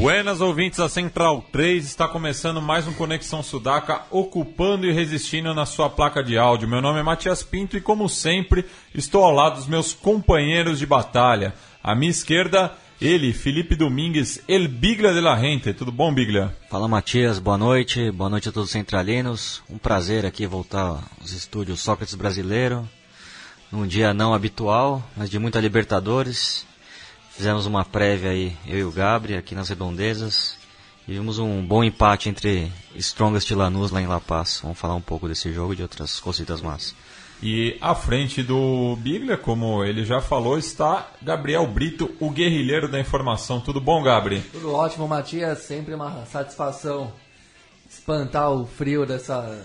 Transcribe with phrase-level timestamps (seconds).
[0.00, 5.66] Buenas ouvintes da Central 3, está começando mais um Conexão Sudaca, ocupando e resistindo na
[5.66, 6.66] sua placa de áudio.
[6.66, 10.86] Meu nome é Matias Pinto e, como sempre, estou ao lado dos meus companheiros de
[10.86, 11.52] batalha.
[11.84, 15.74] À minha esquerda, ele, Felipe Domingues, El Biglia de la Rente.
[15.74, 16.56] Tudo bom, Biglia?
[16.70, 17.38] Fala, Matias.
[17.38, 18.10] Boa noite.
[18.10, 19.62] Boa noite a todos os centralinos.
[19.68, 22.88] Um prazer aqui voltar aos estúdios Sócrates Brasileiro.
[23.70, 26.69] Num dia não habitual, mas de muita Libertadores.
[27.40, 30.58] Fizemos uma prévia aí, eu e o Gabri, aqui nas Redondezas.
[31.08, 34.60] E vimos um bom empate entre Strongest e Lanús lá em La Paz.
[34.62, 36.94] Vamos falar um pouco desse jogo e de outras cositas más.
[37.42, 43.00] E à frente do Biglia, como ele já falou, está Gabriel Brito, o guerrilheiro da
[43.00, 43.58] informação.
[43.58, 44.42] Tudo bom, Gabri?
[44.52, 45.60] Tudo ótimo, Matias.
[45.60, 47.10] Sempre uma satisfação
[47.88, 49.64] espantar o frio dessa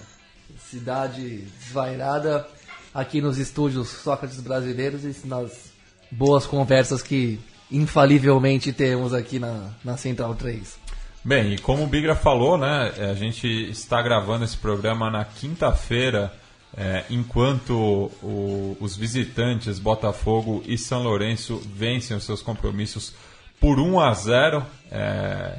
[0.58, 2.48] cidade desvairada
[2.94, 5.74] aqui nos estúdios Sócrates Brasileiros e nas
[6.10, 7.38] boas conversas que
[7.72, 10.80] infalivelmente temos aqui na, na Central 3.
[11.24, 16.32] Bem, e como o Bigra falou, né, a gente está gravando esse programa na quinta-feira,
[16.78, 23.14] é, enquanto o, os visitantes Botafogo e São Lourenço vencem os seus compromissos
[23.60, 25.58] por 1 a 0, é,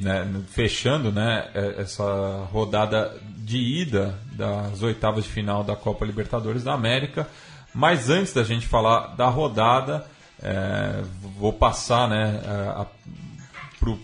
[0.00, 6.72] né, fechando né, essa rodada de ida das oitavas de final da Copa Libertadores da
[6.72, 7.28] América.
[7.74, 10.06] Mas antes da gente falar da rodada,
[10.42, 11.02] é,
[11.38, 12.40] vou passar né,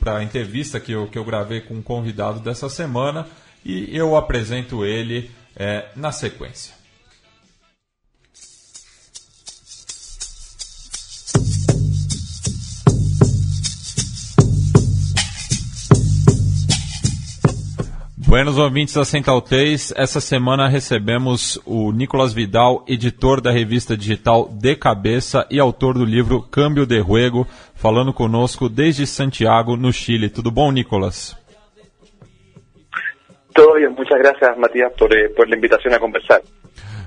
[0.01, 3.27] para a entrevista que eu, que eu gravei com um convidado dessa semana
[3.65, 6.75] e eu apresento ele é, na sequência.
[18.27, 24.49] Buenos ouvintes da Central 3, essa semana recebemos o Nicolas Vidal, editor da revista digital
[24.51, 30.29] De Cabeça e autor do livro Câmbio de Juego, falando conosco desde Santiago, no Chile.
[30.29, 31.37] Tudo bom, Nicolas?
[33.55, 36.41] Tudo bem, muitas graças, Matias, por, eh, por a invitação a conversar.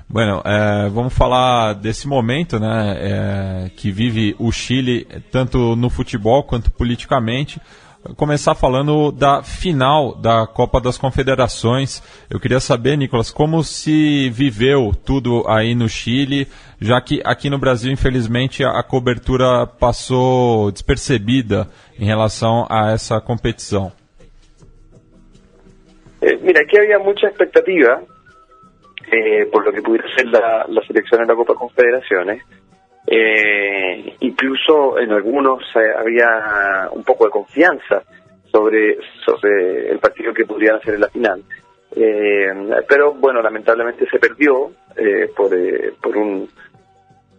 [0.08, 6.42] Bueno, é, vamos falar desse momento né, é, que vive o Chile, tanto no futebol
[6.44, 7.60] quanto politicamente
[8.16, 12.02] começar falando da final da Copa das Confederações.
[12.30, 16.48] Eu queria saber, Nicolas, como se viveu tudo aí no Chile,
[16.80, 21.68] já que aqui no Brasil, infelizmente, a cobertura passou despercebida
[21.98, 23.92] em relação a essa competição.
[26.22, 28.02] Eh, mira, aqui havia muita expectativa
[29.12, 32.42] eh, por lo que pudiera ser la, la selección en la Copa Confederaciones.
[33.12, 38.04] Eh, incluso en algunos eh, había un poco de confianza
[38.52, 41.42] sobre, sobre el partido que podrían hacer en la final.
[41.96, 42.46] Eh,
[42.88, 46.48] pero bueno, lamentablemente se perdió eh, por, eh, por, un,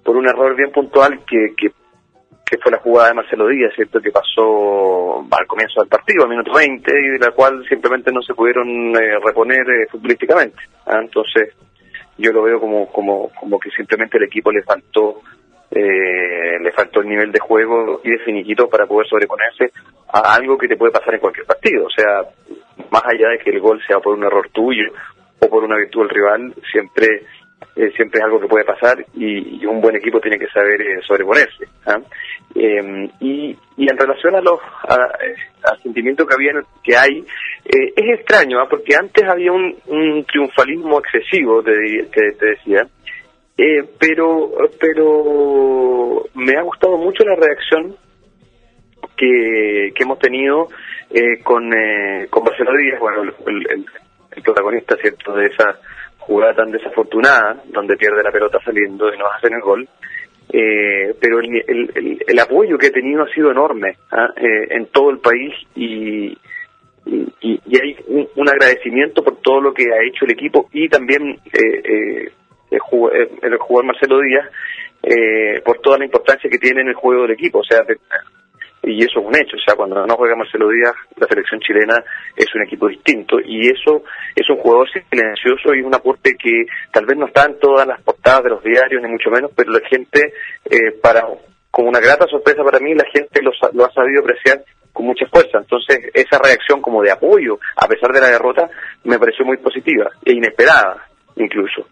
[0.04, 1.72] por un error bien puntual que, que,
[2.62, 4.02] fue la jugada de Marcelo Díaz, ¿cierto?
[4.02, 8.22] que pasó al comienzo del partido, al minuto 20, y de la cual simplemente no
[8.22, 10.58] se pudieron eh, reponer eh, futbolísticamente.
[10.86, 11.00] ¿ah?
[11.02, 11.56] Entonces,
[12.18, 15.22] yo lo veo como, como, como que simplemente el equipo le faltó
[15.72, 19.72] eh, le faltó el nivel de juego y de finiquito para poder sobreponerse
[20.14, 21.86] a algo que te puede pasar en cualquier partido.
[21.86, 22.24] O sea,
[22.90, 24.92] más allá de que el gol sea por un error tuyo
[25.40, 27.08] o por una virtud del rival, siempre
[27.76, 30.82] eh, siempre es algo que puede pasar y, y, un buen equipo tiene que saber
[30.82, 31.66] eh, sobreponerse.
[31.86, 32.00] ¿ah?
[32.56, 36.52] Eh, y, y, en relación a los al sentimiento que había
[36.84, 37.20] que hay
[37.64, 38.68] eh, es extraño ¿ah?
[38.70, 41.72] porque antes había un, un triunfalismo excesivo te,
[42.12, 42.86] que te decía
[43.58, 47.96] eh, pero, pero me ha gustado mucho la reacción
[49.16, 50.68] que, que hemos tenido
[51.10, 55.78] eh, con, eh, con Barcelona Díaz, bueno, el, el, protagonista, ¿cierto?, de esa
[56.20, 59.88] jugada tan desafortunada, donde pierde la pelota saliendo y nos hacen el gol.
[60.54, 64.34] Eh, pero el, el, el, apoyo que he tenido ha sido enorme ¿ah?
[64.36, 66.38] eh, en todo el país y,
[67.06, 70.90] y, y hay un, un, agradecimiento por todo lo que ha hecho el equipo y
[70.90, 72.32] también eh, eh
[72.72, 74.50] el, jugador, el jugador Marcelo Díaz
[75.04, 77.60] eh, por toda la importancia que tiene en el juego del equipo.
[77.60, 77.84] O sea,
[78.84, 79.58] y eso es un hecho.
[79.58, 82.04] O sea, cuando no juega Marcelo Díaz, la selección chilena
[82.36, 84.04] es un equipo distinto y eso
[84.36, 88.02] es un jugador silencioso y un aporte que tal vez no está en todas las
[88.02, 90.34] portadas de los diarios, ni mucho menos, pero la gente,
[90.66, 91.28] eh, para
[91.70, 95.60] como una grata sorpresa para mí, la gente lo ha sabido apreciar con mucha fuerza.
[95.60, 98.70] Entonces, esa reacción como de apoyo, a pesar de la derrota,
[99.06, 101.08] me pareció muy positiva e inesperada,
[101.38, 101.88] incluso.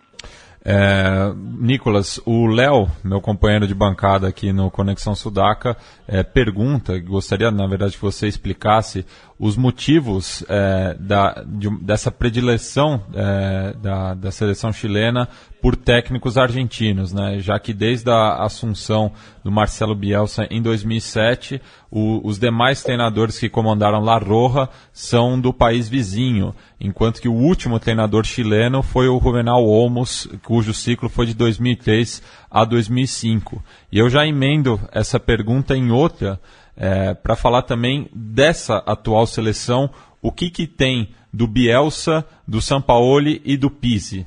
[0.63, 5.77] É, Nicolas, o Léo, meu companheiro de bancada aqui no Conexão Sudaca,
[6.07, 9.06] é, pergunta, gostaria na verdade que você explicasse
[9.39, 15.29] os motivos é, da, de, dessa predileção é, da, da seleção chilena
[15.61, 17.39] por técnicos argentinos, né?
[17.39, 19.11] já que desde a assunção
[19.44, 21.61] do Marcelo Bielsa em 2007,
[21.91, 27.33] o, os demais treinadores que comandaram La Roja são do país vizinho, enquanto que o
[27.33, 33.61] último treinador chileno foi o Juvenal Olmos, cujo ciclo foi de 2003 a 2005.
[33.91, 36.39] E eu já emendo essa pergunta em outra,
[36.75, 39.89] é, para falar também dessa atual seleção,
[40.21, 44.25] o que, que tem do Bielsa, do Sampaoli e do Pizzi?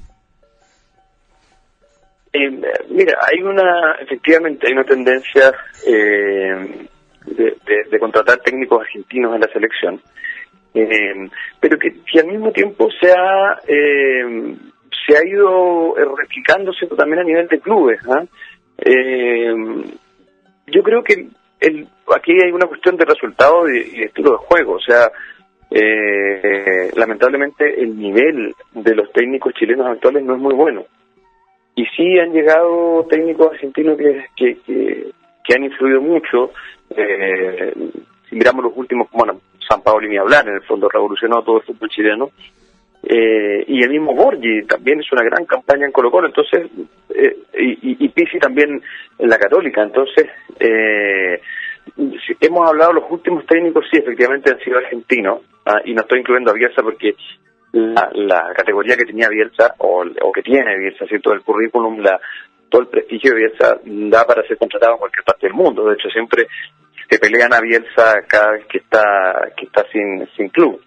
[2.32, 2.50] Eh,
[2.88, 5.52] mira, hay una, efectivamente, hay una tendencia
[5.87, 6.87] eh,
[7.26, 10.00] de, contratar técnicos argentinos en la selección,
[10.75, 11.29] eh,
[11.61, 14.56] pero que, que, al mismo tiempo se ha, eh,
[15.06, 18.00] se ha ido replicándose también a nivel de clubes.
[18.06, 19.55] ¿eh?
[20.67, 21.29] yo creo que
[21.61, 21.87] el,
[22.17, 25.11] aquí hay una cuestión de resultado y, y estilo de juego, o sea,
[25.75, 30.84] eh, lamentablemente el nivel de los técnicos chilenos actuales no es muy bueno.
[31.75, 35.11] Y sí han llegado técnicos argentinos que, que,
[35.45, 36.53] que, han influido mucho.
[36.91, 37.73] Eh,
[38.29, 41.65] si miramos los últimos, bueno, San Paolo ni hablar, en el fondo revolucionó todo el
[41.65, 42.31] fútbol chileno.
[43.05, 46.71] Eh, y el mismo Borgi también es una gran campaña en Colo Colo, entonces,
[47.13, 48.81] eh, y, y también
[49.19, 50.29] en la Católica, entonces,
[50.61, 51.41] eh,
[52.41, 55.81] hemos hablado los últimos técnicos, sí, efectivamente han sido argentinos, ¿ah?
[55.85, 57.17] y no estoy incluyendo a Bielsa porque
[57.73, 61.33] la, la categoría que tenía Bielsa, o, que tiene Bielsa, ¿cierto?
[61.33, 62.21] El currículum, la,
[62.69, 65.85] todo el prestigio de Bielsa da para ser contratado en cualquier parte del mundo.
[65.85, 66.47] De hecho, siempre
[67.09, 70.81] se pelean a Bielsa cada vez que está, que está sin, sin club.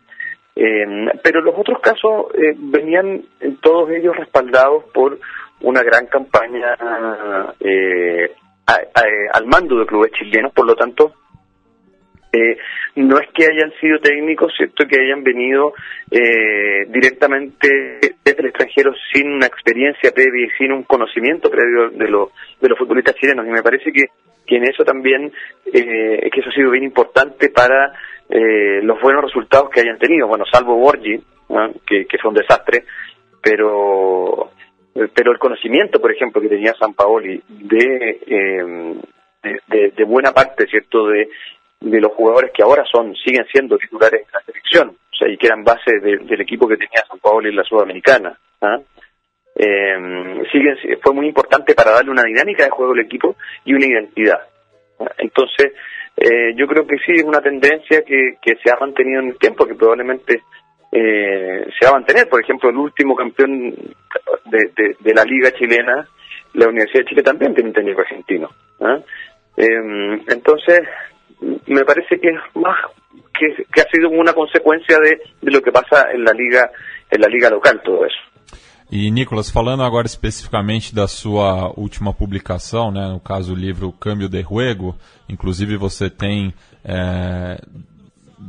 [0.55, 0.85] Eh,
[1.21, 3.23] pero los otros casos eh, venían
[3.61, 5.19] todos ellos respaldados por
[5.61, 6.77] una gran campaña
[7.59, 8.31] eh,
[8.65, 11.13] al mando de clubes chilenos, por lo tanto,
[12.35, 12.57] eh,
[12.95, 15.73] no es que hayan sido técnicos, cierto que hayan venido
[16.11, 22.07] eh, directamente desde el extranjero sin una experiencia previa y sin un conocimiento previo de,
[22.07, 23.45] lo, de los futbolistas chilenos.
[23.47, 24.05] Y me parece que,
[24.45, 25.31] que en eso también,
[25.65, 27.93] eh, que eso ha sido bien importante para
[28.29, 30.27] eh, los buenos resultados que hayan tenido.
[30.27, 31.19] Bueno, salvo Borgi,
[31.85, 32.83] que, que fue un desastre,
[33.41, 34.51] pero
[35.13, 38.95] pero el conocimiento, por ejemplo, que tenía San Paoli de, eh,
[39.67, 41.27] de, de, buena parte, ¿cierto?, de,
[41.79, 45.37] de los jugadores que ahora son siguen siendo titulares en la selección, o sea, y
[45.37, 48.37] que eran base de, del equipo que tenía San Paoli en la Sudamericana.
[48.61, 48.79] ¿ah?
[49.55, 53.85] Eh, siguen, fue muy importante para darle una dinámica de juego al equipo y una
[53.85, 54.39] identidad.
[54.99, 55.11] ¿ah?
[55.17, 55.73] Entonces,
[56.17, 59.37] eh, yo creo que sí es una tendencia que, que se ha mantenido en el
[59.37, 60.41] tiempo, que probablemente
[60.91, 62.29] eh, se va a mantener.
[62.29, 63.75] Por ejemplo, el último campeón
[64.45, 66.07] de, de, la liga chilena,
[66.53, 68.49] la Universidad de Chile también tiene un técnico argentino.
[68.79, 69.03] ¿eh?
[69.57, 70.81] Eh, entonces,
[71.67, 72.77] me parece que es más
[73.37, 76.69] que, que ha sido una consecuencia de, de, lo que pasa en la liga
[77.11, 78.17] en la liga local todo eso.
[78.91, 84.29] E Nicolas, falando agora especificamente da sua última publicação, né, no caso o livro Câmbio
[84.29, 84.95] de Juego,
[85.27, 86.53] inclusive você tem
[86.83, 87.59] é,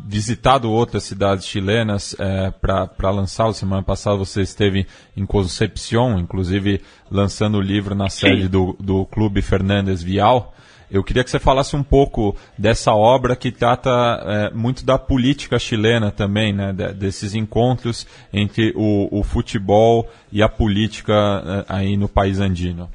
[0.07, 3.53] visitado outras cidades chilenas é, para lançar.
[3.55, 9.41] Semana passada você esteve em Concepción, inclusive lançando o livro na sede do, do Clube
[9.41, 10.55] Fernandes Vial.
[10.91, 15.59] Eu queria que você falasse um pouco dessa obra que trata é, muito da política
[15.59, 21.97] chilena também, né, de, desses encontros entre o, o, futebol e a política é, aí
[21.97, 22.89] no país andino.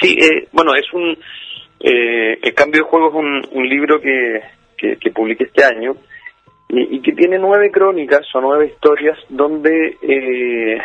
[0.00, 1.16] Sí, eh, bueno, es un
[1.80, 4.42] eh, cambio de juego es un, un que,
[4.76, 5.62] que, que, publiqué este
[6.68, 10.78] y, y, que tiene nueve crónicas o nueve historias donde eh,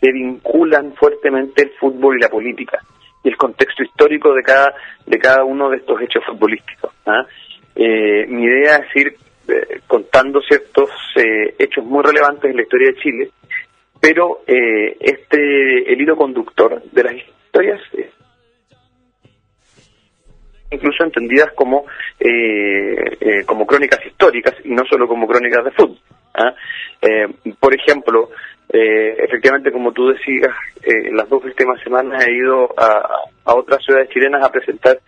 [0.00, 2.80] se vinculan fuertemente el fútbol y la política
[3.22, 4.74] y el contexto histórico de cada
[5.06, 6.92] de cada uno de estos hechos futbolísticos.
[7.06, 7.26] ¿ah?
[7.74, 9.16] Eh, mi idea es ir
[9.48, 13.30] eh, contando ciertos eh, hechos muy relevantes en la historia de Chile,
[14.00, 17.80] pero este el hilo conductor de las historias
[20.70, 21.84] incluso entendidas como
[23.46, 25.98] como crónicas históricas y no solo como crónicas de fútbol.
[26.34, 26.54] ¿ah?
[27.58, 28.30] por ejemplo,
[28.72, 33.84] eh, efectivamente, como tú decías, eh, las dos últimas semanas he ido a, a otras
[33.84, 34.98] ciudades chilenas a presentar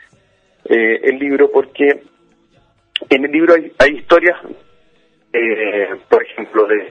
[0.65, 2.03] eh, el libro porque
[3.09, 4.37] en el libro hay, hay historias,
[5.33, 6.91] eh, por ejemplo, de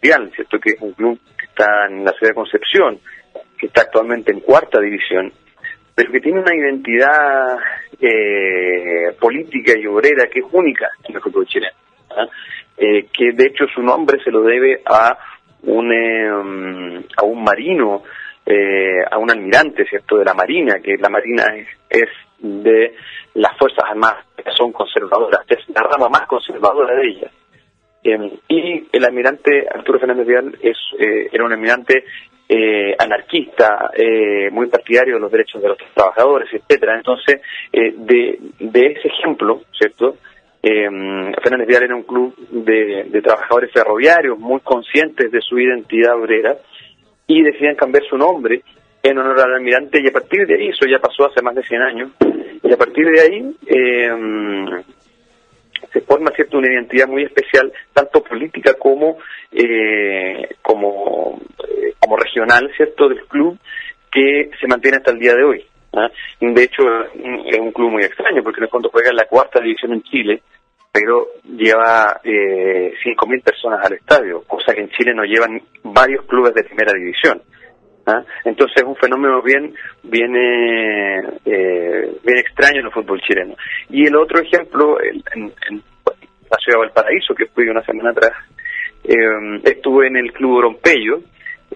[0.00, 0.58] Vial, ¿cierto?
[0.60, 3.00] que es un club que está en la ciudad de Concepción,
[3.58, 5.32] que está actualmente en cuarta división,
[5.94, 7.58] pero que tiene una identidad
[8.00, 11.76] eh, política y obrera que es única en el fútbol chileno.
[12.10, 12.26] ¿ah?
[12.76, 15.18] Que de hecho su nombre se lo debe a
[15.62, 18.02] un, em, a un marino,
[18.46, 22.94] eh, a un almirante, ¿cierto?, de la Marina, que la Marina es, es de
[23.34, 27.32] las Fuerzas Armadas son conservadoras, es la rama más conservadora de ellas.
[28.02, 32.04] Em, y el almirante Arturo Fernández Vial es, eh, era un almirante
[32.48, 36.96] eh, anarquista, eh, muy partidario de los derechos de los trabajadores, etcétera.
[36.96, 37.40] Entonces,
[37.72, 40.16] eh, de ese ejemplo, ¿cierto?
[40.62, 46.56] Em, Fernández Vial era un club de, trabajadores ferroviarios muy conscientes de su identidad obrera
[47.26, 48.62] y deciden cambiar su nombre
[49.02, 50.00] en honor al almirante.
[50.02, 52.10] Y a partir de ahí, eso ya pasó hace más de 100 años,
[52.62, 54.82] y a partir de ahí eh,
[55.92, 59.18] se forma cierto una identidad muy especial, tanto política como
[59.52, 63.58] eh, como, eh, como regional, cierto, del club,
[64.10, 65.64] que se mantiene hasta el día de hoy.
[65.98, 66.10] ¿Ah?
[66.40, 66.82] De hecho,
[67.46, 70.02] es un club muy extraño, porque en el fondo juega en la cuarta división en
[70.02, 70.42] Chile,
[70.92, 76.54] pero lleva eh, 5.000 personas al estadio, cosa que en Chile no llevan varios clubes
[76.54, 77.42] de primera división.
[78.06, 78.22] ¿ah?
[78.44, 83.54] Entonces es un fenómeno bien bien, eh, bien extraño en el fútbol chileno.
[83.90, 85.52] Y el otro ejemplo, en,
[86.50, 88.32] la ciudad de Valparaíso, que fui una semana atrás,
[89.04, 91.20] eh, estuve en el Club Orompeyo,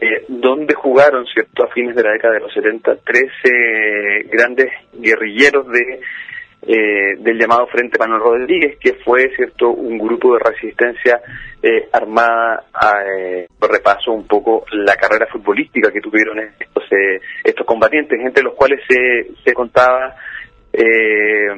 [0.01, 5.69] eh, donde jugaron, ¿cierto?, a fines de la década de los 70, 13 grandes guerrilleros
[5.69, 6.01] de
[6.65, 11.21] eh, del llamado Frente Manuel Rodríguez, que fue cierto un grupo de resistencia
[11.61, 12.65] eh, armada.
[12.73, 18.45] A, eh, repaso un poco la carrera futbolística que tuvieron estos, eh, estos combatientes, entre
[18.45, 20.15] los cuales se, se contaba
[20.73, 21.49] eh,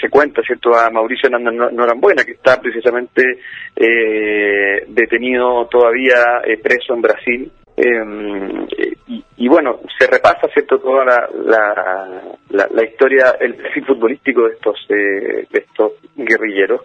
[0.00, 3.22] se cuenta cierto a Mauricio Norambuena que está precisamente
[3.76, 11.04] eh, detenido todavía eh, preso en Brasil eh, y, y, bueno se repasa cierto toda
[11.04, 16.82] la, la, la, la historia el perfil futbolístico de estos de estos guerrilleros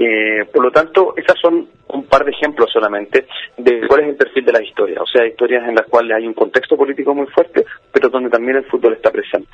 [0.00, 4.16] eh, por lo tanto, esas son un par de ejemplos solamente de cuál es el
[4.16, 5.02] perfil de la historia.
[5.02, 8.58] O sea, historias en las cuales hay un contexto político muy fuerte, pero donde también
[8.58, 9.50] el fútbol está presente.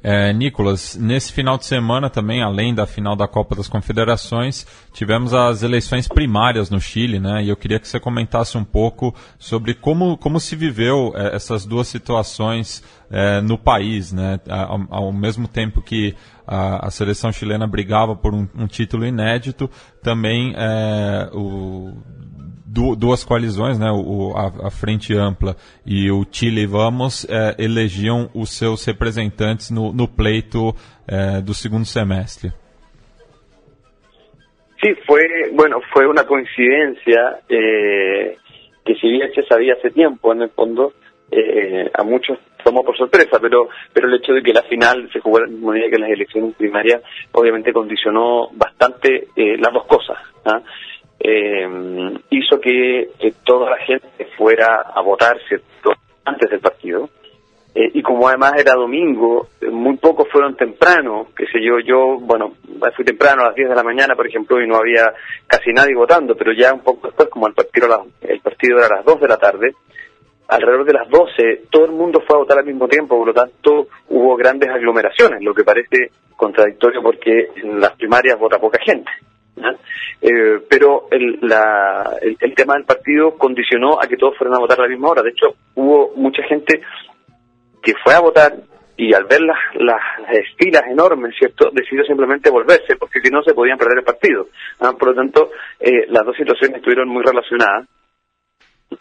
[0.00, 5.34] É, Nicolas, nesse final de semana também, além da final da Copa das Confederações, tivemos
[5.34, 7.42] as eleições primárias no Chile, né?
[7.42, 11.66] E eu queria que você comentasse um pouco sobre como, como se viveu é, essas
[11.66, 14.38] duas situações é, no país, né?
[14.48, 16.14] Ao, ao, mesmo tempo que
[16.46, 19.68] a, a seleção chilena brigava por um, um título inédito,
[20.00, 21.28] também é,
[22.76, 25.56] o duas coalizões, né, o, a, a, Frente Ampla
[25.86, 30.74] e o Chile Vamos, eh, elegiam os seus representantes no, no pleito
[31.06, 32.52] eh, do segundo semestre.
[34.82, 38.36] Sí, fue, bueno, fue una coincidencia eh,
[38.84, 40.92] que si bien se sabía hace tiempo, en el fondo,
[41.30, 45.20] eh, a muchos tomó por sorpresa, pero, pero el hecho de que la final se
[45.20, 50.18] jugara el mismo día que las elecciones primarias, obviamente condicionó bastante eh, las dos cosas.
[50.44, 50.60] ¿ah?
[51.20, 51.66] Eh,
[52.30, 53.10] hizo que,
[53.44, 55.38] toda la gente fuera a votar
[56.24, 57.08] antes del partido.
[57.74, 62.54] Eh, y como además era domingo, muy pocos fueron temprano, qué sé yo, yo, bueno,
[62.96, 65.12] fui temprano a las 10 de la mañana, por ejemplo, y no había
[65.46, 68.96] casi nadie votando, pero ya un poco después, como el partido, el partido era a
[68.96, 69.74] las 2 de la tarde,
[70.48, 73.34] alrededor de las 12, todo el mundo fue a votar al mismo tiempo, por lo
[73.34, 79.10] tanto hubo grandes aglomeraciones, lo que parece contradictorio porque en las primarias vota poca gente.
[80.20, 84.78] Eh, pero el, la, el, tema del partido condicionó a que todos fueran a votar
[84.80, 85.22] a la misma hora.
[85.22, 86.80] De hecho, hubo mucha gente
[87.82, 88.54] que fue a votar
[88.96, 90.00] y al ver las, las
[90.56, 94.48] filas enormes, ¿cierto?, decidió simplemente volverse, porque si no se podían perder el partido.
[94.78, 97.86] Por lo tanto, eh, las dos situaciones estuvieron muy relacionadas.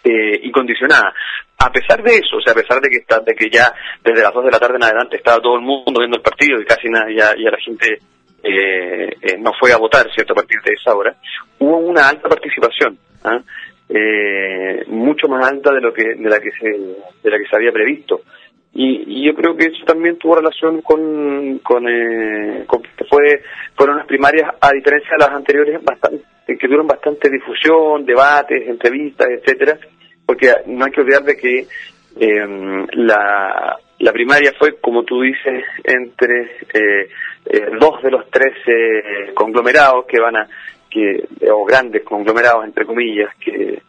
[0.04, 1.13] Eh, y condicionadas.
[1.60, 3.74] A pesar de eso, o sea, a pesar de que ya
[4.04, 6.60] desde las dos de la tarde en adelante estaba todo el mundo viendo el partido
[6.60, 7.98] y casi nada, ya, ya la gente
[8.44, 11.15] eh, eh, no fue a votar, ¿cierto?, a partir de esa hora,
[11.60, 13.41] hubo una alta participación, ¿ah?
[13.89, 17.56] eh, mucho más alta de lo que de la que se de la que se
[17.56, 18.22] había previsto.
[18.74, 23.41] Y, y yo creo que eso también tuvo relación con con, eh, con que fue
[23.75, 29.27] fueron las primarias a diferencia de las anteriores bastante que tuvieron bastante difusión, debates, entrevistas,
[29.29, 29.77] etcétera,
[30.25, 31.67] porque no hay que olvidar de que
[32.20, 37.10] eh, la la primaria fue, como tú dices, entre eh,
[37.46, 40.48] eh, dos de los tres eh, conglomerados que van a,
[40.89, 43.82] que, o grandes conglomerados, entre comillas, que,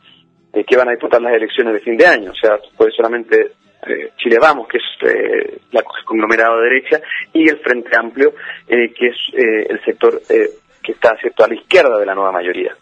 [0.52, 2.30] eh, que van a disputar las elecciones de fin de año.
[2.30, 3.52] O sea, puede solamente
[3.86, 7.00] eh, Chile Vamos, que es eh, la, conglomerado de derecha,
[7.32, 8.34] y el Frente Amplio,
[8.66, 10.48] eh, que es eh, el sector eh,
[10.82, 12.74] que está cierto a la izquierda de la nueva mayoría,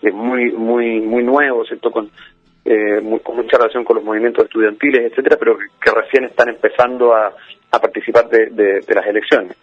[0.00, 2.10] que es muy muy muy nuevo, cierto con
[2.64, 7.14] eh, muy, con mucha relación con los movimientos estudiantiles, etcétera, pero que, recién están empezando
[7.14, 7.32] a,
[7.70, 9.56] participar de, de, las elecciones.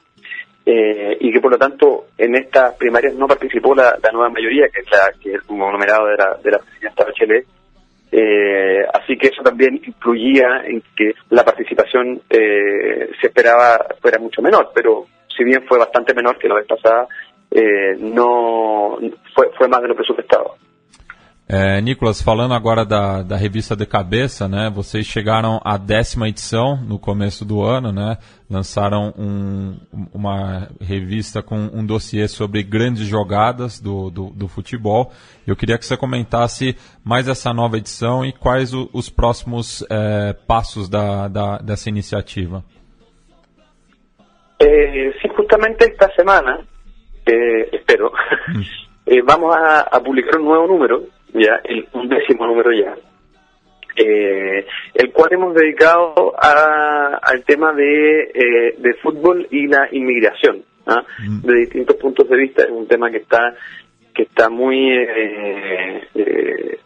[0.66, 5.34] Eh, y que por lo tanto en estas primarias no participó la, nueva mayoría, que
[5.34, 7.46] es como numerado de la, de la presidenta Bachelet.
[8.12, 14.42] Eh, así que eso también influía en que la participación eh, se esperaba fuera mucho
[14.42, 17.08] menor, pero si bien fue bastante menor que la vez pasada,
[17.52, 18.98] eh, no
[19.36, 20.56] fue, fue más de lo presupuestado.
[21.52, 24.70] É, Nicolas, falando agora da, da revista De Cabeça, né?
[24.70, 28.20] Vocês chegaram à décima edição no começo do ano, né?
[28.48, 29.76] Lançaram um,
[30.14, 35.12] uma revista com um dossiê sobre grandes jogadas do, do, do, futebol.
[35.48, 40.34] Eu queria que você comentasse mais essa nova edição e quais o, os próximos é,
[40.46, 42.64] passos da, da, dessa iniciativa.
[44.60, 46.60] Eh, sí, justamente esta semana,
[47.26, 48.12] eh, espero,
[49.08, 52.96] eh, vamos a, a publicar un nuevo número ya el undécimo número ya,
[53.96, 60.64] eh, el cual hemos dedicado a, al tema de, eh, de fútbol y la inmigración,
[60.86, 61.04] ¿ah?
[61.20, 61.42] mm.
[61.46, 62.64] de distintos puntos de vista.
[62.64, 63.56] Es un tema que está
[64.14, 66.78] que está muy eh, eh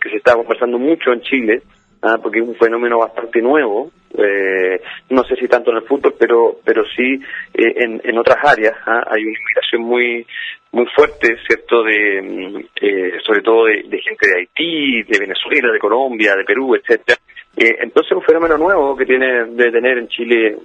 [0.00, 1.62] que se está conversando mucho en Chile,
[2.02, 2.18] ¿ah?
[2.22, 3.90] porque es un fenómeno bastante nuevo.
[4.16, 7.20] Eh, no sé si tanto en el fútbol, pero pero sí
[7.54, 8.74] eh, en, en otras áreas.
[8.86, 9.04] ¿ah?
[9.06, 10.26] Hay una inmigración muy
[10.72, 11.82] muy fuerte, ¿cierto?
[11.82, 16.74] De, mm, eh, sobre todo de, gente de Haití, de Venezuela, de Colombia, de Perú,
[16.74, 17.18] etcétera.
[17.56, 20.56] Eh, entonces un fenómeno nuevo que tiene de tener en Chile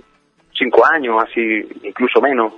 [0.54, 1.42] cinco años, así
[1.84, 2.54] incluso menos,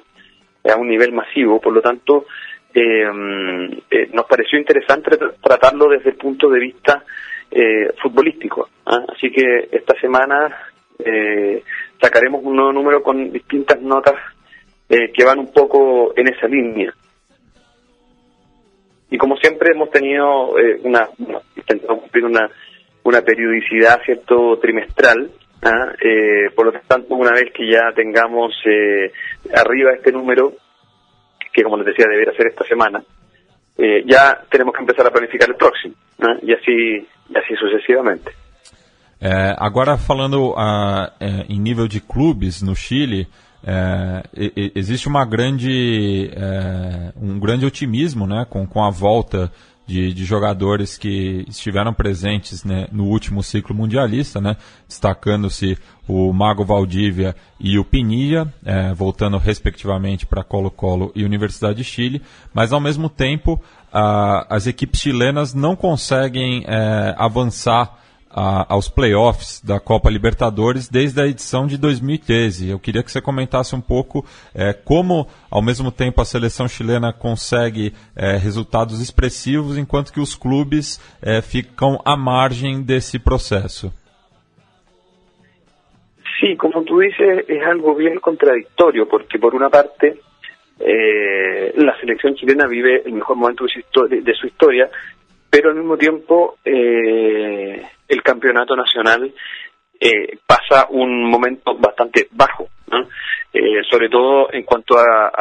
[0.63, 1.62] a un nivel masivo.
[1.62, 2.25] Por lo tanto,
[2.74, 7.03] eh, mm, eh nos pareció interesante tratarlo desde el punto de vista
[7.55, 8.69] eh, futbolístico.
[8.85, 9.05] ¿ah?
[9.07, 10.53] Así que esta semana
[11.00, 11.63] eh,
[12.01, 14.15] sacaremos un nuevo número con distintas notas
[14.89, 16.93] eh, que van un poco en esa línea.
[19.09, 21.07] Y como siempre hemos tenido eh, una,
[21.55, 22.50] intentado cumplir una,
[23.03, 25.31] una periodicidad cierto trimestral,
[25.63, 25.93] ¿ah?
[26.03, 28.53] eh, por lo tanto una vez que ya tengamos
[29.53, 30.51] arriba este número,
[31.53, 33.01] que como les decía debería ser esta semana,
[33.77, 36.35] eh, ya tenemos que empezar a planificar el próximo, ¿ah?
[36.42, 38.31] y así y así sucesivamente.
[39.20, 43.27] É, agora falando uh, é, em nível de clubes no Chile,
[43.66, 44.22] é,
[44.75, 46.29] existe uma grande,
[47.20, 49.51] um grande otimismo né, com, com a volta
[49.85, 56.63] de, de jogadores que estiveram presentes né, no último ciclo mundialista, né, destacando-se o Mago
[56.63, 62.21] Valdívia e o Pinilla, é, voltando respectivamente para Colo-Colo e Universidade de Chile,
[62.53, 68.04] mas ao mesmo tempo a, as equipes chilenas não conseguem é, avançar
[68.35, 72.69] a, aos playoffs da Copa Libertadores desde a edição de 2013.
[72.69, 77.13] Eu queria que você comentasse um pouco é, como, ao mesmo tempo, a seleção chilena
[77.13, 83.93] consegue é, resultados expressivos, enquanto que os clubes é, ficam à margem desse processo.
[86.41, 90.19] Sí, como tú dices, es algo bien contradictorio, porque por una parte
[90.79, 91.74] eh,
[92.05, 94.89] selección chilena vive el mejor momento de su, de su historia,
[95.55, 99.33] pero al mismo tiempo eh, el campeonato nacional
[99.98, 102.68] eh, pasa un momento bastante bajo,
[103.53, 105.31] eh, sobre todo en cuanto a,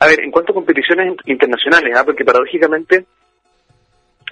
[0.00, 2.02] a, ver, en cuanto a competiciones internacionales, ¿ah?
[2.04, 3.06] porque paradójicamente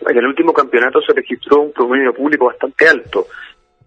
[0.04, 3.28] en el último campeonato se registró un promedio público bastante alto.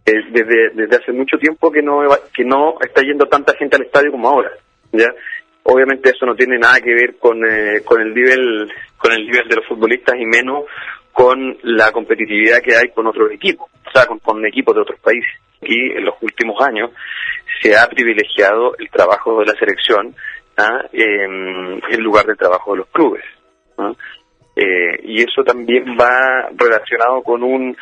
[0.05, 3.83] Eh, desde, desde hace mucho tiempo que no que no está yendo tanta gente al
[3.83, 4.51] estadio como ahora,
[4.93, 5.13] ya.
[5.63, 9.47] Obviamente eso no tiene nada que ver con, eh, con el nivel con el nivel
[9.47, 10.65] de los futbolistas y menos
[11.21, 15.31] con la competitividad que hay con otros equipos, o sea, con, equipos de otros países.
[15.61, 16.89] Aquí, en los últimos años,
[17.61, 20.15] se ha privilegiado el trabajo de la selección
[20.57, 20.81] ¿ah?
[20.91, 23.23] en lugar del trabajo de los clubes.
[24.55, 27.77] Eh, y eso también va relacionado con un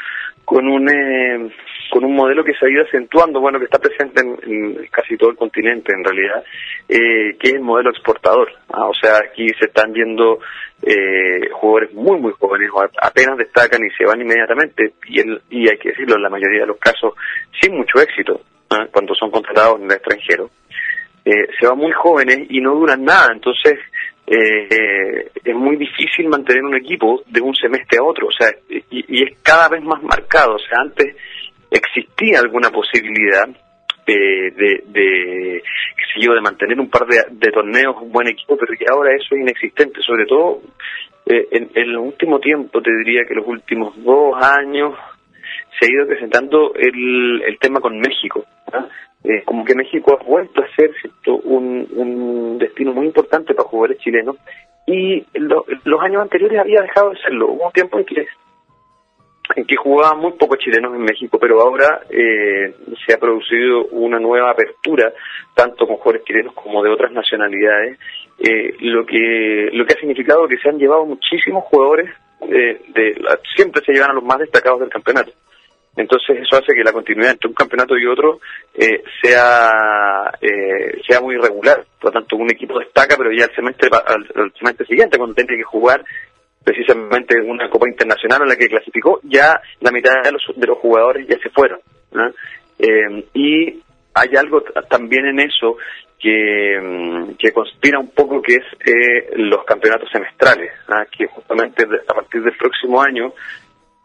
[0.50, 1.52] con un eh,
[1.92, 5.30] con un modelo que se ha ido acentuando, bueno, que está presente en, casi todo
[5.30, 6.44] el continente en realidad,
[6.88, 8.52] eh, que es el modelo exportador.
[8.74, 8.88] ¿ah?
[8.88, 10.40] O sea, aquí se están viendo
[10.82, 15.90] eh, jugadores muy, muy jóvenes, apenas destacan y se van inmediatamente, y, y hay que
[15.90, 17.14] decirlo, en la mayoría de los casos,
[17.62, 18.88] sin mucho éxito, ¿ah?
[18.92, 20.50] cuando son contratados en el extranjero.
[21.26, 23.78] Eh, se van muy jóvenes y no duran nada, entonces
[24.32, 28.84] eh, es muy difícil mantener un equipo de un semestre a otro, o sea, y,
[28.92, 31.16] y es cada vez más marcado, o sea, antes
[31.72, 33.48] existía alguna posibilidad
[34.06, 35.64] de, de, de,
[36.20, 39.42] yo, de mantener un par de, torneos, un buen equipo, pero que ahora eso es
[39.42, 40.62] inexistente, sobre todo
[41.26, 44.96] eh, en, el último tiempo, te diría que los últimos dos años
[45.80, 48.46] se ha ido presentando el, el tema con México.
[48.74, 48.88] ¿ah?
[49.24, 50.92] Eh, como que México ha vuelto a ser
[51.26, 54.38] Un, un destino muy importante para jugadores chilenos
[54.86, 57.50] y los años anteriores había dejado de serlo.
[57.50, 58.26] Hubo un tiempo en que
[59.56, 62.74] en que jugaban muy pocos chilenos en México, pero ahora eh,
[63.06, 65.12] se ha producido una nueva apertura,
[65.56, 67.98] tanto con jugadores chilenos como de otras nacionalidades,
[68.40, 72.10] eh, lo que lo que ha significado que se han llevado muchísimos jugadores,
[72.42, 73.22] eh, de,
[73.56, 75.32] siempre se llevan a los más destacados del campeonato.
[75.96, 78.40] Entonces eso hace que la continuidad entre un campeonato y otro
[78.74, 81.86] eh, sea eh, sea muy irregular.
[82.00, 85.36] Por lo tanto, un equipo destaca, pero ya el semestre al, al semestre siguiente, cuando
[85.36, 86.04] tiene que jugar
[86.64, 90.78] precisamente una Copa Internacional en la que clasificó, ya la mitad de los, de los
[90.78, 91.80] jugadores ya se fueron.
[92.78, 93.82] Eh, y
[94.14, 95.78] hay algo también en eso
[96.20, 100.72] que, mm, que conspira un poco que es eh, los campeonatos semestrales,
[101.18, 103.34] que justamente a partir del próximo año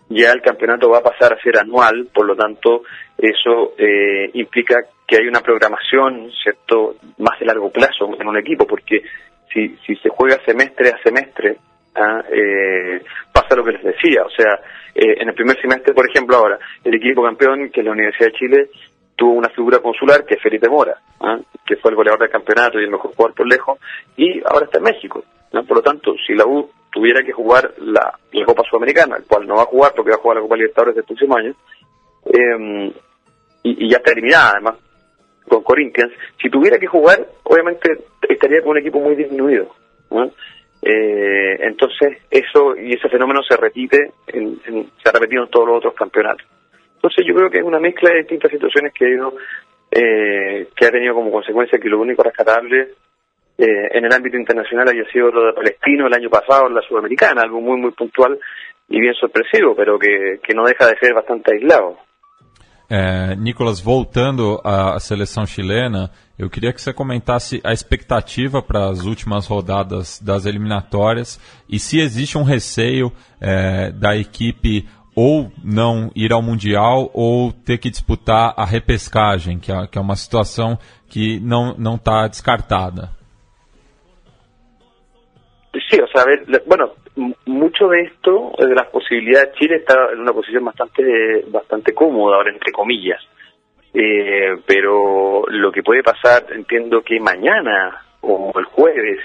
[0.09, 2.83] ya el campeonato va a pasar a ser anual, por lo tanto
[3.17, 8.67] eso eh, implica que hay una programación, cierto, más de largo plazo en un equipo,
[8.67, 9.03] porque
[9.53, 11.57] si, si se juega semestre a semestre,
[11.95, 12.23] ¿ah?
[12.31, 14.61] eh, pasa lo que les decía, o sea,
[14.95, 18.29] eh, en el primer semestre, por ejemplo, ahora, el equipo campeón, que es la Universidad
[18.29, 18.71] de Chile,
[19.17, 21.39] tuvo una figura consular que es Felipe Mora, ¿ah?
[21.67, 23.79] que fue el goleador del campeonato y el mejor jugador por lejos,
[24.17, 25.25] y ahora está en México.
[25.51, 29.57] Por lo tanto, si la U tuviera que jugar la, Copa Sudamericana, el cual no
[29.57, 31.53] va a jugar porque va a jugar la Copa Libertadores del próximo año,
[32.27, 32.93] eh,
[33.65, 34.77] y, ya está eliminada además
[35.49, 39.75] con Corinthians, si tuviera que jugar, obviamente estaría con un equipo muy disminuido.
[40.81, 45.79] Eh, entonces, eso y ese fenómeno se repite, en, se ha repetido en todos los
[45.79, 46.47] otros campeonatos.
[46.95, 49.35] Entonces, yo creo que es una mezcla de distintas situaciones que ha, ido,
[49.91, 52.93] eh, que ha tenido como consecuencia que lo único rescatable
[53.57, 56.83] eh, en el ámbito internacional haya sido lo de Palestino el año pasado en la
[56.83, 58.39] Sudamericana, algo muy, muy puntual
[58.89, 61.97] y bien sorpresivo, pero que, que no deja de ser bastante aislado.
[62.89, 69.05] É, Nicolas, voltando à seleção chilena, eu queria que você comentasse a expectativa para as
[69.07, 74.87] últimas rodadas das eliminatórias e se existe um receio é, da equipe
[75.17, 80.01] ou não ir ao Mundial ou ter que disputar a repescagem, que é, que é
[80.01, 83.24] uma situação que não está descartada.
[85.91, 86.93] Sí, o sea, a ver, bueno,
[87.47, 92.53] mucho de esto, de las posibilidades, Chile está en una posición bastante, bastante cómoda ahora,
[92.53, 93.21] entre comillas.
[93.93, 99.21] Eh, pero lo que puede pasar, entiendo que mañana o el jueves,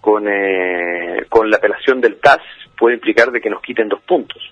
[0.00, 2.40] con, eh, con la apelación del TAS,
[2.78, 4.42] puede implicar de que nos quiten dos puntos.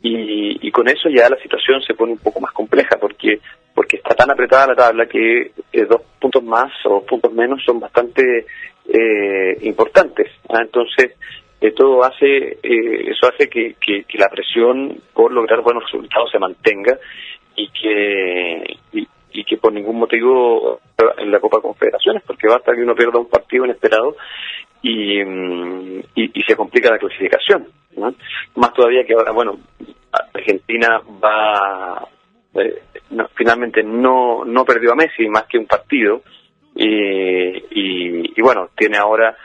[0.00, 3.40] Y, y con eso ya la situación se pone un poco más compleja, porque
[3.78, 7.78] porque está tan apretada la tabla que eh, dos puntos más o puntos menos son
[7.78, 8.44] bastante
[8.88, 10.30] eh, importantes.
[10.48, 10.60] ¿ah?
[10.62, 11.16] Entonces,
[11.60, 13.76] eh, todo hace, eso hace que,
[14.14, 16.98] la presión por lograr buenos resultados se mantenga
[17.56, 20.80] y que, y, que por ningún motivo
[21.18, 24.16] en la Copa Confederaciones, porque basta que uno pierda un partido inesperado
[24.82, 26.02] y, mm,
[26.46, 27.66] se complica la clasificación.
[28.54, 29.58] Más todavía que ahora, bueno,
[30.32, 32.08] Argentina va
[32.54, 32.82] eh,
[33.34, 36.22] finalmente no, no perdió a Messi más que un partido
[36.80, 39.36] y, y, bueno, tiene ahora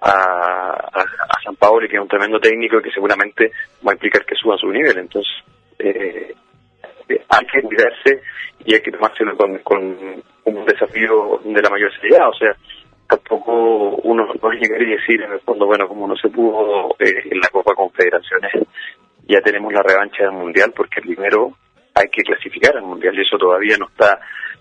[0.00, 3.52] a, a, San Paolo que es un tremendo técnico que seguramente
[3.86, 5.32] va a implicar que suba su nivel, entonces
[5.78, 6.34] eh,
[7.08, 8.22] eh, hay que cuidarse
[8.64, 9.96] y hay que tomárselo con, con
[10.44, 12.56] un desafío de la mayor seriedad, o sea,
[13.08, 17.38] tampoco uno no llegar y decir en el fondo, bueno, como no se pudo en
[17.38, 18.66] la Copa Confederaciones,
[19.28, 21.52] ya tenemos la revancha del Mundial porque primero
[21.94, 24.18] hay que clasificar al Mundial y eso todavía no está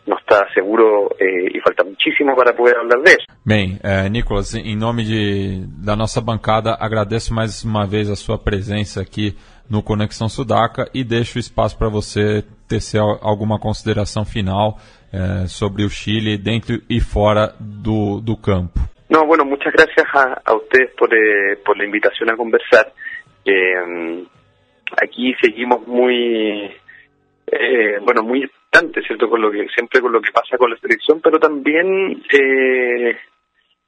[0.07, 3.25] não está seguro eh, e falta muitíssimo para poder falar disso.
[3.45, 8.37] Bem, eh, Nicolas, em nome de, da nossa bancada, agradeço mais uma vez a sua
[8.37, 9.35] presença aqui
[9.69, 14.79] no Conexão Sudaca e deixo o espaço para você tecer alguma consideração final
[15.13, 18.79] eh, sobre o Chile dentro e fora do, do campo.
[19.09, 22.91] No, bueno, muchas gracias a, a ustedes por, eh, por la invitación a conversar.
[23.45, 24.25] Eh,
[25.01, 26.71] aquí seguimos muy
[27.51, 29.29] eh, bueno, muy instante, ¿cierto?
[29.29, 33.17] Con lo que, siempre con lo que pasa con la selección, pero también, eh,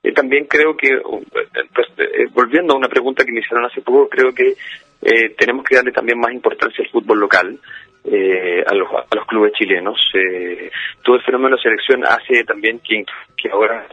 [0.04, 4.10] eh también creo que, pues, eh, volviendo a una pregunta que me hicieron hace poco,
[4.10, 4.56] creo que
[5.02, 7.60] eh, tenemos que darle también más importancia al fútbol local.
[8.04, 10.00] Eh, a, los, a los clubes chilenos.
[10.16, 10.72] Eh,
[11.04, 13.06] todo el fenómeno de selección hace también que,
[13.38, 13.86] que ahora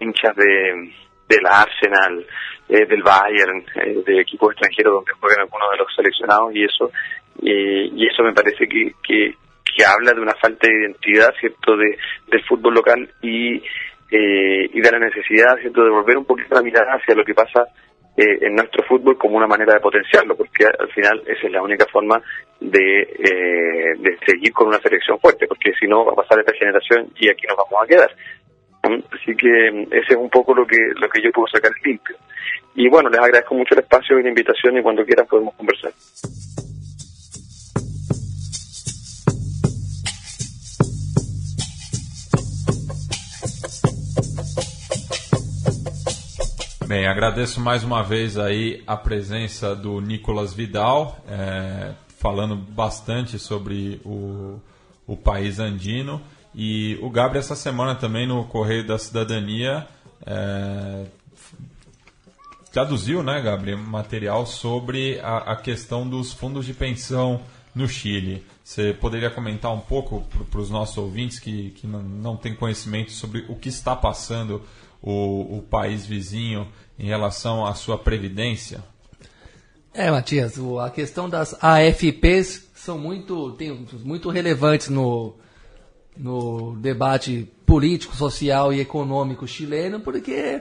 [0.00, 0.90] hinchas de,
[1.28, 2.26] de la Arsenal,
[2.68, 6.90] eh, del Bayern, eh, de equipos extranjeros donde juegan algunos de los seleccionados y eso
[7.42, 9.34] y eso me parece que, que,
[9.84, 13.56] habla de una falta de identidad, ¿cierto?, de, del fútbol local y,
[14.10, 17.34] eh, y de la necesidad, ¿cierto?, de volver un poquito la mirada hacia lo que
[17.34, 17.66] pasa
[18.16, 21.62] eh, en nuestro fútbol como una manera de potenciarlo, porque al final esa es la
[21.62, 22.22] única forma
[22.58, 26.54] de, eh, de seguir con una selección fuerte, porque si no va a pasar esta
[26.54, 28.10] generación y aquí nos vamos a quedar.
[28.84, 29.02] ¿Mm?
[29.12, 32.16] Así que ese es un poco lo que lo que yo puedo sacar limpio.
[32.74, 35.92] Y bueno, les agradezco mucho el espacio y la invitación y cuando quieran podemos conversar.
[46.86, 54.00] Bem, agradeço mais uma vez aí a presença do Nicolas Vidal, é, falando bastante sobre
[54.04, 54.60] o,
[55.04, 56.22] o país andino.
[56.54, 59.84] E o Gabriel, essa semana também no Correio da Cidadania,
[60.24, 61.06] é,
[62.70, 67.40] traduziu, né, Gabriel, material sobre a, a, questão dos fundos de pensão
[67.74, 68.46] no Chile.
[68.62, 73.10] Você poderia comentar um pouco para os nossos ouvintes que, que não, não têm conhecimento
[73.10, 74.62] sobre o que está passando
[75.06, 76.66] o, o país vizinho
[76.98, 78.82] em relação à sua previdência?
[79.94, 85.34] É, Matias, a questão das AFPs são muito, tem, muito relevantes no,
[86.16, 90.60] no debate político, social e econômico chileno, porque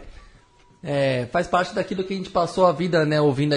[0.83, 3.55] é, faz parte daquilo que a gente passou a vida né, ouvindo,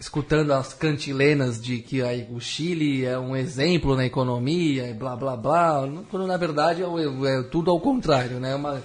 [0.00, 5.14] escutando as cantilenas de que aí, o Chile é um exemplo na economia e blá
[5.14, 8.54] blá blá, quando na verdade é, é tudo ao contrário, né?
[8.54, 8.82] Uma,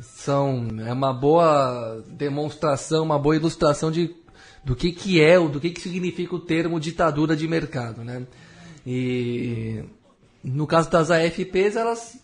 [0.00, 4.14] são, é uma boa demonstração, uma boa ilustração de,
[4.64, 8.02] do que, que é, do que, que significa o termo ditadura de mercado.
[8.04, 8.26] Né?
[8.86, 9.82] E
[10.42, 12.18] no caso das AFPs, elas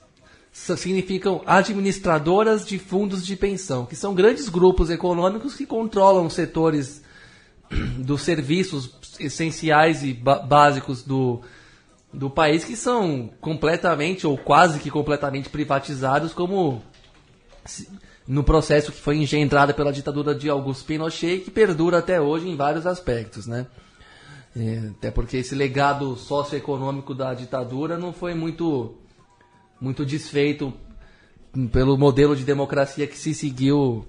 [0.53, 7.03] significam administradoras de fundos de pensão, que são grandes grupos econômicos que controlam setores
[7.99, 11.41] dos serviços essenciais e básicos do,
[12.13, 16.83] do país que são completamente ou quase que completamente privatizados, como
[18.27, 22.57] no processo que foi engendrado pela ditadura de Augusto Pinochet, que perdura até hoje em
[22.57, 23.67] vários aspectos, né?
[24.57, 28.95] É, até porque esse legado socioeconômico da ditadura não foi muito,
[29.81, 30.73] muito desfeito
[31.73, 34.07] pelo modelo de democracia que se seguiu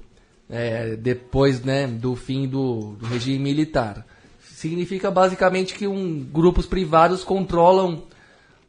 [0.49, 4.05] é, depois né, do fim do, do, regime militar.
[4.39, 8.03] Significa basicamente que um, grupos privados controlam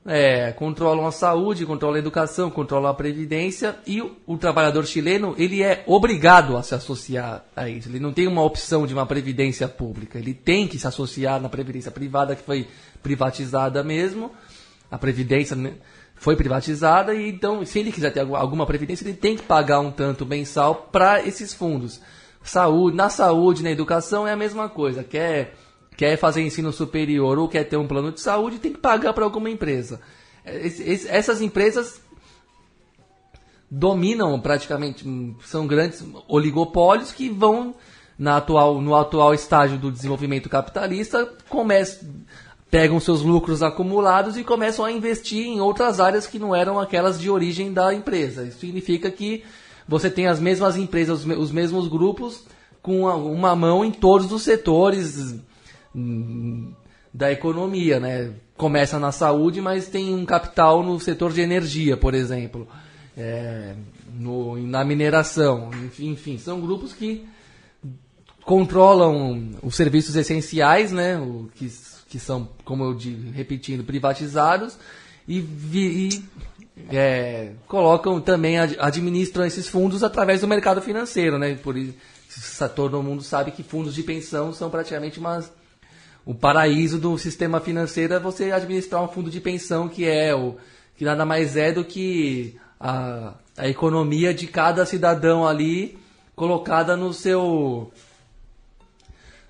[0.07, 5.35] é, controlam a saúde, controlam a educação, controlam a previdência e o, o, trabalhador chileno
[5.37, 7.89] ele é obrigado a se associar a isso.
[7.89, 10.19] Ele não tem uma opção de uma previdência pública.
[10.19, 12.69] Ele tem que se associar na previdência privada que foi
[13.03, 14.31] privatizada mesmo.
[14.89, 15.73] A previdência né,
[16.15, 19.91] foi privatizada e então se ele quiser ter alguma previdência ele tem que pagar um
[19.91, 22.01] tanto mensal para esses fundos.
[22.45, 25.03] Saúde, na saúde, na educação é a mesma coisa.
[25.03, 25.53] Quer
[25.97, 29.25] quer fazer ensino superior ou quer ter um plano de saúde, tem que pagar para
[29.25, 30.01] alguma empresa.
[30.45, 32.01] essas empresas
[33.71, 35.05] dominam praticamente,
[35.45, 37.75] são grandes oligopólios que vão
[38.19, 42.09] na atual, no atual estágio do desenvolvimento capitalista, começam,
[42.71, 47.21] pegam seus lucros acumulados e começam a investir em outras áreas que não eram aquelas
[47.21, 48.45] de origem da empresa.
[48.45, 49.45] Isso significa que
[49.87, 52.45] você tem as mesmas empresas, os mesmos grupos,
[52.83, 55.35] com uma mão em todos os setores
[57.13, 58.33] da economia, né?
[58.57, 62.69] Começa na saúde, mas tem um capital no setor de energia, por exemplo,
[63.17, 63.75] é,
[64.15, 67.27] no, na mineração, enfim, são grupos que
[68.45, 71.19] controlam os serviços essenciais, né?
[71.19, 71.71] O, que,
[72.09, 74.79] que são, como eu digo, repetindo, privatizados
[75.27, 75.39] e,
[75.73, 76.23] e
[76.91, 81.55] é, colocam também administram esses fundos através do mercado financeiro, né?
[81.55, 81.95] Por isso
[82.75, 85.51] todo mundo sabe que fundos de pensão são praticamente umas
[86.27, 90.57] o paraíso do sistema financeiro é você administrar um fundo de pensão que é o
[90.97, 95.97] que nada mais é do que a, a economia de cada cidadão ali
[96.35, 97.93] colocada no seu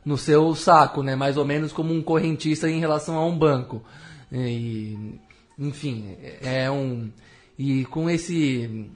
[0.04, 1.16] no seu saco, né?
[1.16, 3.82] Mais ou menos como um correntista em relação a um banco.
[4.30, 5.18] E,
[5.58, 7.10] enfim, é um
[7.58, 8.90] e com esse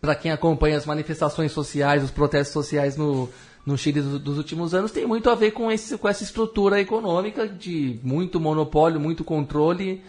[0.00, 3.28] para quem acompanha as manifestações sociais, os protestos sociais no
[3.66, 7.48] no Chile dos últimos anos tem muito a ver com, esse, com essa estrutura econômica
[7.48, 10.04] de muito monopólio, muito controle,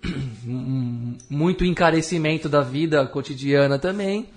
[1.28, 4.28] muito encarecimento da vida cotidiana também.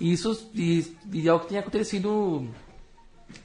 [0.00, 2.48] Isso e, e é o que tem acontecido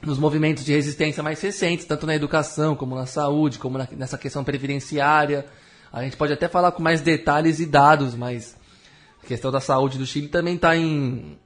[0.02, 4.18] nos movimentos de resistência mais recentes, tanto na educação como na saúde, como na, nessa
[4.18, 5.46] questão previdenciária.
[5.92, 8.56] A gente pode até falar com mais detalhes e dados, mas
[9.22, 11.38] a questão da saúde do Chile também está em,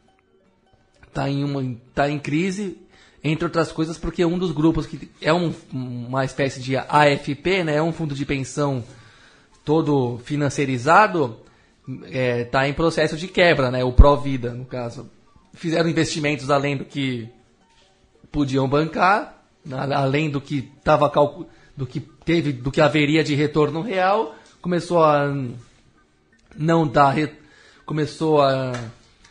[1.13, 2.88] tá em, uma, tá em crise
[3.23, 7.77] entre outras coisas porque um dos grupos que é um, uma espécie de AFP, né,
[7.77, 8.85] é um fundo de pensão
[9.65, 11.37] todo financiarizado,
[11.87, 15.11] está é, tá em processo de quebra, né, o Provida, no caso.
[15.53, 17.29] Fizeram investimentos além do que
[18.31, 21.11] podiam bancar, além do que estava
[21.77, 25.35] do que teve, do que haveria de retorno real, começou a
[26.57, 27.15] não dar,
[27.85, 28.73] começou a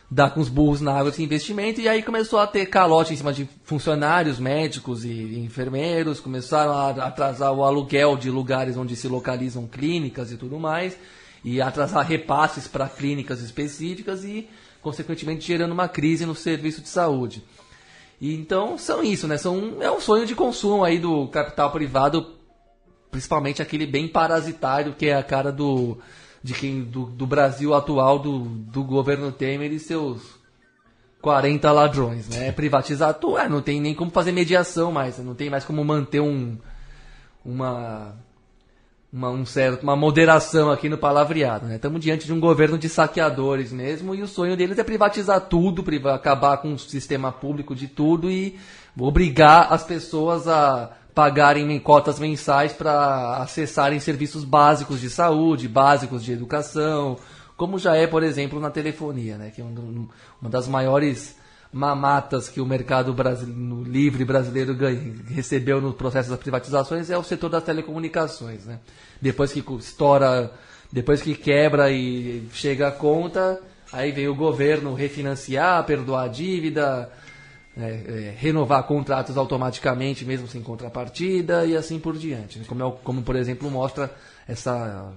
[0.10, 3.17] dar com os burros na água esse investimento, e aí começou a ter calote em
[3.17, 9.08] cima de funcionários, médicos e enfermeiros, começaram a atrasar o aluguel de lugares onde se
[9.08, 10.98] localizam clínicas e tudo mais,
[11.43, 14.48] e atrasar repasses para clínicas específicas e,
[14.82, 17.43] consequentemente, gerando uma crise no serviço de saúde.
[18.20, 19.38] E então são isso, né?
[19.38, 22.34] São, é um sonho de consumo aí do capital privado,
[23.12, 26.00] principalmente aquele bem parasitário que é a cara do,
[26.48, 30.22] de quem, do, do Brasil atual, do, do governo Temer e seus
[31.22, 32.54] 40 ladrões, né?
[32.54, 36.22] Privatizar tudo, é, não tem nem como fazer mediação mais, não tem mais como manter
[36.22, 36.58] um,
[37.44, 38.16] uma
[39.12, 41.66] uma, um certo, uma moderação aqui no palavreado.
[41.66, 41.76] Né?
[41.76, 45.84] Estamos diante de um governo de saqueadores mesmo, e o sonho deles é privatizar tudo,
[45.84, 48.58] priva acabar com o sistema público de tudo e
[48.98, 56.32] obrigar as pessoas a pagarem cotas mensais para acessarem serviços básicos de saúde, básicos de
[56.32, 57.17] educação,
[57.56, 59.49] como já é, por exemplo, na telefonia, né?
[59.49, 60.08] que é um,
[60.39, 61.36] uma das maiores
[61.73, 67.23] mamatas que o mercado brasileiro, livre brasileiro ganha, recebeu no processo das privatizações é o
[67.23, 68.65] setor das telecomunicações.
[68.65, 68.80] Né?
[69.19, 70.51] Depois que estoura,
[70.91, 73.60] depois que quebra e chega a conta,
[73.91, 77.10] aí vem o governo refinanciar, perdoar a dívida,
[77.80, 82.60] é, é, renovar contratos automaticamente, mesmo sem contrapartida, e assim por diante.
[82.60, 82.66] Né?
[82.68, 84.12] Como, é, como por exemplo, mostra
[84.48, 85.12] essa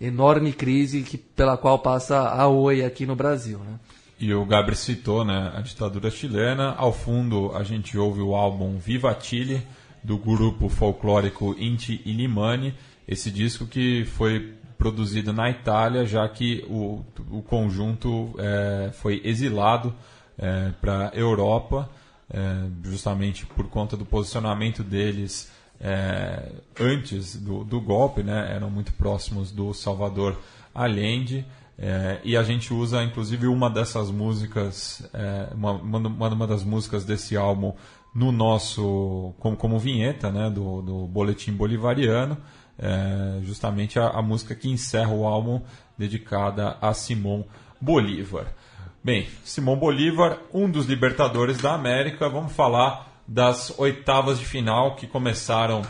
[0.00, 3.58] enorme crise que, pela qual passa a Oi aqui no Brasil.
[3.58, 3.78] Né?
[4.20, 6.74] E o Gabriel citou né, a ditadura chilena.
[6.76, 9.62] Ao fundo, a gente ouve o álbum Viva Chile,
[10.02, 12.74] do grupo folclórico Inti Illimani.
[13.08, 19.92] Esse disco que foi produzido na Itália, já que o, o conjunto é, foi exilado
[20.38, 21.88] é, para a Europa,
[22.30, 22.38] é,
[22.84, 29.50] justamente por conta do posicionamento deles é, antes do, do golpe, né, eram muito próximos
[29.50, 30.36] do Salvador
[30.74, 31.46] Allende.
[31.78, 37.04] É, e a gente usa, inclusive, uma dessas músicas, é, uma, uma, uma, das músicas
[37.04, 37.74] desse álbum
[38.14, 42.38] no nosso, como, como vinheta né, do, do Boletim Bolivariano,
[42.78, 45.60] é, justamente a, a, música que encerra o álbum
[45.98, 47.44] dedicada a Simão
[47.78, 48.46] Bolívar.
[49.06, 55.06] Bem, Simão Bolívar, um dos libertadores da América, vamos falar das oitavas de final que
[55.06, 55.82] começaram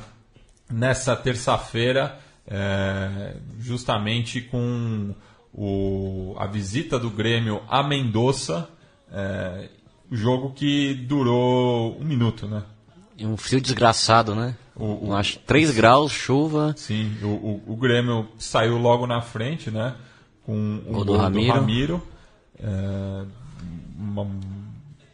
[0.71, 5.15] nessa terça-feira, é, justamente com
[5.51, 8.69] o, a visita do Grêmio a Mendoza,
[9.11, 9.71] é,
[10.13, 12.65] jogo que durou um minuto, né?
[13.19, 14.55] Um frio desgraçado, né?
[14.75, 16.75] O, o, Acho 3 graus, chuva.
[16.77, 19.95] Sim, o, o, Grêmio saiu logo na frente, né?
[20.45, 21.47] Com o, o do Ramiro.
[21.47, 22.16] Do Ramiro
[22.59, 23.25] é,
[23.99, 24.27] uma,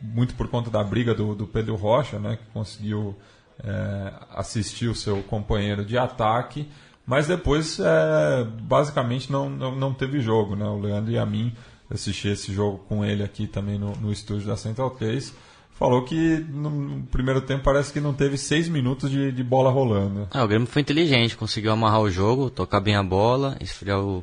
[0.01, 2.37] muito por conta da briga do, do Pedro Rocha, né?
[2.37, 3.17] Que conseguiu
[3.63, 6.69] é, assistir o seu companheiro de ataque.
[7.07, 10.55] Mas depois, é, basicamente, não, não, não, teve jogo.
[10.55, 10.65] Né?
[10.65, 11.53] O Leandro e a mim
[11.91, 15.35] assisti esse jogo com ele aqui também no, no estúdio da Central 3.
[15.73, 20.29] Falou que no primeiro tempo parece que não teve seis minutos de, de bola rolando.
[20.33, 24.23] É, o Grêmio foi inteligente, conseguiu amarrar o jogo, tocar bem a bola, esfriar o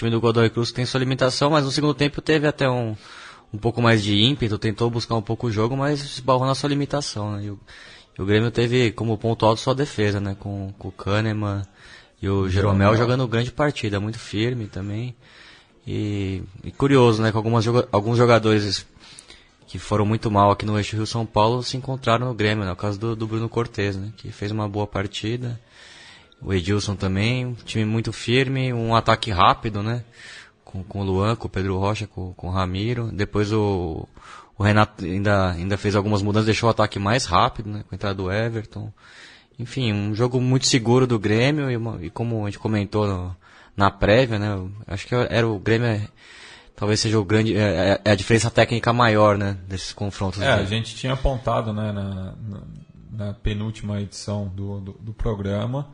[0.00, 2.96] time do Godoy Cruz tem sua limitação, mas no segundo tempo teve até um,
[3.52, 6.68] um pouco mais de ímpeto, tentou buscar um pouco o jogo, mas esbarrou na sua
[6.68, 7.32] limitação.
[7.32, 7.44] Né?
[7.44, 7.60] E, o,
[8.18, 10.34] e o Grêmio teve como ponto alto sua defesa, né?
[10.38, 11.62] com, com o Kahneman,
[12.22, 15.14] e o Jeromel jogando grande partida, muito firme também.
[15.86, 17.30] E, e curioso, né?
[17.30, 18.86] Que algumas, alguns jogadores
[19.66, 22.70] que foram muito mal aqui no Eixo Rio São Paulo se encontraram no Grêmio, no
[22.70, 24.12] né, caso do, do Bruno Cortes, né?
[24.18, 25.58] Que fez uma boa partida.
[26.42, 30.04] O Edilson também, um time muito firme, um ataque rápido, né?
[30.64, 33.10] Com, com o Luan, com o Pedro Rocha, com, com o Ramiro.
[33.12, 34.08] Depois o,
[34.56, 37.84] o Renato ainda, ainda fez algumas mudanças, deixou o ataque mais rápido, né?
[37.88, 38.92] Com a entrada do Everton.
[39.58, 43.36] Enfim, um jogo muito seguro do Grêmio e, uma, e como a gente comentou no,
[43.76, 44.56] na prévia, né?
[44.86, 46.08] Acho que era o Grêmio é,
[46.80, 49.58] talvez seja o grande é, é, é, a diferença técnica maior, né?
[49.68, 50.40] Desses confrontos.
[50.40, 51.92] É, a gente tinha apontado, né?
[51.92, 52.62] Na, na,
[53.12, 55.88] na penúltima edição do, do, do, programa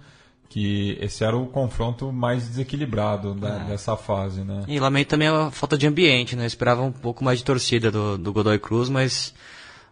[0.48, 3.64] que esse era o confronto mais desequilibrado da, é.
[3.64, 4.64] dessa fase, né?
[4.68, 6.44] E lamento também a falta de ambiente, né?
[6.44, 9.34] Eu esperava um pouco mais de torcida do, do Godoy Cruz, mas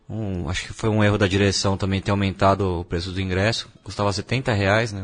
[0.09, 3.69] um, acho que foi um erro da direção também ter aumentado o preço do ingresso.
[3.83, 5.03] Custava 70 reais, né?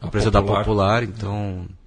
[0.00, 0.52] O a preço popular.
[0.52, 1.66] da popular, então.
[1.68, 1.85] É,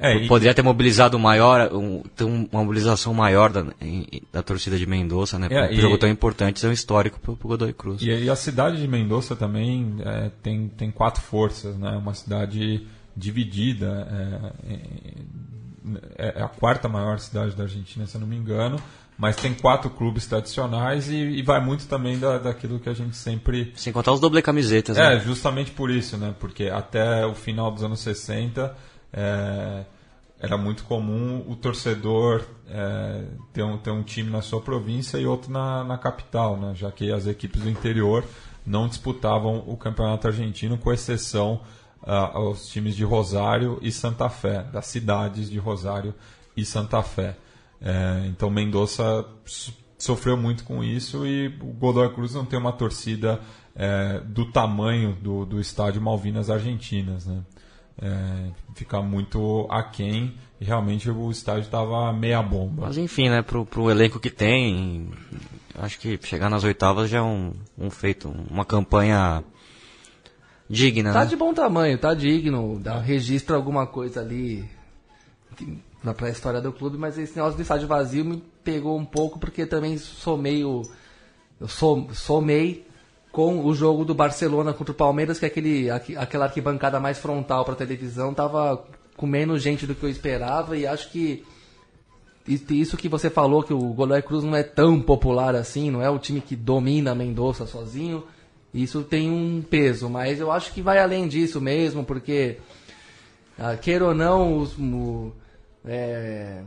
[0.00, 0.26] e...
[0.26, 5.38] Poderia ter mobilizado maior, um, ter uma mobilização maior da, em, da torcida de Mendoza,
[5.38, 5.48] né?
[5.50, 8.00] É, um jogo tão importante, é um histórico para o Godoy Cruz.
[8.00, 11.90] E, e, a cidade de Mendoza também é, tem, tem quatro forças, né?
[11.90, 12.86] Uma cidade
[13.16, 14.52] dividida.
[14.66, 14.74] É,
[16.18, 18.80] é, é, a quarta maior cidade da Argentina, se eu não me engano
[19.20, 23.14] mas tem quatro clubes tradicionais e, e vai muito também da, daquilo que a gente
[23.14, 23.70] sempre.
[23.76, 25.20] Sem contar os doble camisetas, É, né?
[25.20, 26.34] justamente por isso, né?
[26.40, 28.74] Porque até o final dos anos 60
[29.12, 29.84] é,
[30.38, 35.26] era muito comum o torcedor é, ter, um, ter um time na sua província e
[35.26, 36.72] outro na, na capital, né?
[36.74, 38.24] Já que as equipes do interior
[38.64, 41.60] não disputavam o campeonato argentino, com exceção
[42.02, 46.14] uh, aos times de Rosário e Santa Fé, das cidades de Rosário
[46.56, 47.36] e Santa Fé.
[47.82, 49.24] É, então Mendonça
[49.98, 53.40] sofreu muito com isso e o Godoy Cruz não tem uma torcida
[53.74, 57.42] é, do tamanho do, do estádio Malvinas Argentinas, né?
[58.02, 62.86] É, fica muito aquém e realmente o estádio estava meia bomba.
[62.86, 65.10] Mas enfim, né, pro, pro elenco que tem,
[65.78, 69.44] acho que chegar nas oitavas já é um, um feito, uma campanha
[70.68, 71.26] digna, Tá né?
[71.26, 74.64] de bom tamanho, tá digno, dá, registra alguma coisa ali
[76.02, 79.66] na pré-história do clube, mas esse negócio do estádio vazio me pegou um pouco porque
[79.66, 80.82] também somei o.
[81.60, 82.86] Eu som, somei
[83.32, 87.18] com o jogo do Barcelona contra o Palmeiras, que é aquele, aqu- aquela arquibancada mais
[87.18, 88.84] frontal para televisão tava
[89.16, 91.44] com menos gente do que eu esperava e acho que
[92.46, 96.10] isso- que você falou que o Godoy Cruz não é tão popular assim, não é
[96.10, 98.24] o time que domina Mendoza sozinho.
[98.72, 102.58] Isso tem um peso, mas eu acho que vai além disso mesmo, porque
[103.58, 105.32] ah, queira ou não, os- o,
[105.84, 106.62] é,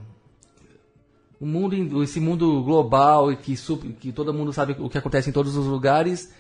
[1.40, 3.56] o mundo, esse mundo global e que,
[4.00, 6.32] que todo mundo sabe o que acontece em todos os lugares,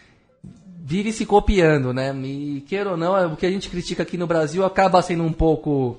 [0.86, 2.13] vive se copiando, né?
[2.25, 5.23] E queira ou não, é, o que a gente critica aqui no Brasil acaba sendo
[5.23, 5.97] um pouco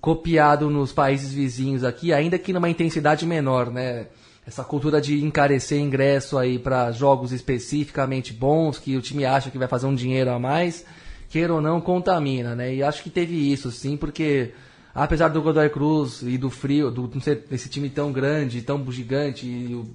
[0.00, 4.08] copiado nos países vizinhos aqui, ainda que numa intensidade menor, né?
[4.44, 9.56] Essa cultura de encarecer ingresso aí para jogos especificamente bons, que o time acha que
[9.56, 10.84] vai fazer um dinheiro a mais,
[11.30, 12.74] queira ou não, contamina, né?
[12.74, 14.52] E acho que teve isso, sim, porque
[14.92, 18.84] apesar do Godoy Cruz e do frio, do, não ser esse time tão grande, tão
[18.90, 19.86] gigante, e o,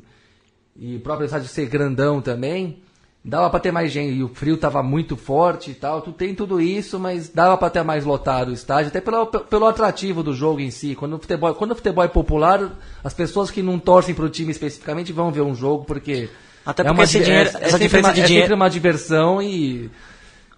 [0.75, 2.81] e o próprio estádio ser grandão também,
[3.23, 4.13] dava para ter mais gente.
[4.13, 6.01] E o frio tava muito forte e tal.
[6.01, 9.65] Tu tem tudo isso, mas dava para ter mais lotado o estádio, até pelo, pelo
[9.65, 10.95] atrativo do jogo em si.
[10.95, 12.71] Quando o futebol, quando o futebol é popular,
[13.03, 16.29] as pessoas que não torcem pro time especificamente vão ver um jogo porque
[16.65, 18.45] Até é porque uma, esse di- dinheiro- é, é essa diferença uma, de é dinheiro-
[18.47, 19.89] sempre uma diversão e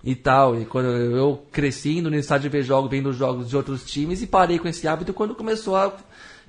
[0.04, 0.60] e tal.
[0.60, 4.58] E quando eu cresci no estádio ver jogos, vendo jogos de outros times e parei
[4.58, 5.94] com esse hábito quando começou a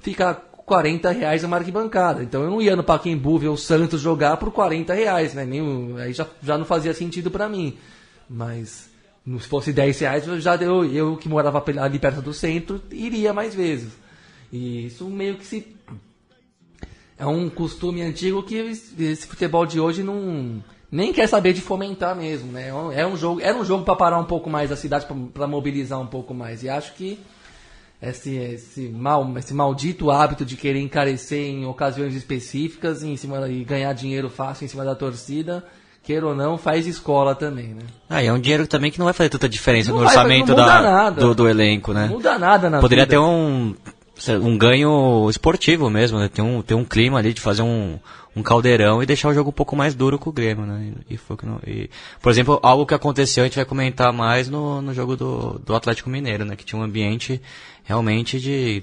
[0.00, 2.22] ficar 40 reais uma arquibancada.
[2.22, 5.44] Então eu não ia no Pacaembu ver o Santos jogar por 40 reais, né?
[5.44, 7.76] Nem, aí já, já não fazia sentido pra mim.
[8.26, 8.88] Mas
[9.26, 13.34] se fosse 10 reais, eu, já, eu, eu que morava ali perto do centro, iria
[13.34, 13.92] mais vezes.
[14.50, 15.76] E isso meio que se
[17.18, 22.16] é um costume antigo que esse futebol de hoje não nem quer saber de fomentar
[22.16, 22.68] mesmo, né?
[22.94, 26.00] É um jogo, era um jogo para parar um pouco mais a cidade para mobilizar
[26.00, 26.62] um pouco mais.
[26.62, 27.18] E acho que
[28.02, 33.62] esse esse mal, esse maldito hábito de querer encarecer em ocasiões específicas em cima e
[33.64, 35.64] ganhar dinheiro fácil em cima da torcida,
[36.02, 37.82] queira ou não, faz escola também, né?
[38.10, 40.14] Ah, e é um dinheiro também que não vai fazer tanta diferença Não no vai,
[40.14, 42.06] orçamento da, do, do elenco, né?
[42.06, 43.16] Não muda nada na Poderia vida.
[43.16, 43.74] ter um,
[44.42, 46.28] um ganho esportivo mesmo, né?
[46.28, 48.00] Ter um, ter um clima ali de fazer um,
[48.34, 50.92] um caldeirão e deixar o jogo um pouco mais duro com o Grêmio, né?
[51.08, 51.88] E, foi que não, e,
[52.20, 55.74] por exemplo, algo que aconteceu, a gente vai comentar mais no, no jogo do, do
[55.74, 56.56] Atlético Mineiro, né?
[56.56, 57.40] Que tinha um ambiente
[57.84, 58.82] realmente de...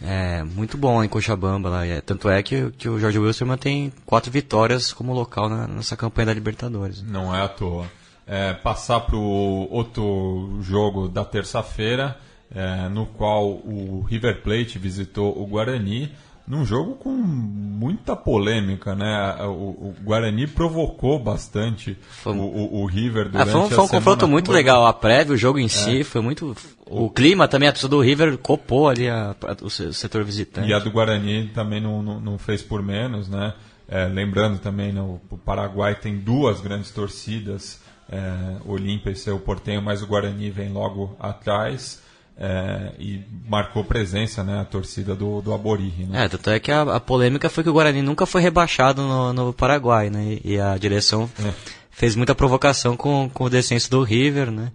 [0.00, 1.84] É, muito bom em Cochabamba lá.
[1.86, 5.96] É- tanto é que, que o Jorge Wilson tem quatro vitórias como local na- nessa
[5.96, 7.02] campanha da Libertadores.
[7.02, 7.86] Não é à toa.
[8.26, 12.16] É, passar para o outro jogo da terça-feira,
[12.54, 16.12] é, no qual o River Plate visitou o Guarani,
[16.46, 19.34] num jogo com muita polêmica, né?
[19.46, 19.50] O,
[19.90, 23.88] o Guarani provocou bastante Foi- o, o- o River Ah, durante foi um, foi um
[23.88, 24.86] confronto muito legal.
[24.86, 26.54] A prévia, o jogo em si, foi muito.
[26.90, 30.68] O clima também, a torcida do River copou ali a- a- o se- setor visitante.
[30.68, 33.52] E a do Guarani também não, não, não fez por menos, né?
[33.88, 37.80] É, lembrando também, no, o Paraguai tem duas grandes torcidas,
[38.10, 42.00] é, Olímpia e seu Portenho, mas o Guarani vem logo atrás
[42.40, 44.60] é, e marcou presença, né?
[44.60, 46.06] A torcida do, do Aborígene.
[46.10, 46.24] né?
[46.24, 49.32] É, tanto é que a, a polêmica foi que o Guarani nunca foi rebaixado no,
[49.32, 50.38] no Paraguai, né?
[50.44, 51.52] E, e a direção É.
[51.90, 54.70] fez muita provocação com, com o descenso do River, né?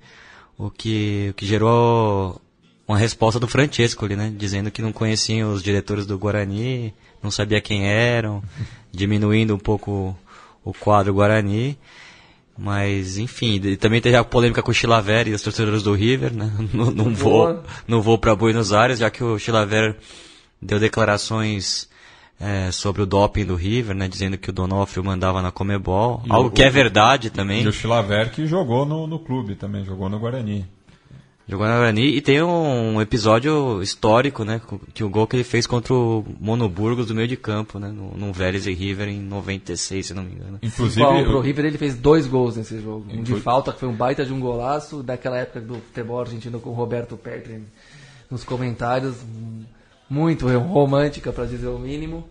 [0.64, 2.42] O que, o que gerou
[2.88, 4.34] uma resposta do Francesco ali, né?
[4.34, 8.42] Dizendo que não conheciam os diretores do Guarani, não sabia quem eram,
[8.90, 10.18] diminuindo um pouco
[10.64, 11.78] o quadro Guarani.
[12.58, 16.34] Mas, enfim, e também teve a polêmica com o Chilaveri e os torcedores do River,
[16.34, 16.50] né?
[16.72, 19.98] Não, não vou, não vou para Buenos Aires, já que o Chilaveri
[20.62, 21.90] deu declarações
[22.40, 24.08] é, sobre o doping do River, né?
[24.08, 27.64] Dizendo que o Donofrio mandava na Comebol, E algo o- que é verdade também.
[27.64, 30.66] E o Chilaver que jogou no, no clube também, jogou no Guarani.
[31.46, 34.62] Jogou na Guarani e tem um episódio histórico, né?
[34.94, 37.90] Que o gol que ele fez contra o Monoburgos do meio de campo, né?
[37.90, 40.58] No, no Vélez e River em 96, se não me engano.
[40.64, 43.06] Inclusive, Bom, pro River ele fez dois gols nesse jogo.
[43.14, 46.62] Um de falta, que foi um baita de um golaço, daquela época do futebol argentino
[46.62, 47.62] com o Roberto Petri
[48.32, 49.18] nos comentários.
[50.14, 52.24] Muito romântica, para dizer o mínimo.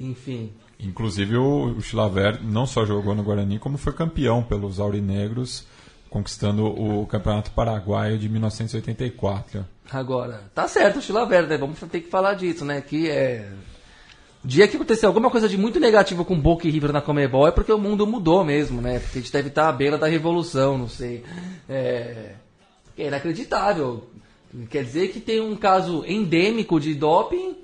[0.00, 0.50] Enfim.
[0.80, 5.66] Inclusive o, Chilaver não só jogou no Guarani, como foi campeão pelos Aurinegros,
[6.08, 9.66] conquistando o Campeonato Paraguaio de 1984.
[9.90, 11.58] Agora, tá certo o Chilavert, né?
[11.58, 12.80] Vamos ter que falar disso, né?
[12.80, 13.46] Que é.
[14.42, 17.50] dia que acontecer alguma coisa de muito negativo com Boca e River na Comebol é
[17.50, 18.98] porque o mundo mudou mesmo, né?
[18.98, 21.22] Porque a gente deve estar à beira da revolução, não sei.
[21.68, 22.32] É,
[22.96, 24.08] é inacreditável.
[24.70, 27.56] Quer dizer que tem um caso endêmico de doping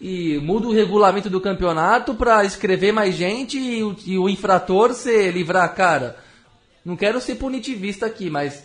[0.00, 4.94] e muda o regulamento do campeonato para escrever mais gente e o, e o infrator
[4.94, 5.74] se livrar.
[5.74, 6.16] Cara,
[6.84, 8.64] não quero ser punitivista aqui, mas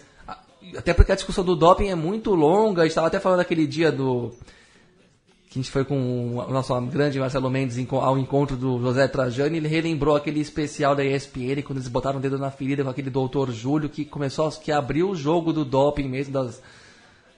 [0.76, 2.82] até porque a discussão do doping é muito longa.
[2.82, 4.32] A gente estava até falando aquele dia do
[5.50, 9.58] que a gente foi com o nosso grande Marcelo Mendes ao encontro do José Trajani,
[9.58, 13.10] ele relembrou aquele especial da ESPN, quando eles botaram o dedo na ferida com aquele
[13.10, 16.62] doutor Júlio, que começou, que abriu o jogo do doping mesmo, das,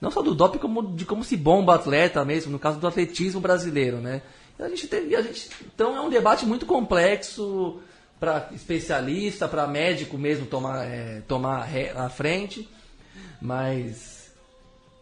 [0.02, 3.42] não só do doping, como de como se bomba atleta mesmo, no caso do atletismo
[3.42, 4.22] brasileiro, né?
[4.58, 7.80] A gente teve, a gente, então é um debate muito complexo
[8.20, 12.70] para especialista, para médico mesmo tomar, é, tomar a frente,
[13.42, 14.34] mas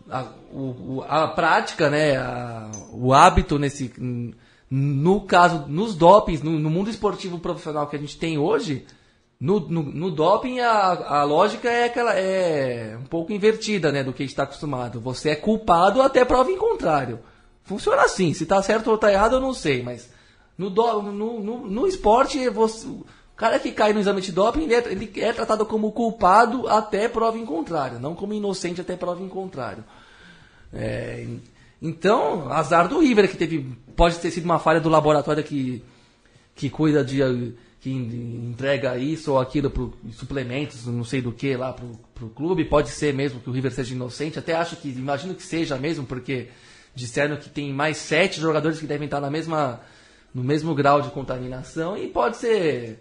[0.10, 3.91] a, o, a prática, né, a, o hábito nesse,
[4.70, 8.86] no caso, nos dopings, no, no, mundo esportivo profissional que a gente tem hoje,
[9.39, 14.11] no, no, no doping a, a lógica é aquela é um pouco invertida, né, do
[14.11, 14.99] que a gente está acostumado.
[15.01, 17.19] Você é culpado até prova em contrário.
[17.63, 18.33] Funciona assim.
[18.33, 20.09] Se está certo ou está errado, eu não sei, mas
[20.57, 24.63] no, do, no, no, no esporte você, o cara que cai no exame de doping,
[24.63, 28.95] ele é, ele é, tratado como culpado até prova em contrário, não como inocente até
[28.95, 29.83] prova em contrário.
[30.73, 31.27] É,
[31.81, 33.77] então, azar do River, que teve.
[33.95, 35.83] Pode ter sido uma falha do laboratório que,
[36.55, 37.21] que cuida de.
[37.89, 42.65] Que entrega isso ou aquilo para suplementos, não sei do que lá para o clube.
[42.65, 44.39] Pode ser mesmo que o River seja inocente.
[44.39, 44.89] Até acho que.
[44.89, 46.47] Imagino que seja mesmo, porque
[46.95, 49.81] disseram que tem mais sete jogadores que devem estar na mesma,
[50.33, 51.97] no mesmo grau de contaminação.
[51.97, 52.99] E pode ser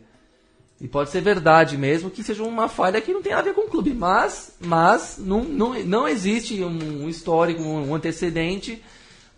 [0.78, 3.62] e pode ser verdade mesmo que seja uma falha que não tem a ver com
[3.62, 3.94] o clube.
[3.94, 8.82] Mas, mas não, não, não existe um histórico, um antecedente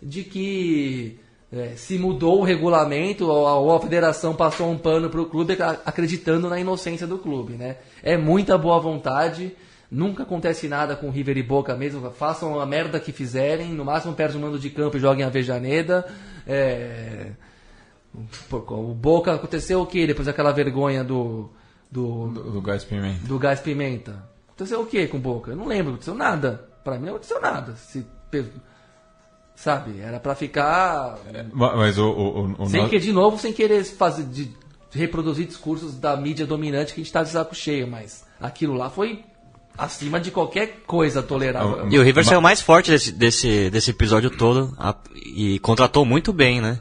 [0.01, 1.17] de que
[1.51, 6.49] é, se mudou o regulamento ou a, federação passou um pano para o clube acreditando
[6.49, 7.53] na inocência do clube.
[7.53, 7.77] Né?
[8.03, 9.55] É muita boa vontade.
[9.91, 12.11] Nunca acontece nada com River e Boca mesmo.
[12.11, 13.73] Façam a merda que fizerem.
[13.73, 16.05] No máximo perde o mando de campo e joguem a Vejaneda.
[16.45, 17.31] É
[18.13, 21.49] o Boca aconteceu o que depois daquela vergonha do.
[21.91, 23.27] Do, do, do gás pimenta.
[23.27, 24.23] Do gás pimenta.
[24.49, 25.51] Aconteceu o que com o Boca?
[25.51, 26.67] Eu não lembro, aconteceu nada.
[26.83, 27.75] Pra mim não aconteceu nada.
[27.75, 28.05] Se,
[29.59, 31.17] sabe, era pra ficar.
[31.33, 32.09] É, mas o.
[32.09, 34.23] o, o sem que, de novo, sem querer fazer.
[34.23, 34.51] De,
[34.91, 38.89] reproduzir discursos da mídia dominante que a gente tá de saco cheio, mas aquilo lá
[38.89, 39.23] foi
[39.77, 41.87] acima de qualquer coisa tolerável.
[41.91, 46.33] E o River saiu mais forte desse, desse, desse episódio todo a, e contratou muito
[46.33, 46.79] bem, né?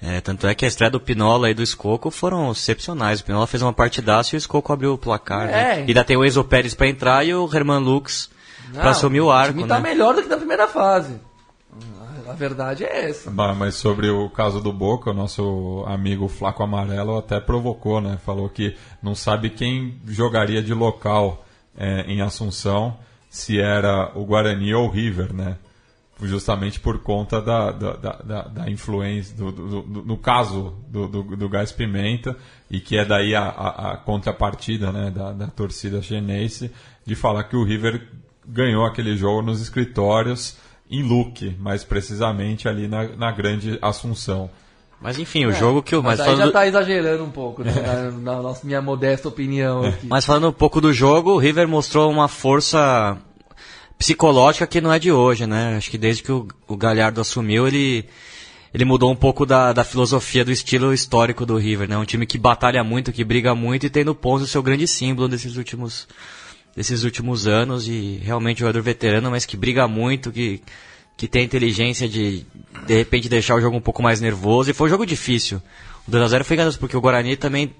[0.00, 3.20] É, tanto é que a estreia do Pinola e do Escoco foram excepcionais.
[3.20, 5.46] O Pinola fez uma partidaça e o Escoco abriu o placar.
[5.46, 5.52] Né?
[5.52, 5.76] É.
[5.76, 5.84] Né?
[5.86, 8.30] E ainda tem o Enzo Pérez para entrar e o Herman Lux
[8.72, 9.50] para assumir o arco.
[9.50, 9.90] O time tá né?
[9.90, 11.14] melhor do que na primeira fase.
[12.30, 13.28] A verdade é essa.
[13.28, 18.18] Bah, mas sobre o caso do Boca, o nosso amigo Flaco Amarelo até provocou, né?
[18.24, 21.44] Falou que não sabe quem jogaria de local
[21.76, 22.96] é, em Assunção,
[23.28, 25.56] se era o Guarani ou o River, né?
[26.22, 31.22] justamente por conta da, da, da, da influência, do, do, do, no caso do, do,
[31.22, 32.36] do, gás pimenta,
[32.70, 36.70] e que é daí a, a, a contrapartida né, da, da torcida chinense,
[37.06, 38.06] de falar que o River
[38.46, 40.58] ganhou aquele jogo nos escritórios
[40.90, 44.50] em Luque, mais precisamente ali na, na grande Assunção.
[45.00, 46.02] Mas enfim, o é, jogo que o.
[46.02, 47.72] Mas, mas aí já está exagerando um pouco, né,
[48.20, 49.84] na, na, na, minha modesta opinião.
[49.84, 50.06] Aqui.
[50.06, 53.16] Mas falando um pouco do jogo, o River mostrou uma força
[53.96, 55.76] psicológica que não é de hoje, né?
[55.76, 58.04] Acho que desde que o, o Galhardo assumiu, ele,
[58.74, 61.96] ele mudou um pouco da, da filosofia, do estilo histórico do River, né?
[61.96, 64.86] Um time que batalha muito, que briga muito e tem no Ponzo o seu grande
[64.86, 66.06] símbolo desses últimos,
[66.80, 70.62] desses últimos anos e realmente jogador veterano, mas que briga muito, que,
[71.14, 72.46] que tem inteligência de
[72.86, 75.60] de repente deixar o jogo um pouco mais nervoso e foi um jogo difícil.
[76.08, 77.74] O 2x0 foi enganoso porque o Guarani também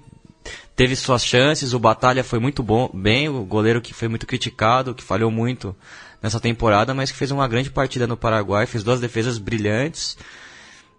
[0.75, 4.93] teve suas chances, o Batalha foi muito bom, bem, o goleiro que foi muito criticado,
[4.93, 5.75] que falhou muito
[6.21, 10.15] nessa temporada, mas que fez uma grande partida no Paraguai, fez duas defesas brilhantes.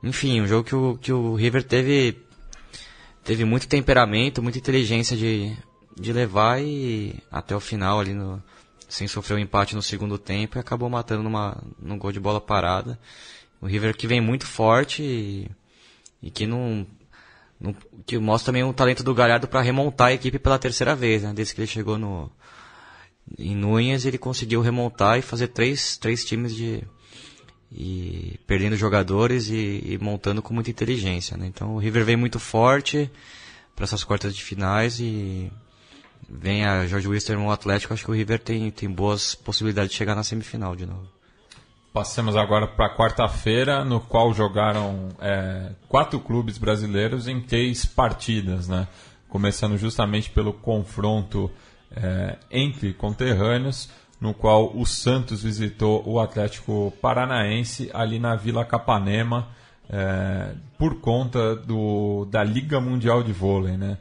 [0.03, 2.19] Enfim, um jogo que o, que o River teve,
[3.23, 5.57] teve muito temperamento, muita inteligência de,
[6.03, 8.43] de levar e até o final ali no,
[8.89, 12.41] sem sofrer um empate no segundo tempo e acabou matando numa, num gol de bola
[12.41, 12.99] parada.
[13.61, 15.51] O River que vem muito forte e,
[16.23, 16.87] e que não,
[17.59, 17.75] não,
[18.05, 21.33] que mostra também o talento do Galhardo para remontar a equipe pela terceira vez, né?
[21.33, 22.31] Desde que ele chegou no,
[23.39, 26.83] em Núñez ele conseguiu remontar e fazer três, três times de
[27.75, 31.47] e perdendo jogadores e, e montando com muita inteligência, né?
[31.47, 33.11] Então o River vem muito forte
[33.75, 35.51] para essas quartas de finais e
[36.33, 39.97] vem a George Wisterman o Atlético, acho que o River tem, tem boas possibilidades de
[39.97, 41.07] chegar na semifinal de novo.
[41.93, 48.89] Passemos agora para quarta-feira, no qual jogaram é, quatro clubes brasileiros em três partidas, né?
[49.29, 51.51] Começando justamente pelo confronto
[51.95, 59.49] é, entre conterrâneos, no qual o Santos visitou o Atlético Paranaense ali na Vila Capanema,
[59.91, 63.99] é, por conta do, da Liga Mundial de Vôlei, né?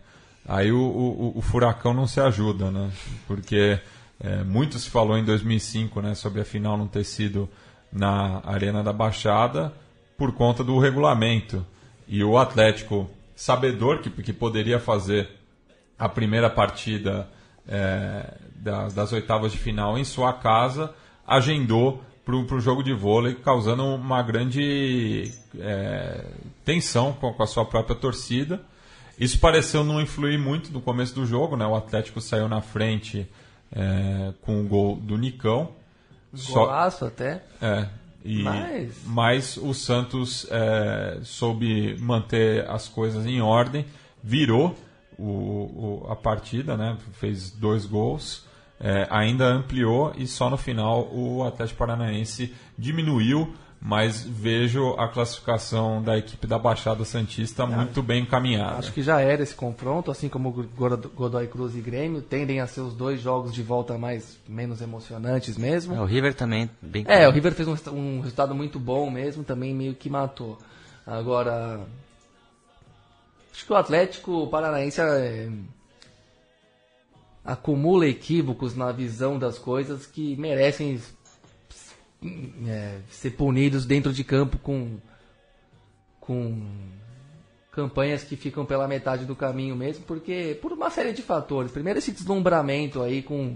[0.48, 2.92] Aí o, o, o furacão não se ajuda, né?
[3.28, 3.80] Porque
[4.20, 7.50] é, muito se falou em 2005, né, sobre a final não ter sido
[7.92, 9.74] na Arena da Baixada
[10.18, 11.66] por conta do regulamento.
[12.08, 15.30] E o Atlético, sabedor que, que poderia fazer
[15.98, 17.28] a primeira partida
[17.68, 20.94] é, das, das, oitavas de final em sua casa,
[21.26, 26.26] agendou para o jogo de vôlei, causando uma grande é,
[26.64, 28.62] tensão com, com, a sua própria torcida.
[29.22, 31.65] Isso pareceu não influir muito no começo do jogo, né?
[31.65, 33.30] o Atlético saiu na frente
[33.72, 35.69] é, com o gol do Nicão,
[36.49, 37.43] Golaço Só, até.
[37.61, 37.88] É.
[38.24, 39.01] E, mas...
[39.05, 43.86] mas o Santos é, soube manter as coisas em ordem,
[44.24, 44.76] virou
[45.17, 46.97] o, o, a partida, né?
[47.13, 48.45] fez dois gols,
[48.80, 53.53] é, ainda ampliou e só no final o Atlético Paranaense diminuiu
[53.84, 58.77] mas vejo a classificação da equipe da Baixada Santista muito bem encaminhada.
[58.77, 60.51] Acho que já era esse confronto, assim como
[61.15, 65.57] Godoy Cruz e Grêmio, tendem a ser os dois jogos de volta mais menos emocionantes
[65.57, 65.95] mesmo.
[65.95, 69.43] É, o River também bem É, o River fez um, um, resultado muito bom mesmo,
[69.43, 70.59] também meio que matou.
[71.05, 71.79] Agora,
[73.51, 75.49] acho que o Atlético Paranaense é,
[77.43, 81.01] acumula equívocos na visão das coisas que merecem
[82.67, 84.97] é, ser punidos dentro de campo com,
[86.19, 86.67] com
[87.72, 91.72] campanhas que ficam pela metade do caminho mesmo, porque por uma série de fatores.
[91.72, 93.55] Primeiro esse deslumbramento aí com,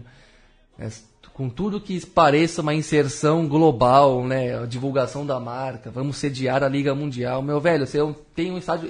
[0.79, 0.89] é,
[1.33, 6.67] com tudo que pareça uma inserção global, né, a divulgação da marca, vamos sediar a
[6.67, 7.41] Liga Mundial.
[7.43, 7.99] Meu velho, você
[8.33, 8.89] tem um estádio,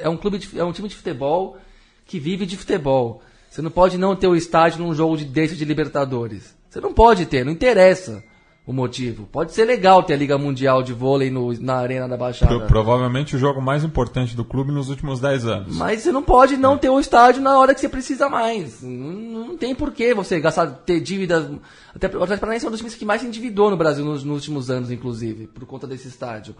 [0.00, 1.58] é um clube de, é um time de futebol
[2.06, 3.22] que vive de futebol.
[3.48, 6.56] Você não pode não ter o estádio num jogo de desse de Libertadores.
[6.68, 8.24] Você não pode ter, não interessa
[8.72, 9.28] o motivo.
[9.30, 12.58] Pode ser legal ter a Liga Mundial de Vôlei no, na Arena da Baixada.
[12.58, 15.76] Pro, provavelmente o jogo mais importante do clube nos últimos 10 anos.
[15.76, 16.78] Mas você não pode não é.
[16.78, 18.82] ter o estádio na hora que você precisa mais.
[18.82, 21.48] Não, não tem porquê você gastar, ter dívidas.
[21.94, 24.24] Até o Atlético Paranaense é um dos times que mais se endividou no Brasil nos,
[24.24, 26.56] nos, últimos anos, inclusive, por conta desse estádio.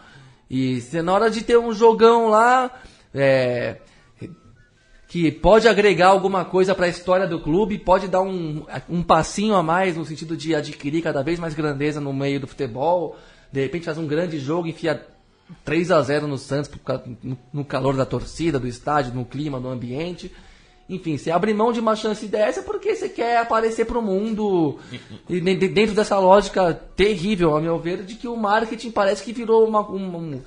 [0.48, 2.70] E se na hora de ter um jogão lá.
[3.14, 3.76] É,
[5.12, 9.54] que pode agregar alguma coisa para a história do clube, pode dar um, um passinho
[9.54, 13.18] a mais no sentido de adquirir cada vez mais grandeza no meio do futebol,
[13.52, 15.06] de repente faz um grande jogo enfia
[15.66, 16.70] 3 a 0 no Santos
[17.52, 20.32] no calor da torcida, do estádio, no clima, no ambiente.
[20.88, 24.78] Enfim, você abre mão de uma chance dessa porque você quer aparecer para o mundo
[25.28, 29.68] e dentro dessa lógica terrível, a meu ver, de que o marketing parece que virou
[29.68, 30.40] uma, um,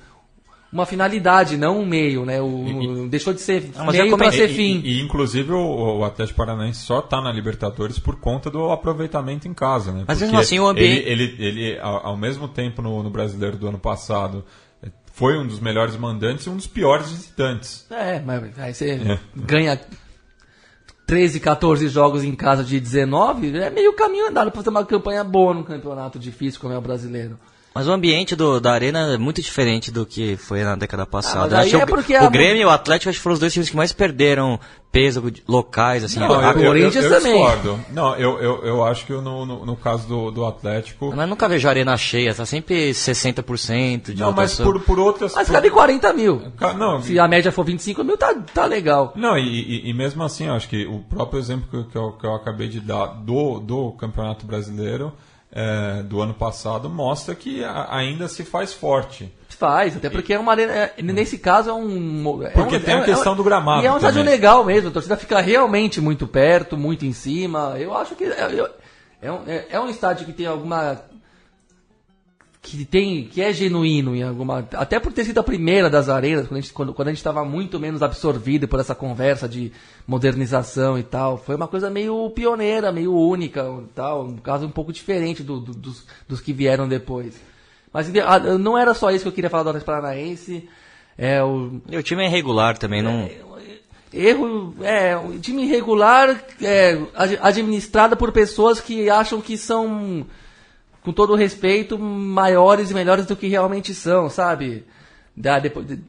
[0.72, 2.40] uma finalidade, não um meio, né?
[2.40, 4.80] O, e, deixou de ser não, meio para ser fim.
[4.84, 9.46] E, e inclusive o, o, Atlético Paranaense só está na Libertadores por conta do aproveitamento
[9.48, 10.04] em casa, né?
[10.06, 11.08] Mas mesmo assim o ambiente...
[11.08, 14.44] Ele, ele, ele ao, ao, mesmo tempo no, no Brasileiro do ano passado
[15.12, 17.86] foi um dos melhores mandantes e um dos piores visitantes.
[17.90, 19.18] É, mas aí você é.
[19.34, 19.80] ganha
[21.06, 25.24] 13, 14 jogos em casa de 19, é meio caminho andado para fazer uma campanha
[25.24, 27.38] boa num campeonato difícil como é o brasileiro.
[27.76, 31.58] Mas o ambiente do, da arena é muito diferente do que foi na década passada.
[31.58, 33.68] Ah, acho é o, o Grêmio e o Atlético acho que foram os dois times
[33.68, 34.58] que mais perderam
[34.90, 36.18] peso locais, assim.
[36.18, 37.34] Não, a, Corinthians eu, eu, eu também.
[37.34, 37.80] Discordo.
[37.92, 41.12] Não, eu, eu, eu acho que no, no, no caso do, do Atlético.
[41.14, 45.34] Mas nunca vejo a arena cheia, tá sempre 60% de Não, mas por, por outras.
[45.34, 45.52] Mas por...
[45.52, 46.40] cabe 40 mil.
[46.78, 49.12] Não, Se a média for 25 mil, tá, tá legal.
[49.14, 52.12] Não, e, e, e mesmo assim, eu acho que o próprio exemplo que, que, eu,
[52.12, 55.12] que eu acabei de dar do, do Campeonato Brasileiro
[55.58, 59.32] é, do ano passado mostra que a, ainda se faz forte.
[59.48, 60.70] Faz, até porque é uma arena.
[60.70, 62.42] É, nesse caso é um.
[62.44, 63.82] É porque um, tem a é questão do gramado.
[63.82, 67.74] E é um estádio legal mesmo, a torcida fica realmente muito perto, muito em cima.
[67.78, 68.24] Eu acho que.
[68.24, 68.68] É,
[69.22, 69.40] é, um,
[69.70, 71.00] é um estádio que tem alguma
[72.66, 76.48] que tem que é genuíno em alguma até por ter sido a primeira das arenas
[76.48, 79.70] quando a gente quando, quando a gente estava muito menos absorvido por essa conversa de
[80.04, 83.64] modernização e tal foi uma coisa meio pioneira meio única
[83.94, 87.40] tal um caso um pouco diferente do, do, dos, dos que vieram depois.
[87.92, 88.10] Mas
[88.60, 90.68] não era só isso que eu queria falar do Atlético Paranaense
[91.16, 93.20] é o e o time é irregular também não?
[93.20, 93.38] É,
[94.12, 96.98] erro é o time irregular é
[97.40, 100.26] administrado por pessoas que acham que são
[101.06, 104.84] com todo respeito, maiores e melhores do que realmente são, sabe?
[105.36, 106.00] Da, depois, de,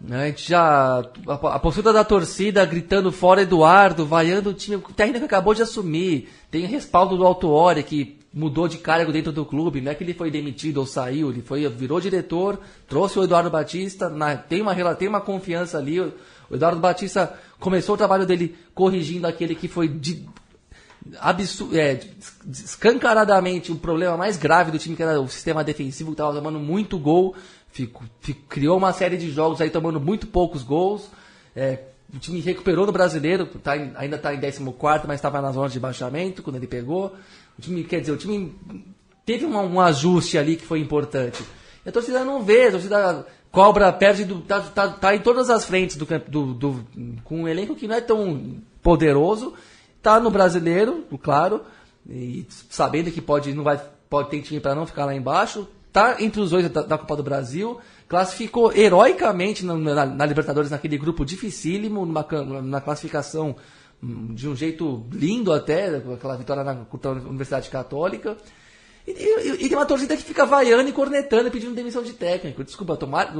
[0.00, 1.02] né, a gente já.
[1.26, 4.76] A, a, postura da torcida gritando fora Eduardo, vaiando o time.
[4.76, 6.30] O técnico acabou de assumir.
[6.50, 10.14] Tem respaldo do Autuori, que mudou de cargo dentro do clube, não é que ele
[10.14, 12.58] foi demitido ou saiu, ele foi, virou diretor,
[12.88, 16.00] trouxe o Eduardo Batista, na, tem, uma, tem uma confiança ali.
[16.00, 16.10] O,
[16.48, 20.26] o Eduardo Batista começou o trabalho dele corrigindo aquele que foi de,
[21.72, 22.00] é,
[22.50, 26.58] escancaradamente o problema mais grave do time, que era o sistema defensivo, que estava tomando
[26.58, 27.34] muito gol,
[27.70, 31.08] fico, fico, criou uma série de jogos aí tomando muito poucos gols.
[31.54, 31.78] É,
[32.14, 35.80] o time recuperou no brasileiro, tá ainda está em 14, mas estava na zona de
[35.80, 37.14] baixamento quando ele pegou.
[37.58, 38.54] O time, quer dizer, o time
[39.24, 41.42] teve um, um ajuste ali que foi importante.
[41.84, 45.50] E a torcida não vê, a torcida cobra, perde, do, tá, tá, tá em todas
[45.50, 46.86] as frentes do, do, do,
[47.24, 49.54] com um elenco que não é tão poderoso.
[50.02, 51.62] Tá no brasileiro, claro,
[52.08, 53.80] e sabendo que pode, não vai,
[54.10, 55.68] pode ter time para não ficar lá embaixo.
[55.92, 57.78] Tá entre os dois da, da Copa do Brasil
[58.12, 62.26] classificou heroicamente na, na, na, Libertadores naquele grupo dificílimo, numa,
[62.62, 63.56] na classificação
[64.02, 68.36] hum, de um jeito lindo até, aquela vitória na, na Universidade Católica.
[69.06, 72.12] E, e, e, tem uma torcida que fica vaiando e cornetando e pedindo demissão de
[72.12, 72.62] técnico.
[72.62, 73.34] Desculpa, tomar,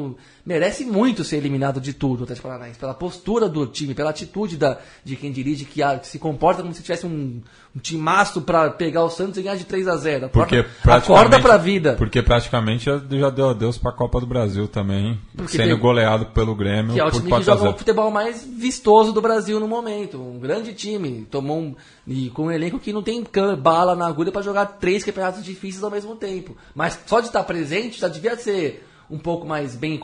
[0.45, 2.79] merece muito ser eliminado de tudo o Atlético Paranaense.
[2.79, 6.75] Pela postura do time, pela atitude da, de quem dirige, que, que se comporta como
[6.75, 7.41] se tivesse um,
[7.75, 11.57] um timaço para pegar o Santos e ganhar de 3 a 0 Porque acorda pra
[11.57, 11.95] vida.
[11.95, 16.27] Porque praticamente já, já deu adeus pra Copa do Brasil também, porque sendo tem, goleado
[16.27, 16.93] pelo Grêmio.
[16.93, 20.21] Que é o time que joga o futebol mais vistoso do Brasil no momento.
[20.21, 21.27] Um grande time.
[21.31, 21.75] Tomou um.
[22.07, 23.25] E com um elenco que não tem
[23.59, 26.55] bala na agulha para jogar três campeonatos difíceis ao mesmo tempo.
[26.75, 29.99] Mas só de estar presente já devia ser um pouco mais bem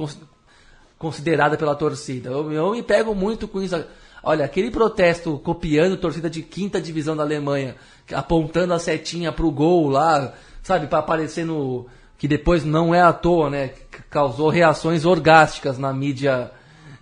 [0.98, 2.30] considerada pela torcida.
[2.30, 3.76] Eu, eu me pego muito com isso.
[4.22, 7.76] Olha, aquele protesto copiando torcida de quinta divisão da Alemanha,
[8.12, 11.86] apontando a setinha pro gol lá, sabe, para aparecer no.
[12.16, 13.70] que depois não é à toa, né?
[14.10, 16.50] Causou reações orgásticas na mídia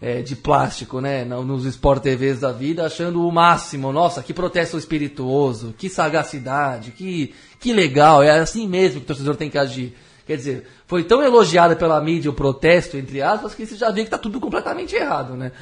[0.01, 1.25] é, de plástico, né?
[1.25, 3.93] Nos Sport TVs da vida, achando o máximo.
[3.93, 8.23] Nossa, que protesto espirituoso, que sagacidade, que, que legal.
[8.23, 9.97] É assim mesmo que o torcedor tem que agir.
[10.27, 14.01] Quer dizer, foi tão elogiado pela mídia o protesto, entre aspas, que você já vê
[14.01, 15.53] que está tudo completamente errado, né?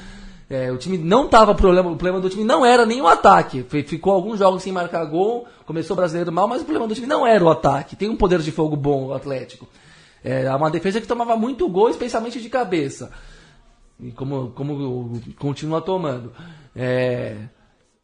[0.49, 3.63] É, o time não tava problema, o problema do time não era nem o ataque.
[3.63, 7.07] Ficou alguns jogos sem marcar gol, começou o brasileiro mal, mas o problema do time
[7.07, 7.95] não era o ataque.
[7.95, 9.67] Tem um poder de fogo bom o Atlético.
[10.23, 13.11] É uma defesa que tomava muito gol, especialmente de cabeça.
[13.99, 16.31] E como, como continua tomando.
[16.75, 17.37] É,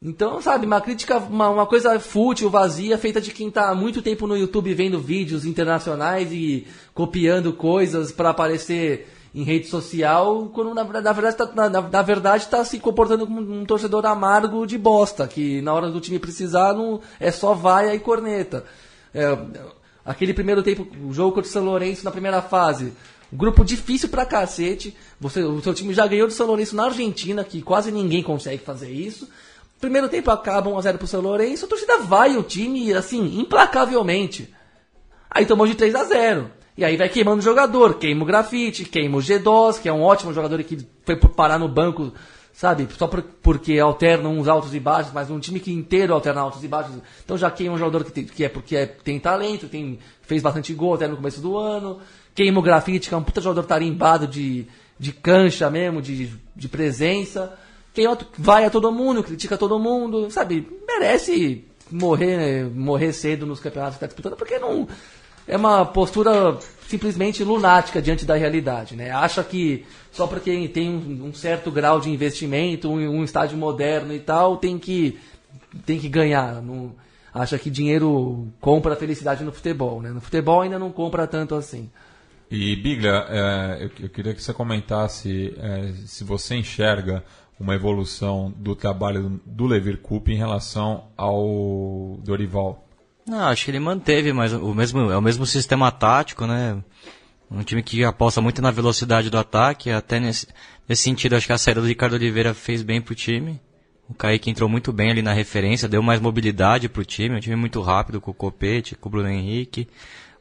[0.04, 4.02] então, sabe, uma crítica, uma, uma coisa fútil, vazia, feita de quem está há muito
[4.02, 10.74] tempo no YouTube vendo vídeos internacionais e copiando coisas para aparecer em rede social, quando
[10.74, 14.76] na, na verdade tá, na, na, verdade está se comportando como um torcedor amargo de
[14.76, 18.64] bosta, que na hora do time precisar não, é só vaia e corneta.
[19.14, 19.38] É,
[20.04, 22.92] aquele primeiro tempo, o jogo contra o São Lourenço na primeira fase,
[23.32, 24.94] grupo difícil pra cacete.
[25.18, 28.62] Você, o seu time já ganhou do São Lourenço na Argentina, que quase ninguém consegue
[28.62, 29.26] fazer isso.
[29.80, 34.54] Primeiro tempo acaba 1x0 pro São Lourenço, a torcida vai o time, assim, implacavelmente.
[35.30, 38.84] Aí tomou de 3 a 0 e aí vai queimando o jogador, queima o grafite,
[38.84, 42.12] queima o G2, que é um ótimo jogador que foi parar no banco,
[42.52, 42.88] sabe?
[42.96, 46.64] Só por, porque alternam uns altos e baixos, mas um time que inteiro alterna altos
[46.64, 46.96] e baixos.
[47.22, 50.40] Então já queima um jogador que, tem, que é porque é, tem talento, tem, fez
[50.40, 51.98] bastante gol até no começo do ano.
[52.34, 54.66] Queima o grafite, que é um puta jogador tarimbado de,
[54.98, 57.52] de cancha mesmo, de, de presença.
[57.92, 60.66] Queima, vai a todo mundo, critica todo mundo, sabe?
[60.86, 64.88] Merece morrer, morrer cedo nos campeonatos que está disputando, porque não
[65.46, 68.94] é uma postura simplesmente lunática diante da realidade.
[68.94, 69.10] Né?
[69.10, 74.58] Acha que só porque tem um, certo grau de investimento, um, estádio moderno e tal,
[74.58, 75.18] tem que,
[75.86, 76.60] tem que ganhar.
[76.60, 76.94] Não,
[77.32, 80.02] acha que dinheiro compra felicidade no futebol.
[80.02, 80.10] Né?
[80.10, 81.90] No futebol ainda não compra tanto assim.
[82.50, 87.24] E Biglia, é, eu, eu, queria que você comentasse é, se você enxerga
[87.58, 92.86] uma evolução do trabalho do Levir Coupe em relação ao Dorival.
[93.26, 96.82] Não, acho que ele manteve, mas o mesmo, é o mesmo sistema tático, né?
[97.50, 100.46] Um time que aposta muito na velocidade do ataque, até nesse,
[100.88, 103.60] nesse sentido acho que a saída do Ricardo Oliveira fez bem pro time.
[104.08, 107.56] O Kaique entrou muito bem ali na referência, deu mais mobilidade pro time, um time
[107.56, 109.88] muito rápido com o Copete, com o Bruno Henrique.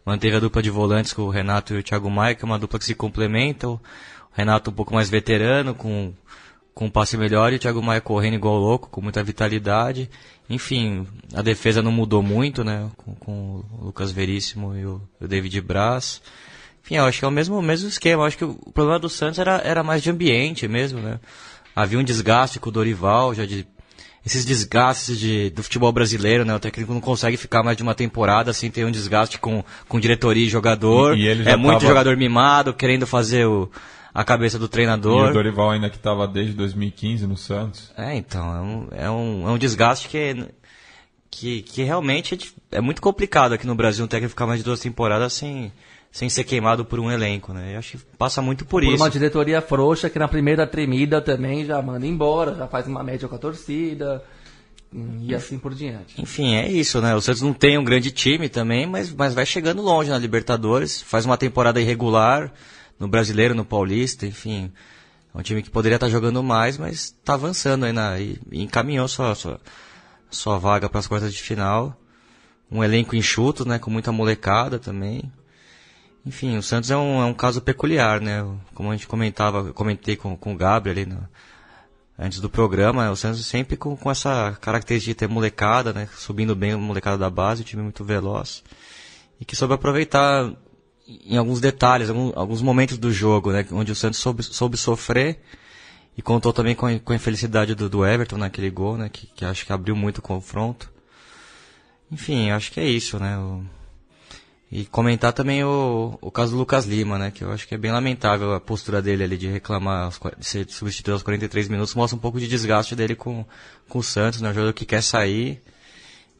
[0.05, 2.57] Manteve a dupla de volantes com o Renato e o Thiago Maia, que é uma
[2.57, 3.73] dupla que se complementam.
[3.73, 3.79] O
[4.33, 6.13] Renato um pouco mais veterano, com,
[6.73, 10.09] com um passe melhor, e o Thiago Maia correndo igual louco, com muita vitalidade.
[10.53, 12.89] Enfim, a defesa não mudou muito, né?
[12.97, 16.21] Com, com o Lucas Veríssimo e o, o, David Braz.
[16.83, 18.23] Enfim, eu acho que é o mesmo, mesmo esquema.
[18.23, 21.19] Eu acho que o problema do Santos era, era mais de ambiente mesmo, né?
[21.75, 23.65] Havia um desgaste com o Dorival, já de
[24.25, 26.53] esses desgastes de, do futebol brasileiro, né?
[26.53, 29.99] O técnico não consegue ficar mais de uma temporada sem ter um desgaste com, com
[29.99, 31.17] diretoria e jogador.
[31.17, 31.87] E, e é muito tava...
[31.87, 33.71] jogador mimado, querendo fazer o,
[34.13, 35.27] a cabeça do treinador.
[35.27, 37.91] E o Dorival ainda que estava desde 2015 no Santos.
[37.97, 40.47] É, então, é um, é um, é um desgaste que
[41.31, 44.65] que, que realmente é, é muito complicado aqui no Brasil um técnico ficar mais de
[44.65, 45.71] duas temporadas sem,
[46.11, 47.73] sem ser queimado por um elenco, né?
[47.73, 49.01] Eu acho que passa muito por, Por isso.
[49.01, 53.29] uma diretoria frouxa que na primeira tremida também já manda embora, já faz uma média
[53.29, 54.21] com a torcida
[55.21, 56.21] e assim por diante.
[56.21, 57.15] Enfim, é isso, né?
[57.15, 61.01] O Santos não tem um grande time também, mas, mas vai chegando longe na Libertadores,
[61.01, 62.51] faz uma temporada irregular
[63.01, 64.71] no Brasileiro, no Paulista, enfim.
[65.33, 68.61] É um time que poderia estar jogando mais, mas está avançando aí na, e, e
[68.61, 69.59] encaminhou sua, sua,
[70.29, 71.99] sua vaga para as quartas de final.
[72.71, 73.79] Um elenco enxuto, né?
[73.79, 75.31] Com muita molecada também.
[76.23, 78.45] Enfim, o Santos é um, é um caso peculiar, né?
[78.75, 81.27] Como a gente comentava, comentei com, com o Gabriel ali no,
[82.19, 86.07] antes do programa, o Santos sempre com, com essa característica de ter molecada, né?
[86.15, 88.63] Subindo bem a molecada da base, um time muito veloz.
[89.39, 90.53] E que soube aproveitar
[91.25, 93.65] em alguns detalhes, alguns, momentos do jogo, né?
[93.71, 95.39] Onde o Santos soube, soube sofrer
[96.17, 99.09] e contou também com a, com a infelicidade do, do Everton naquele gol, né?
[99.09, 100.91] Que, que acho que abriu muito o confronto.
[102.11, 103.37] Enfim, acho que é isso, né?
[103.37, 103.63] O-
[104.71, 107.29] e comentar também o, o caso do Lucas Lima, né?
[107.29, 110.65] Que eu acho que é bem lamentável a postura dele ali de reclamar, de ser
[110.69, 111.93] substituído aos 43 minutos.
[111.93, 113.45] Mostra um pouco de desgaste dele com,
[113.89, 114.49] com o Santos, né?
[114.49, 115.61] Um jogador que quer sair.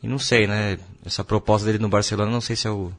[0.02, 0.78] E não sei, né?
[1.06, 2.94] Essa proposta dele no Barcelona, não sei se é o,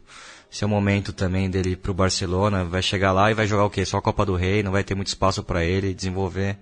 [0.53, 2.62] se o momento também dele pro Barcelona.
[2.62, 3.86] Vai chegar lá e vai jogar o quê?
[3.86, 6.59] Só a Copa do Rei, não vai ter muito espaço para ele desenvolver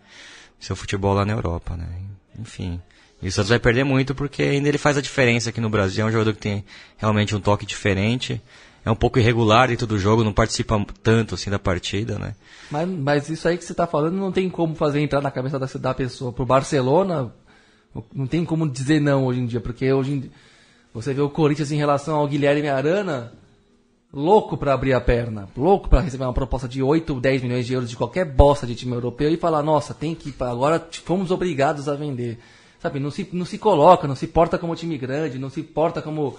[0.60, 1.88] seu futebol lá na Europa, né?
[2.38, 2.80] Enfim.
[3.20, 6.04] E o Santos vai perder muito porque ainda ele faz a diferença aqui no Brasil.
[6.04, 6.64] É um jogador que tem
[6.98, 8.40] realmente um toque diferente.
[8.84, 12.36] É um pouco irregular dentro do jogo, não participa tanto assim da partida, né?
[12.70, 15.58] Mas, mas isso aí que você tá falando não tem como fazer entrar na cabeça
[15.58, 16.32] da, da pessoa.
[16.32, 17.34] Pro Barcelona,
[18.14, 20.30] não tem como dizer não hoje em dia, porque hoje em,
[20.94, 23.32] você vê o Corinthians em relação ao Guilherme Arana,
[24.12, 27.72] louco pra abrir a perna, louco pra receber uma proposta de 8, 10 milhões de
[27.74, 31.88] euros de qualquer bosta de time europeu e falar, nossa, tem que agora fomos obrigados
[31.88, 32.38] a vender.
[32.80, 36.00] Sabe, não se, não se coloca, não se porta como time grande, não se porta
[36.00, 36.36] como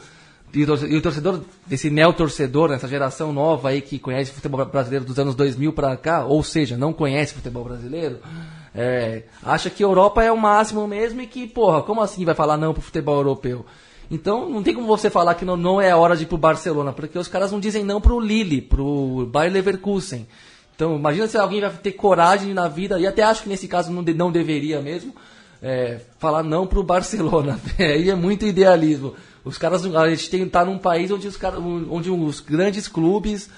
[0.53, 4.65] e o torce- o torcedor, esse neo-torcedor, essa geração nova aí que conhece o futebol
[4.65, 8.19] brasileiro dos anos 2000 para cá, ou seja, não conhece futebol brasileiro,
[8.75, 12.57] é, acha que Europa é o máximo mesmo e que, porra, como assim vai falar
[12.57, 13.65] não pro futebol europeu?
[14.11, 16.91] Então não tem como você falar que não, não é hora de ir pro Barcelona,
[16.91, 20.27] porque os caras não dizem não pro Lille, pro Bayer Leverkusen.
[20.75, 23.89] Então imagina se alguém vai ter coragem na vida, e até acho que nesse caso
[23.91, 25.15] não, de- não deveria mesmo,
[25.61, 27.57] é, falar não pro Barcelona.
[27.79, 29.13] Aí é muito idealismo.
[29.45, 33.49] Os caras, a gente tem tá num país onde os caras, onde os grandes clubes,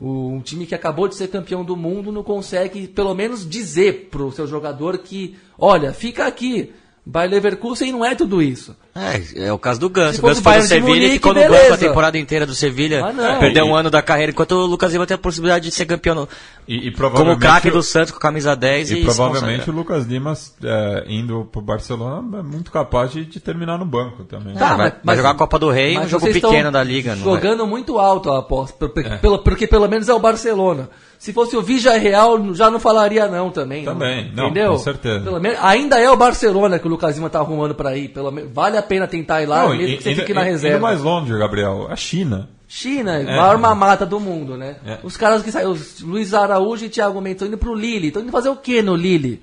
[0.00, 4.32] um time que acabou de ser campeão do mundo não consegue pelo menos dizer pro
[4.32, 6.72] seu jogador que, olha, fica aqui.
[7.04, 8.76] Bayer Leverkusen não é tudo isso.
[8.98, 10.14] É, é o caso do Ganso.
[10.14, 11.74] Se O Ganso foi no Sevilha e ficou no banco beleza.
[11.74, 13.04] a temporada inteira do Sevilha.
[13.04, 13.38] Ah, não.
[13.38, 15.86] Perdeu um E- ano da carreira, enquanto o Lucas Lima tem a possibilidade de ser
[15.86, 16.28] campeão no-
[16.66, 20.34] E, e como craque do Santos com camisa 10 e, e provavelmente o Lucas Lima
[20.64, 24.54] é, indo pro Barcelona é muito capaz de, de terminar no banco também.
[24.54, 27.24] Tá, vai- vai jogar a Copa do Rei, um mas jogo pequeno da liga, não
[27.24, 28.90] vai- Jogando muito alto a aposta, por-
[29.20, 30.88] pelo- porque pelo menos é o Barcelona.
[31.18, 33.84] Se fosse o Villarreal, já não falaria não também.
[33.84, 34.72] Também, não, entendeu?
[34.72, 35.20] com certeza.
[35.24, 38.08] Pelo menos, ainda é o Barcelona que o Lucas Lima tá arrumando pra ir.
[38.10, 40.34] Pelo menos, vale a pena tentar ir lá, Não, mesmo e- que você indo- fique
[40.34, 40.78] na indo reserva.
[40.80, 42.48] mais longe, Gabriel, a China.
[42.66, 43.24] China, É.
[43.24, 44.76] maior mamata do mundo, né?
[44.84, 44.98] É.
[45.02, 48.08] Os caras que saíram, Luiz Araújo e Thiago Mendes, estão indo pro Lille.
[48.08, 49.42] Estão indo fazer o que no Lille?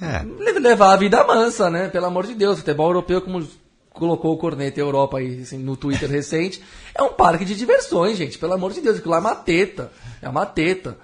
[0.00, 0.22] É.
[0.22, 1.88] Le- levar a vida mansa, né?
[1.88, 3.46] Pelo amor de Deus, futebol europeu, como
[3.92, 6.62] colocou o Corneta Europa aí assim, no Twitter recente,
[6.94, 8.38] é um parque de diversões, gente.
[8.38, 9.90] Pelo amor de Deus, aquilo lá é uma teta.
[10.22, 10.96] É uma teta.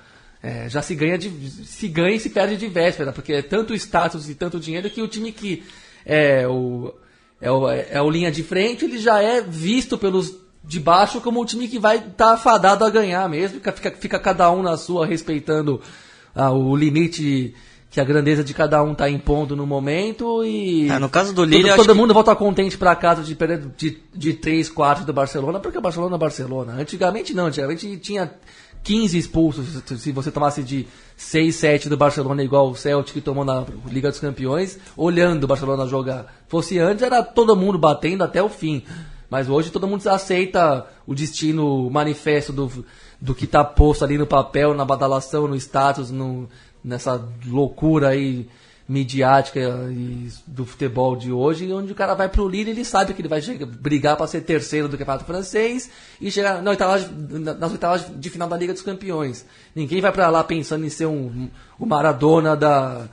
[0.42, 1.28] É, já se ganha, de,
[1.64, 5.03] se ganha e se perde de véspera, porque é tanto status e tanto dinheiro que
[5.03, 5.64] o time que
[6.07, 6.94] é o,
[7.40, 10.32] é o, é o linha de frente, ele já é visto pelos
[10.64, 13.61] de baixo como o time que vai estar afadado a ganhar mesmo.
[13.72, 15.80] Fica, fica, cada um na sua, respeitando
[16.34, 17.54] ah, o limite
[17.88, 21.44] que a grandeza de cada um tá impondo no momento e É, no caso do
[21.44, 24.68] Lille, todo, todo acho que- mundo volta contente pra casa de perder de, de 3,
[24.68, 26.72] 4 do Barcelona, porque o Barcelona é Barcelona.
[26.78, 28.30] Antigamente não, antigamente tinha
[28.87, 33.64] 15 expulsos se- você tomasse de 6, 7 do Barcelona igual o Celtic tomou na
[33.89, 36.32] Liga dos Campeões, olhando o Barcelona jogar.
[36.47, 38.84] Fosse antes era todo mundo batendo até o fim.
[39.28, 42.87] Mas hoje todo mundo aceita o destino o manifesto do,
[43.20, 46.49] do que tá posto ali no papel, na badalação, no status, no,
[46.84, 48.47] nessa loucura aí
[48.89, 49.61] midiática
[50.47, 53.43] do futebol de hoje, onde o cara vai pro Lille, ele sabe que ele vai
[53.43, 56.72] chegar, brigar para ser terceiro do campeonato francês e chegar na
[57.57, 59.45] nas oitavas de final da Liga dos Campeões.
[59.74, 63.07] Ninguém vai para lá pensando em ser um, o Maradona da,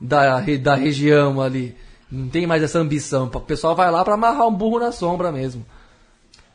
[0.00, 1.76] da, da região ali.
[2.10, 3.24] Não tem mais essa ambição.
[3.24, 5.66] O pessoal vai lá para amarrar um burro na sombra mesmo.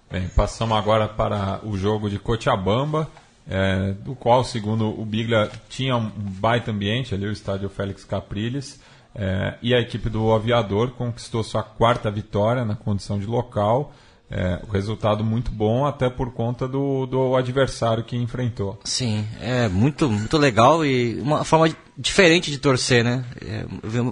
[0.10, 3.10] Bem, passamos agora para o jogo de Cochabamba,
[3.50, 8.80] é, do qual, segundo o Biglia, tinha um baita ambiente ali, o estádio Félix Capriles.
[9.14, 13.94] É, e a equipe do Aviador conquistou sua quarta vitória na condição de local.
[14.34, 18.80] É, o resultado muito bom, até por conta do, do adversário que enfrentou.
[18.86, 23.26] Sim, é muito, muito legal e uma forma diferente de torcer, né?
[23.42, 23.66] É,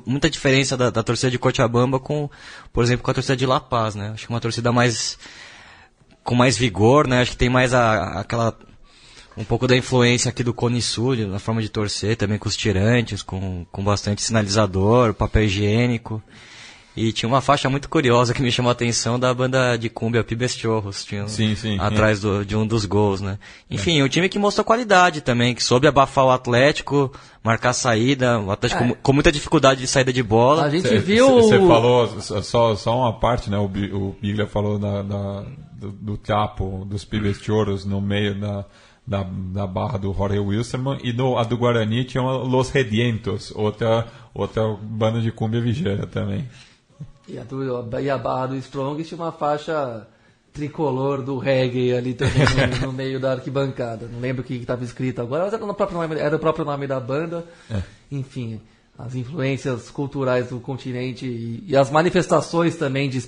[0.05, 2.29] muita diferença da, da, torcida de Cochabamba com,
[2.73, 4.09] por exemplo, com a torcida de La Paz, né?
[4.13, 5.17] Acho que uma torcida mais
[6.21, 7.21] com mais vigor, né?
[7.21, 8.53] Acho que tem mais a, aquela
[9.39, 12.57] um pouco da influência aqui do Cone Sul, na forma de torcer, também com os
[12.57, 16.21] tirantes, com, com bastante sinalizador, papel higiênico.
[16.93, 20.25] E tinha uma faixa muito curiosa que me chamou a atenção da banda de cumbia
[20.25, 23.39] Pibes Chorros, tinha sim, sim, atrás do, de um dos gols, né?
[23.69, 24.03] Enfim, é.
[24.03, 27.09] um time que mostrou qualidade também, que soube abafar o Atlético,
[27.41, 28.93] marcar a saída, o Atlético é.
[29.01, 30.65] com, muita dificuldade de saída de bola.
[30.65, 31.35] A gente cê, viu...
[31.35, 33.57] Você falou, só, só uma parte, né?
[33.57, 35.45] O, o Biglia falou da, da
[35.79, 38.65] do, do Tapo, dos Pibes Chorros no meio da
[39.09, 44.07] da, da barra do Jorge Wilstermann e no, a do Guarani tinha Los Redientos, outra,
[44.35, 46.47] outra banda de cumbia vigeira também.
[47.27, 50.07] E a, do, e a barra do Strong tinha uma faixa
[50.53, 52.43] tricolor do reggae ali também
[52.81, 54.07] no, no meio da arquibancada.
[54.07, 56.65] Não lembro o que estava escrito agora, mas era, o próprio nome, era o próprio
[56.65, 57.45] nome da banda.
[57.69, 57.81] É.
[58.11, 58.61] Enfim,
[58.95, 63.27] as influências culturais do continente e, e as manifestações também de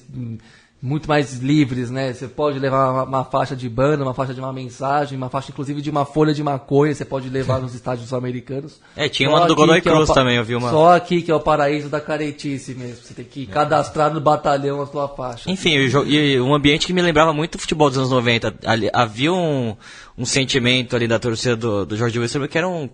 [0.81, 2.11] muito mais livres, né?
[2.11, 5.51] Você pode levar uma, uma, faixa de banda, uma faixa de uma mensagem, uma faixa
[5.51, 8.79] inclusive de uma folha de maconha, você pode levar nos estádios americanos.
[8.95, 10.71] É, tinha uma do Godoy Cruz é o, também, eu vi uma.
[10.71, 13.03] Só aqui que é o paraíso da caretice mesmo.
[13.03, 15.51] Você tem que cadastrar no batalhão a sua faixa.
[15.51, 15.75] Enfim,
[16.07, 18.55] e um ambiente que me lembrava muito o futebol dos anos 90.
[18.65, 19.75] Ali, havia um,
[20.17, 22.89] um sentimento ali da torcida do, do Jorge Wilson que era um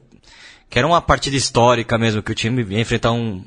[0.69, 3.45] que era uma partida histórica mesmo, que o time ia enfrentar um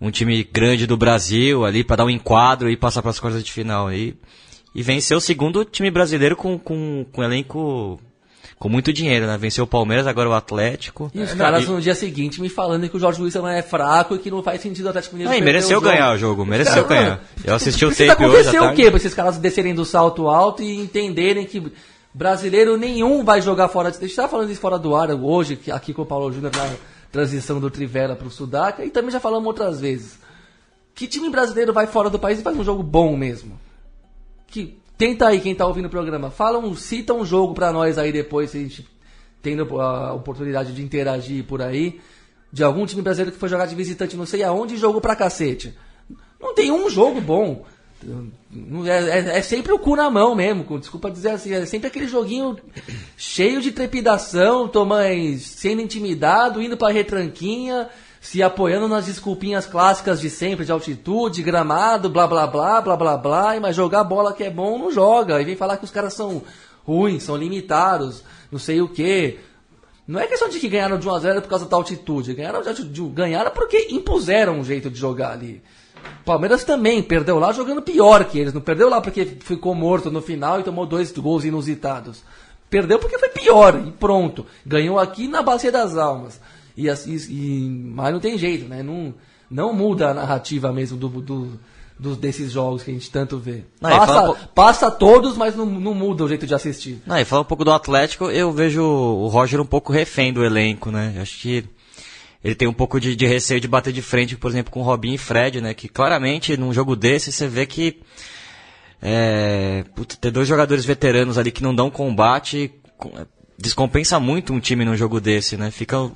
[0.00, 3.42] um time grande do Brasil ali para dar um enquadro e passar para as quartas
[3.42, 3.92] de final.
[3.92, 4.16] E,
[4.74, 8.00] e venceu o segundo time brasileiro com, com, com elenco
[8.58, 9.38] com muito dinheiro, né?
[9.38, 11.10] Venceu o Palmeiras, agora o Atlético.
[11.14, 11.68] E os é, caras e...
[11.68, 14.42] no dia seguinte me falando que o Jorge Luiz não é fraco e que não
[14.42, 15.38] faz sentido o Atlético Mineiro.
[15.38, 17.20] Não, mereceu o ganhar o jogo, mereceu cara, ganhar.
[17.44, 18.12] Eu assisti o tape hoje.
[18.12, 18.90] Aconteceu o quê?
[18.90, 21.72] Pra esses caras descerem do salto alto e entenderem que
[22.12, 23.90] brasileiro nenhum vai jogar fora.
[23.90, 26.68] A gente estava falando isso fora do ar hoje, aqui com o Paulo Júnior na
[27.10, 30.18] transição do Trivela para o Sudaca, e também já falamos outras vezes.
[30.94, 33.58] Que time brasileiro vai fora do país e faz um jogo bom mesmo?
[34.46, 37.98] Que tenta aí quem está ouvindo o programa, fala um, cita um jogo para nós
[37.98, 38.88] aí depois, se a gente
[39.40, 42.00] tendo a oportunidade de interagir por aí,
[42.52, 45.14] de algum time brasileiro que foi jogar de visitante não sei aonde e jogou pra
[45.14, 45.76] cacete.
[46.40, 47.64] Não tem um jogo bom.
[48.86, 52.06] É, é, é, sempre o cu na mão mesmo, desculpa dizer assim, é sempre aquele
[52.06, 52.56] joguinho
[53.16, 57.88] cheio de trepidação, tomando, sendo intimidado, indo pra retranquinha,
[58.20, 63.16] se apoiando nas desculpinhas clássicas de sempre, de altitude, gramado, blá blá blá, blá blá
[63.16, 66.14] blá, mas jogar bola que é bom não joga, e vem falar que os caras
[66.14, 66.42] são
[66.84, 69.38] ruins, são limitados, não sei o que.
[70.06, 72.62] Não é questão de que ganharam de 1 a 0 por causa da altitude, ganharam,
[73.12, 75.60] ganharam porque impuseram um jeito de jogar ali.
[76.24, 78.52] Palmeiras também perdeu lá jogando pior que eles.
[78.52, 82.22] Não perdeu lá porque ficou morto no final e tomou dois gols inusitados.
[82.68, 84.44] Perdeu porque foi pior e pronto.
[84.64, 86.38] Ganhou aqui na Bacia das Almas.
[86.76, 88.82] E, assim, e, mas não tem jeito, né?
[88.82, 89.14] Não,
[89.50, 91.58] não muda a narrativa mesmo do, do,
[91.98, 93.64] do desses jogos que a gente tanto vê.
[93.80, 97.02] Não, passa, passa todos, mas não, não muda o jeito de assistir.
[97.06, 100.44] Não, e fala um pouco do Atlético, eu vejo o Roger um pouco refém do
[100.44, 101.16] elenco, né?
[101.20, 101.64] Acho que
[102.42, 105.14] ele tem um pouco de, de, receio de bater de frente, por exemplo, com Robinho
[105.14, 105.74] e Fred, né?
[105.74, 108.00] Que claramente num jogo desse você vê que
[109.02, 109.84] é,
[110.20, 112.72] ter dois jogadores veteranos ali que não dão combate
[113.16, 113.26] é,
[113.58, 115.70] descompensa muito um time num jogo desse, né?
[115.70, 116.10] Fica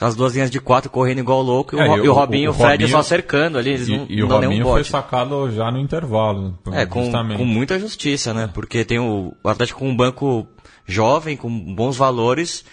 [0.00, 2.48] as duas linhas de quatro correndo igual louco e, é, o, e o, Robinho e
[2.48, 5.50] o, Fred Robinho, só cercando ali, eles e, não, e não o Robinho foi sacado
[5.50, 6.56] já no intervalo.
[6.72, 8.48] É, com, com muita justiça, né?
[8.52, 10.46] Porque tem o, o Atlético com um banco
[10.86, 12.64] jovem, com bons valores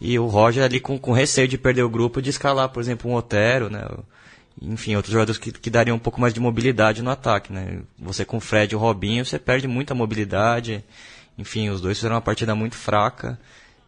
[0.00, 3.10] e o Roger ali com, com receio de perder o grupo de escalar, por exemplo,
[3.10, 3.86] um Otero, né?
[4.60, 7.80] Enfim, outros jogadores que, que dariam um pouco mais de mobilidade no ataque, né?
[7.98, 10.84] Você com o Fred e o Robinho, você perde muita mobilidade.
[11.38, 13.38] Enfim, os dois fizeram uma partida muito fraca.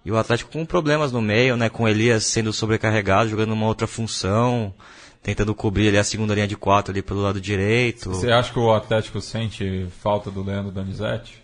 [0.05, 1.69] E o Atlético com problemas no meio, né?
[1.69, 4.73] Com o Elias sendo sobrecarregado, jogando uma outra função,
[5.23, 8.11] tentando cobrir ali a segunda linha de quatro ali pelo lado direito.
[8.11, 11.43] Você acha que o Atlético sente falta do Leandro Donizete?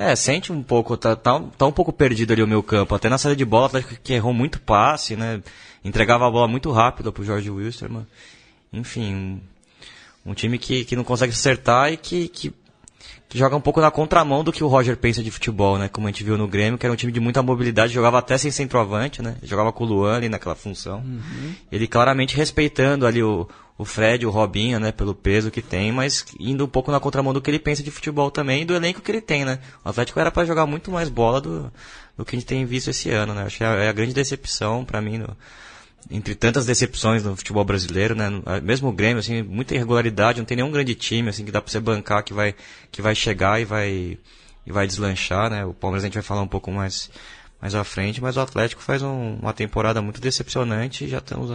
[0.00, 2.94] É, sente um pouco, tá, tá, tá um pouco perdido ali o meu campo.
[2.94, 5.42] Até na saída de bola, que errou muito passe, né?
[5.84, 8.06] Entregava a bola muito rápido pro Jorge Wilstermann.
[8.72, 12.50] Enfim, um, um time que, que não consegue acertar e que, que,
[13.28, 15.86] que, joga um pouco na contramão do que o Roger pensa de futebol, né?
[15.86, 18.38] Como a gente viu no Grêmio, que era um time de muita mobilidade, jogava até
[18.38, 19.36] sem centroavante, né?
[19.42, 21.00] Jogava com o Luan ali naquela função.
[21.00, 21.54] Uhum.
[21.70, 23.46] Ele claramente respeitando ali o,
[23.80, 27.32] o Fred, o Robinho, né, pelo peso que tem, mas indo um pouco na contramão
[27.32, 29.58] do que ele pensa de futebol também e do elenco que ele tem, né?
[29.82, 31.72] O Atlético era para jogar muito mais bola do,
[32.14, 33.44] do que a gente tem visto esse ano, né?
[33.44, 35.34] Acho que é a, é grande decepção para mim no,
[36.10, 38.28] entre tantas decepções no futebol brasileiro, né?
[38.62, 41.72] Mesmo o Grêmio, assim, muita irregularidade, não tem nenhum grande time, assim, que dá para
[41.72, 42.54] você bancar que vai,
[42.92, 44.18] que vai chegar e vai,
[44.66, 45.64] e vai deslanchar, né?
[45.64, 47.10] O Palmeiras a gente vai falar um pouco mais,
[47.60, 51.50] mais à frente, mas o Atlético faz um, uma temporada muito decepcionante, já estamos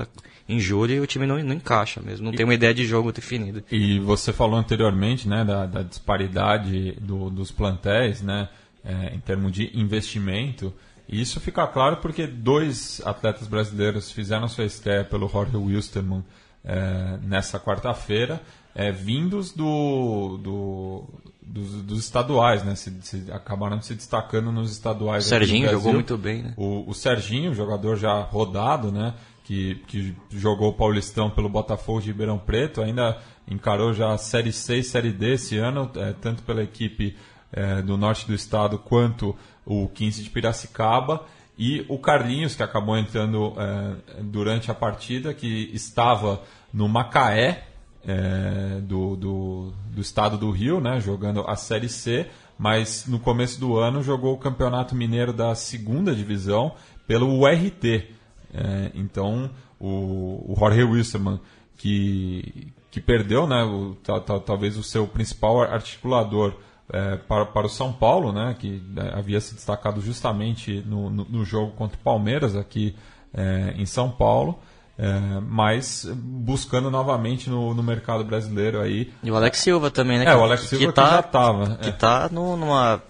[0.48, 2.86] em julho e o time não, não encaixa mesmo, não e, tem uma ideia de
[2.86, 3.64] jogo definida.
[3.72, 8.50] E você falou anteriormente, né, da, da disparidade do, dos plantéis, né,
[8.84, 10.72] é, em termos de investimento,
[11.10, 16.24] e isso fica claro porque dois atletas brasileiros fizeram sua estreia pelo Jorge Wilstermann
[16.64, 18.42] é, nessa quarta-feira,
[18.76, 21.04] é, vindos do, do
[21.42, 22.76] dos, dos, estaduais, né?
[22.76, 25.26] Se, se, acabaram se destacando nos estaduais.
[25.26, 26.54] O Serginho jogou muito bem, né?
[26.58, 29.14] O, o Serginho, jogador já rodado, né?
[29.46, 33.18] Que, que jogou o Paulistão pelo Botafogo de Ribeirão Preto, ainda
[33.48, 37.16] encarou já a Série C Série D esse ano, é, tanto pela equipe
[37.54, 41.24] é, do norte do estado quanto o 15 de Piracicaba.
[41.58, 46.42] E o Carlinhos, que acabou entrando é, durante a partida, que estava
[46.74, 47.64] no Macaé,
[48.08, 52.28] é, do, do, do, estado do Rio, né, jogando a Série C,
[52.58, 56.74] mas no começo do ano jogou o Campeonato Mineiro da segunda divisão
[57.08, 58.08] pelo URT.
[58.54, 59.50] É, então,
[59.80, 61.40] o, o Jorge Wilstermann,
[61.78, 63.98] que, que perdeu né, o,
[64.46, 66.54] talvez o seu principal articulador
[66.94, 71.26] é, para, para o São Paulo, né, que é, havia se destacado justamente no, no,
[71.26, 72.96] no jogo contra o Palmeiras aqui
[73.34, 74.60] é, em São Paulo.
[74.98, 79.12] É, mas buscando novamente no, no, mercado brasileiro aí.
[79.22, 80.24] E o Alex Silva também, né?
[80.24, 81.76] É, que, o Alex Silva que, tá, que já estava.
[81.76, 82.30] Que é.
[82.32, 83.04] numa.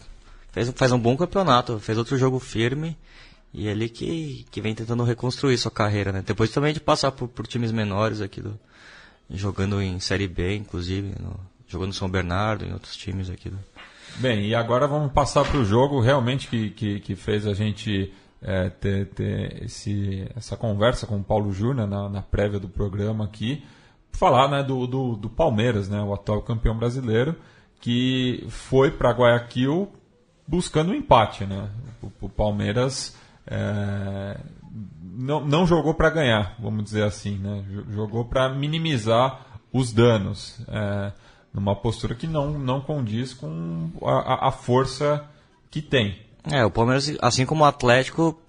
[0.51, 2.97] Fez, faz um bom campeonato, fez outro jogo firme.
[3.53, 6.23] E ele que, que vem tentando reconstruir sua carreira, né?
[6.25, 8.59] Depois também de passar por, por times menores aqui, do,
[9.29, 13.49] jogando em Série B, inclusive, no, jogando no São Bernardo, em outros times aqui.
[13.49, 13.59] Do...
[14.17, 18.11] Bem, e agora vamos passar para o jogo realmente que, que, que fez a gente
[18.45, 23.25] é, ter, ter esse, essa conversa com o Paulo Júnior na, na prévia do programa
[23.25, 23.65] aqui,
[24.11, 27.35] falar né, do, do, do, Palmeiras, né, o atual campeão brasileiro,
[27.81, 29.91] que foi para Guayaquil
[30.47, 31.43] buscando um empate.
[31.45, 31.67] Né?
[32.03, 33.17] O, o Palmeiras
[33.47, 34.39] é,
[35.01, 37.65] não, não jogou para ganhar, vamos dizer assim, né?
[37.89, 41.11] jogou para minimizar os danos, é,
[41.51, 45.27] numa postura que não, não condiz com a, a força
[45.71, 46.24] que tem.
[46.51, 48.39] É, o Palmeiras, assim como o Atlético,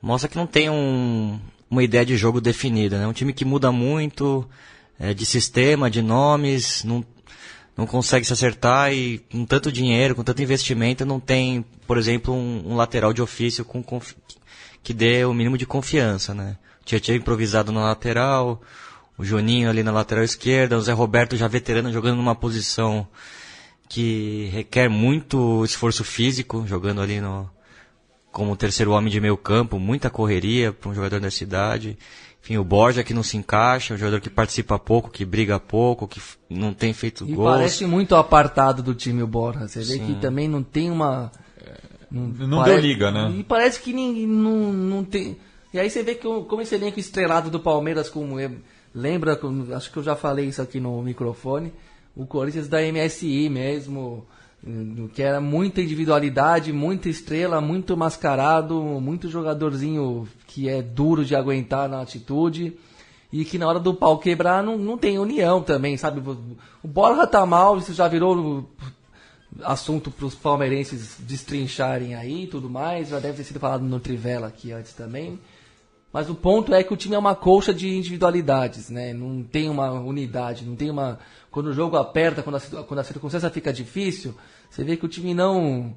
[0.00, 1.38] mostra que não tem um,
[1.70, 3.06] uma ideia de jogo definida, né?
[3.06, 4.48] Um time que muda muito,
[4.98, 7.04] é, de sistema, de nomes, não,
[7.76, 12.32] não consegue se acertar e com tanto dinheiro, com tanto investimento, não tem, por exemplo,
[12.34, 13.84] um, um lateral de ofício com
[14.82, 16.56] que dê o mínimo de confiança, né?
[16.80, 18.62] O Tietchan improvisado na lateral,
[19.18, 23.06] o Juninho ali na lateral esquerda, o Zé Roberto já veterano jogando numa posição
[23.88, 27.48] que requer muito esforço físico, jogando ali no
[28.30, 31.98] como terceiro homem de meio campo, muita correria para um jogador da cidade.
[32.42, 36.06] Enfim, o Borja que não se encaixa, um jogador que participa pouco, que briga pouco,
[36.06, 37.50] que não tem feito e gols.
[37.50, 39.66] parece muito apartado do time o Borja.
[39.66, 40.06] Você vê Sim.
[40.06, 41.32] que também não tem uma...
[42.10, 43.34] Não, não parece, deu liga, né?
[43.36, 45.36] E parece que ninguém, não, não tem...
[45.74, 48.36] E aí você vê que como esse elenco estrelado do Palmeiras, como
[48.94, 49.38] lembra,
[49.76, 51.72] acho que eu já falei isso aqui no microfone,
[52.18, 54.26] o Corinthians da MSI mesmo,
[55.14, 61.88] que era muita individualidade, muita estrela, muito mascarado, muito jogadorzinho que é duro de aguentar
[61.88, 62.76] na atitude
[63.32, 66.20] e que na hora do pau quebrar não, não tem união também, sabe?
[66.82, 68.68] O Borja tá mal, isso já virou
[69.62, 74.00] assunto para os palmeirenses destrincharem aí e tudo mais, já deve ter sido falado no
[74.00, 75.38] Trivela aqui antes também.
[76.12, 79.12] Mas o ponto é que o time é uma colcha de individualidades, né?
[79.12, 81.18] Não tem uma unidade, não tem uma.
[81.50, 84.34] Quando o jogo aperta, quando a, quando a circunstância fica difícil,
[84.70, 85.94] você vê que o time não.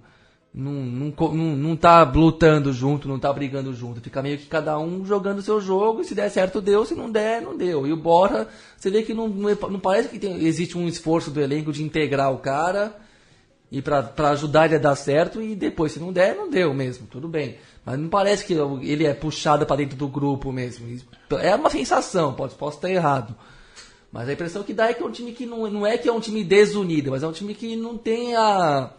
[0.53, 4.01] Não, não, não, não tá lutando junto, não tá brigando junto.
[4.01, 6.01] Fica meio que cada um jogando o seu jogo.
[6.01, 6.85] E se der certo, deu.
[6.85, 7.87] Se não der, não deu.
[7.87, 11.31] E o Bora, você vê que não, não, não parece que tem, existe um esforço
[11.31, 12.93] do elenco de integrar o cara
[13.71, 15.41] e para ajudar ele a dar certo.
[15.41, 17.07] E depois, se não der, não deu mesmo.
[17.07, 17.55] Tudo bem.
[17.85, 20.85] Mas não parece que ele é puxado para dentro do grupo mesmo.
[21.39, 23.33] É uma sensação, pode, posso estar errado.
[24.11, 26.09] Mas a impressão que dá é que é um time que não, não é que
[26.09, 28.91] é um time desunido, mas é um time que não tem a,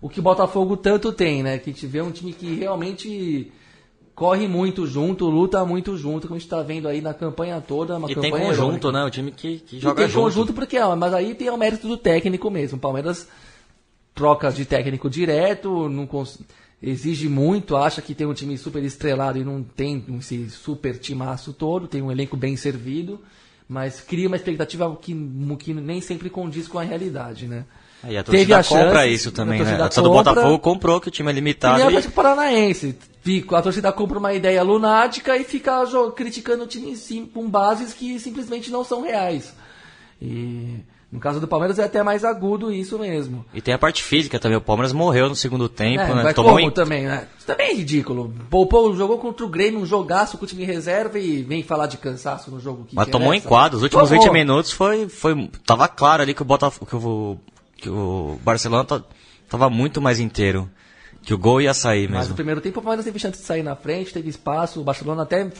[0.00, 1.58] o que o Botafogo tanto tem, né?
[1.58, 3.52] Que a gente vê um time que realmente
[4.14, 7.98] corre muito junto, luta muito junto, como a gente está vendo aí na campanha toda.
[7.98, 9.04] Uma e campanha tem conjunto, né?
[9.04, 10.24] O time que, que joga e tem junto.
[10.24, 12.78] conjunto porque, ó, mas aí tem o mérito do técnico mesmo.
[12.78, 13.28] O Palmeiras
[14.14, 16.08] troca de técnico direto, não
[16.82, 21.52] exige muito, acha que tem um time super estrelado e não tem esse super timaço
[21.52, 23.20] todo, tem um elenco bem servido,
[23.68, 25.14] mas cria uma expectativa que,
[25.58, 27.64] que nem sempre condiz com a realidade, né?
[28.06, 28.84] E a teve a chance.
[28.84, 29.70] compra isso também, a né?
[29.74, 30.34] A torcida torcida do compra.
[30.34, 31.78] Botafogo comprou que o time é limitado.
[31.78, 32.96] o e- Atlético Paranaense.
[33.50, 35.82] A torcida compra uma ideia lunática e fica
[36.14, 39.54] criticando o time sim, com bases que simplesmente não são reais.
[40.20, 40.80] E
[41.12, 43.44] no caso do Palmeiras é até mais agudo isso mesmo.
[43.54, 44.58] E tem a parte física também.
[44.58, 46.32] O Palmeiras morreu no segundo tempo, É, né?
[46.32, 47.28] Tomou como em- também, né?
[47.38, 48.34] Isso também é ridículo.
[48.50, 51.96] Poupou, jogou contra o Grêmio, um jogaço com o time reserva e vem falar de
[51.98, 53.46] cansaço no jogo que Mas tomou interessa.
[53.46, 53.76] enquadro.
[53.76, 54.24] Os últimos Tomou.
[54.24, 55.50] 20 minutos foi, foi.
[55.64, 56.86] Tava claro ali que o Botafogo.
[56.86, 57.38] Que o,
[57.76, 59.02] que o Barcelona ta-
[59.48, 60.68] tava muito mais inteiro.
[61.22, 62.34] Que o gol ia sair Mas no mesmo.
[62.34, 65.50] primeiro tempo o Palmeiras teve chance de sair na frente, teve espaço, o Barcelona até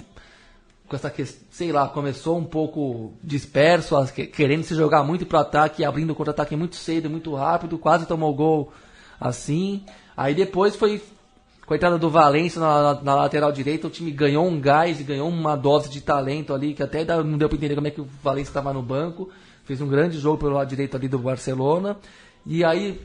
[0.89, 3.97] com essa questão, sei lá, começou um pouco disperso,
[4.33, 8.35] querendo se jogar muito pro ataque, abrindo o contra-ataque muito cedo, muito rápido, quase tomou
[8.35, 8.73] gol
[9.21, 9.83] assim.
[10.17, 11.03] Aí depois foi
[11.67, 15.01] com a entrada do Valência na, na- na lateral direita, o time ganhou um gás
[15.01, 17.91] e ganhou uma dose de talento ali, que até não deu pra entender como é
[17.91, 19.31] que o Valência estava no banco.
[19.65, 21.97] Fez um grande jogo pelo lado direito ali do Barcelona.
[22.45, 23.01] E aí,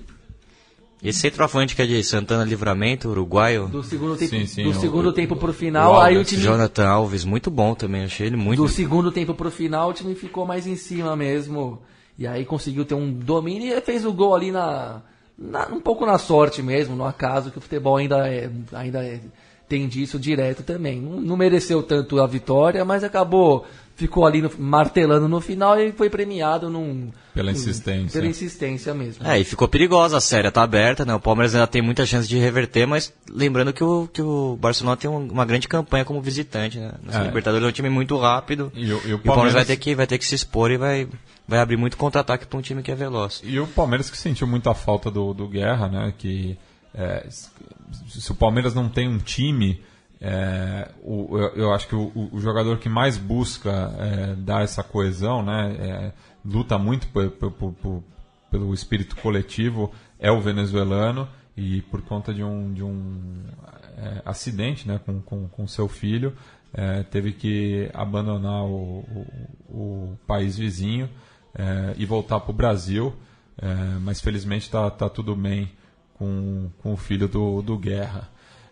[1.01, 3.67] Esse centroavante que é de Santana Livramento, uruguaio.
[3.67, 6.17] do segundo tempo, Sim, sim, do o- segundo o- tempo pro o final, Alves, aí
[6.17, 8.03] o time Jonathan Alves, muito bom também.
[8.03, 8.61] Achei ele muito.
[8.61, 11.81] do segundo tempo pro final, o time ficou mais em cima mesmo.
[12.17, 15.01] E aí conseguiu ter um domínio e fez o gol ali na,
[15.37, 19.21] na- um pouco na sorte mesmo, no acaso, que o futebol ainda é, ainda é-
[19.69, 20.99] tem disso direto também.
[20.99, 23.65] Não, não mereceu tanto a vitória, mas acabou,
[23.99, 28.17] ficou ali no- martelando no final e foi premiado num, Pela insistência.
[28.19, 29.27] pela insistência mesmo.
[29.27, 31.13] É, e ficou perigosa a série, tá aberta, né?
[31.13, 34.95] O Palmeiras ainda tem muita chance de reverter, mas lembrando que o, que o Barcelona
[34.95, 36.93] tem um- uma grande campanha como visitante, né?
[37.03, 37.23] Nessa É.
[37.25, 38.71] Libertadores é um time muito rápido.
[38.73, 40.71] E o- e o o Palmeiras Palmeiras- vai ter, que, vai ter que se expor
[40.71, 41.07] e vai,
[41.45, 43.41] vai abrir muito contra-ataque pra um time que é veloz.
[43.43, 46.13] E o Palmeiras que sentiu muita falta do, do Guerra, né?
[46.17, 46.57] Que
[46.95, 49.81] é, se o Palmeiras não tem um time,
[50.21, 53.69] é, o- eu, eu acho que o, o- jogador que mais busca
[53.99, 55.75] é, dar essa coesão, né?
[55.79, 56.11] é,
[56.43, 58.03] luta muito por- por- por-
[58.51, 63.43] pelo espírito coletivo é o venezuelano e por conta de um, de um
[63.97, 64.99] é, acidente, né?
[65.05, 66.33] Com, com, com seu filho,
[66.73, 69.05] é, teve que abandonar o,
[69.69, 71.09] o- país vizinho
[71.55, 73.13] é, e voltar para o Brasil,
[74.01, 75.69] mas felizmente está tá tudo bem
[76.13, 78.29] com, com o filho do, do Guerra.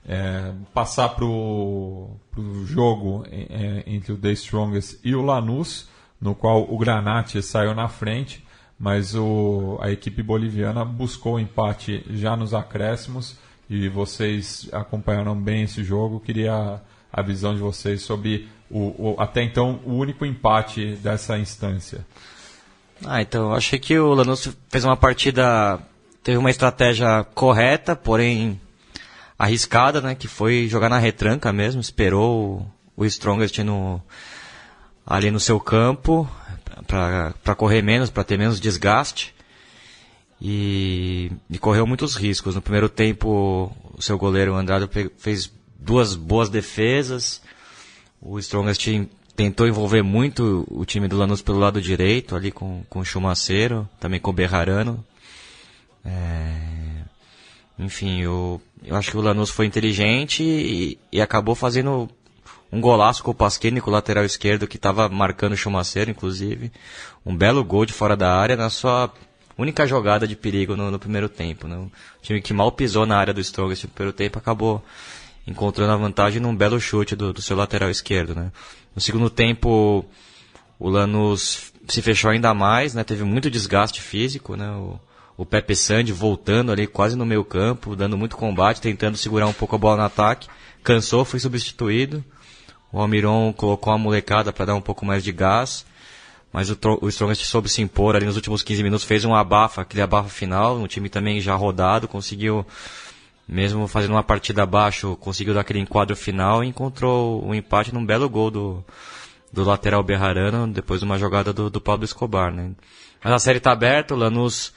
[0.08, 2.18] É, passar para o
[2.66, 5.90] jogo é, entre o The Strongest e o Lanús,
[6.22, 8.42] no qual o Granate saiu na frente,
[8.80, 13.36] mas o, a equipe boliviana buscou o empate já nos acréscimos
[13.70, 16.22] e vocês acompanharam bem esse jogo.
[16.22, 16.80] Queria
[17.12, 22.06] a visão de vocês sobre o, o- até então o único empate dessa instância.
[23.06, 25.80] Ah, então, achei que o Lanús fez uma partida,
[26.24, 28.60] teve uma estratégia correta, porém
[29.38, 30.15] arriscada, né?
[30.15, 34.01] Que foi jogar na retranca mesmo, esperou o, o Strongest no,
[35.05, 36.30] ali no seu campo
[36.85, 39.35] para correr menos, para ter menos desgaste.
[40.39, 42.55] E, e correu muitos riscos.
[42.55, 44.88] No primeiro tempo, o seu goleiro Andrade
[45.18, 47.41] fez duas boas defesas.
[48.22, 48.88] O Strongest
[49.35, 53.88] tentou envolver muito o time do Lanús pelo lado direito, ali com, com o Chumaceiro,
[53.99, 55.03] também com o Berrarano.
[56.05, 57.03] É,
[57.80, 62.10] Enfim, eu, eu acho que o Lanús foi inteligente e, e acabou fazendo
[62.72, 66.72] um golaço com o Pasquini, com o lateral esquerdo, que estava marcando o Chumaceiro, inclusive.
[67.26, 69.12] Um belo gol de fora da área na sua
[69.58, 71.68] única jogada de perigo no, no primeiro tempo.
[71.68, 71.78] Né?
[71.78, 71.91] O
[72.22, 74.84] time que mal pisou na área do Strongest no primeiro tempo acabou
[75.48, 78.36] encontrando a vantagem num belo chute do, do seu lateral esquerdo.
[78.36, 78.52] Né?
[78.94, 80.06] No segundo tempo,
[80.78, 83.04] o Lanús se fechou ainda mais, né?
[83.04, 84.56] teve muito desgaste físico.
[84.56, 84.70] Né?
[84.70, 84.99] O,
[85.38, 89.53] o Pepe Sandi voltando ali quase no meio campo, dando muito combate, tentando segurar um
[89.53, 90.47] pouco a bola no ataque.
[90.84, 92.26] Cansou, foi substituído.
[92.91, 95.85] O Almiron colocou a molecada para dar um pouco mais de gás.
[96.51, 99.81] Mas o, o Strongest soube se impor ali nos últimos 15 minutos, fez um abafa,
[99.81, 102.65] aquele abafa final, um time também já rodado, conseguiu,
[103.47, 108.03] mesmo fazendo uma partida abaixo, conseguiu dar aquele enquadro final e encontrou o empate num
[108.03, 108.84] belo gol do,
[109.51, 112.51] do lateral Berrarano, depois de uma jogada do, do Pablo Escobar.
[112.51, 112.72] Né?
[113.23, 114.73] Mas a série está aberta, o Lanús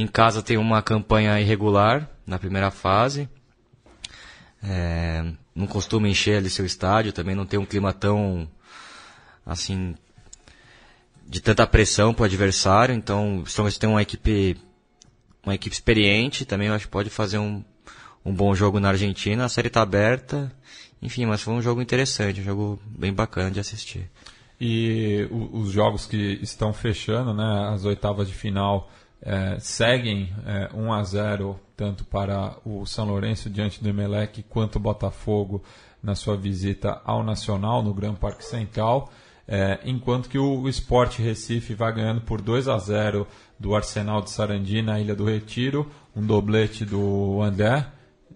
[0.00, 3.28] em casa tem uma campanha irregular na primeira fase.
[4.62, 5.24] É,
[5.54, 8.48] não costuma encher ali seu estádio, também não tem um clima tão
[9.44, 9.94] assim
[11.26, 14.56] de tanta pressão para o adversário, então o Strongest tem uma equipe
[15.42, 17.64] uma equipe experiente, também eu acho que pode fazer um,
[18.24, 20.52] um bom jogo na Argentina, a série está aberta,
[21.00, 24.10] enfim, mas foi um jogo interessante, um jogo bem bacana de assistir.
[24.60, 28.90] E os jogos que estão fechando, né, as oitavas de final,
[29.22, 34.76] eh, seguem eh, 1 a 0 tanto para o São Lourenço diante do Emelec quanto
[34.76, 35.62] o Botafogo
[36.02, 39.10] na sua visita ao Nacional no Gran Parque Central.
[39.52, 43.26] É, enquanto que o, o Sport Recife vai ganhando por 2 a 0
[43.58, 47.86] do Arsenal de Sarandi na Ilha do Retiro, um doblete do André.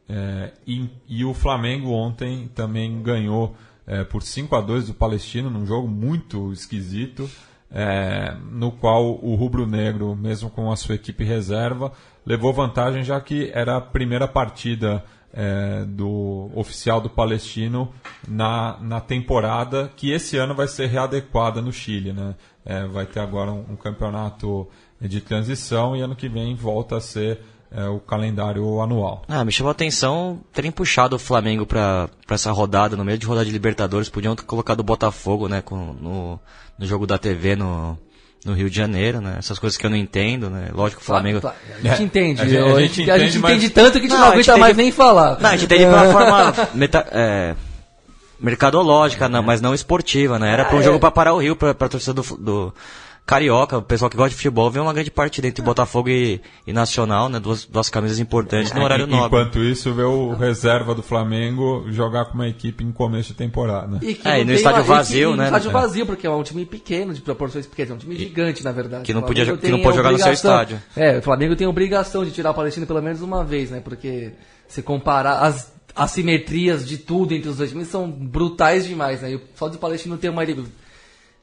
[0.09, 3.57] É, e, e, o Flamengo ontem também ganhou
[3.87, 7.31] é, por 5 a 2 do Palestino, num jogo muito esquisito,
[7.71, 11.93] é, no qual o Rubro Negro, mesmo com a sua equipe reserva,
[12.25, 17.93] levou vantagem já que era a primeira partida é, do oficial do Palestino
[18.27, 22.13] na, na temporada que esse ano vai ser readequada no Chile.
[22.13, 22.35] Né?
[22.65, 24.69] É, vai ter agora um, um, campeonato
[25.01, 27.41] de transição e ano que vem volta a ser
[27.77, 29.23] é, o calendário anual.
[29.29, 33.27] Ah, me chamou a atenção terem puxado o Flamengo para essa rodada, no meio de
[33.27, 36.41] rodada de Libertadores, podiam ter colocado o Botafogo né, com, no,
[36.79, 37.99] no jogo da TV no,
[38.45, 39.37] no Rio de Janeiro, né?
[39.39, 40.69] Essas coisas que eu não entendo, né?
[40.73, 41.41] Lógico que o Flamengo.
[41.41, 41.81] Claro, claro.
[41.83, 42.43] A gente entende.
[42.43, 43.53] A gente, a gente entende, a gente mas...
[43.53, 45.41] entende tanto que a gente não, não aguenta mais nem falar.
[45.41, 47.55] Não, a gente entende de uma forma meta, é,
[48.39, 50.53] mercadológica, não, mas não esportiva, né?
[50.53, 50.83] Era para um é.
[50.85, 52.75] jogo para parar o Rio, para a torcida do, do
[53.27, 56.73] carioca, o pessoal que gosta de futebol, vê uma grande partida entre Botafogo e, e
[56.73, 57.41] Nacional, né?
[57.41, 59.27] Duas, duas camisas importantes no horário nobre.
[59.27, 63.99] Enquanto isso, vê o reserva do Flamengo jogar com uma equipe em começo de temporada.
[64.03, 65.37] E é, e no estádio uma, vazio, e, né?
[65.37, 68.63] No estádio vazio, porque é um time pequeno, de proporções pequenas, é um time gigante,
[68.63, 69.05] na verdade.
[69.05, 70.81] Que não, podia, que não pode jogar no seu estádio.
[70.95, 73.81] É, o Flamengo tem a obrigação de tirar o Palestino pelo menos uma vez, né?
[73.81, 74.33] Porque
[74.69, 79.33] se comparar as assimetrias de tudo entre os dois times são brutais demais, né?
[79.33, 80.43] E só de Palestino ter uma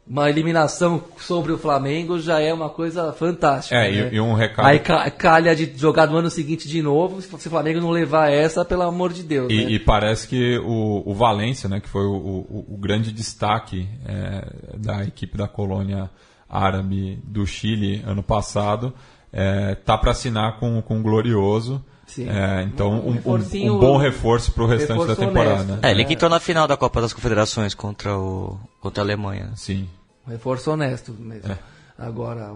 [0.08, 3.76] uma eliminação sobre o Flamengo já é uma coisa fantástica.
[3.76, 4.10] É, né?
[4.12, 4.66] e, e, um recado.
[4.66, 8.66] Aí calha de jogar no ano seguinte de novo, se o Flamengo não levar essa,
[8.66, 9.52] pelo amor de Deus.
[9.52, 9.72] E, né?
[9.72, 14.78] e parece que o, o Valência, né, que foi o, o, o grande destaque é,
[14.78, 16.10] da equipe da colônia
[16.50, 18.94] árabe do Chile ano passado,
[19.32, 21.84] é, tá para assinar com, com o Glorioso.
[22.20, 25.64] É, então, um, um, um, bom reforço para o restante da temporada.
[25.76, 25.80] Né?
[25.84, 29.52] É, ele que entrou na final da Copa das Confederações contra, o, contra a Alemanha.
[29.56, 29.88] Sim.
[30.28, 31.52] Um reforço honesto mesmo.
[31.52, 31.58] É.
[31.98, 32.56] Agora,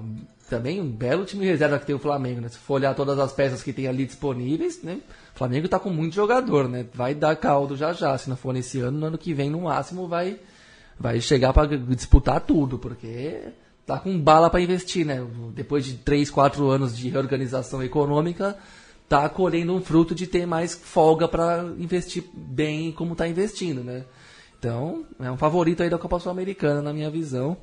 [0.49, 2.49] também um belo time reserva que tem o Flamengo, né?
[2.49, 4.99] Se for olhar todas as peças que tem ali disponíveis, né?
[5.33, 6.85] O Flamengo está com muito jogador, né?
[6.93, 8.17] Vai dar caldo já já.
[8.17, 10.39] Se não for nesse ano, no ano que vem, no máximo, vai,
[10.99, 13.39] vai chegar para disputar tudo, porque
[13.85, 15.25] tá com bala para investir, né?
[15.53, 18.57] Depois de 3, 4 anos de reorganização econômica,
[19.07, 24.05] tá colhendo um fruto de ter mais folga para investir bem como está investindo, né?
[24.57, 27.57] Então, é um favorito aí da Copa Sul-Americana, na minha visão.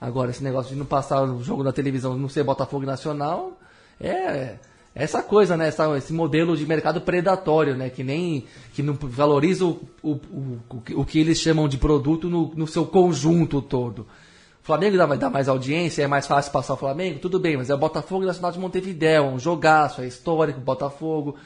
[0.00, 3.58] Agora, esse negócio de não passar o jogo da televisão, não ser Botafogo Nacional,
[4.00, 4.56] é
[4.94, 5.68] essa coisa, né?
[5.68, 7.88] Essa, esse modelo de mercado predatório, né?
[7.88, 8.44] Que nem
[8.74, 10.60] que não valoriza o, o, o,
[10.96, 14.06] o que eles chamam de produto no, no seu conjunto todo.
[14.62, 17.74] Flamengo dá, dá mais audiência, é mais fácil passar o Flamengo, tudo bem, mas é
[17.74, 21.36] o Botafogo Nacional de Montevidéu, um jogaço, é histórico, Botafogo.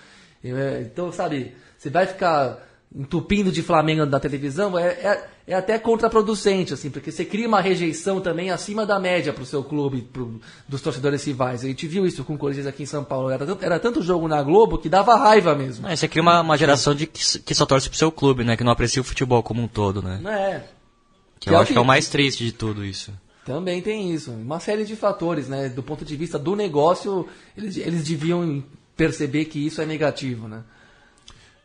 [0.45, 2.63] É, então, sabe, você vai ficar
[2.95, 7.61] entupindo de Flamengo na televisão, é, é, é, até contraproducente, assim, porque você cria uma
[7.61, 11.65] rejeição também acima da média para o seu clube, pro, dos torcedores rivais.
[11.65, 13.31] A gente viu isso com o Corinthians aqui em São Paulo.
[13.31, 15.87] Era, era tanto jogo na Globo que dava raiva mesmo.
[15.87, 18.57] É, você cria uma, uma geração de que, que só torce pro seu clube, né?
[18.57, 20.21] Que não aprecia o futebol como um todo, né?
[20.25, 20.76] É.
[21.39, 23.13] Que, eu acho que é o mais triste de tudo isso.
[23.45, 24.33] Também tem isso.
[24.33, 25.69] Uma série de fatores, né?
[25.69, 28.63] Do ponto de vista do negócio, eles, eles deviam
[28.97, 30.65] perceber que isso é negativo, né?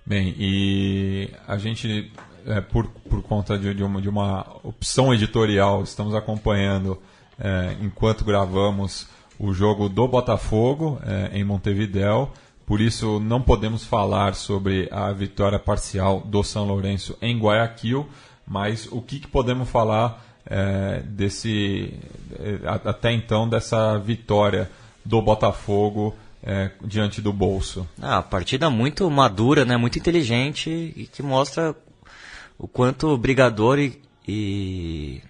[0.06, 2.12] Bem, e a gente,
[2.46, 7.02] é, por, por conta de, de, uma, de uma opção editorial, estamos acompanhando,
[7.40, 9.08] é, enquanto gravamos,
[9.40, 12.32] o jogo do Botafogo é, em Montevidéu.
[12.66, 18.08] Por isso, não podemos falar sobre a vitória parcial do São Lourenço em Guayaquil,
[18.52, 21.94] mas o que, que podemos falar é, desse
[22.38, 24.70] é, até então dessa vitória
[25.06, 26.14] do Botafogo
[26.44, 27.88] é, diante do bolso.
[28.02, 29.78] Ah, partida muito madura, né?
[29.78, 31.74] muito inteligente e que mostra
[32.60, 35.22] o quanto brigador e, e,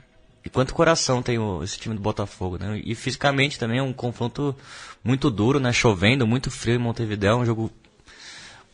[0.44, 2.58] e quanto coração tem o, esse time do Botafogo.
[2.58, 2.82] Né?
[2.84, 4.56] E fisicamente também é um confronto
[5.04, 5.72] muito duro, né?
[5.72, 7.70] chovendo, muito frio em Montevideo, um jogo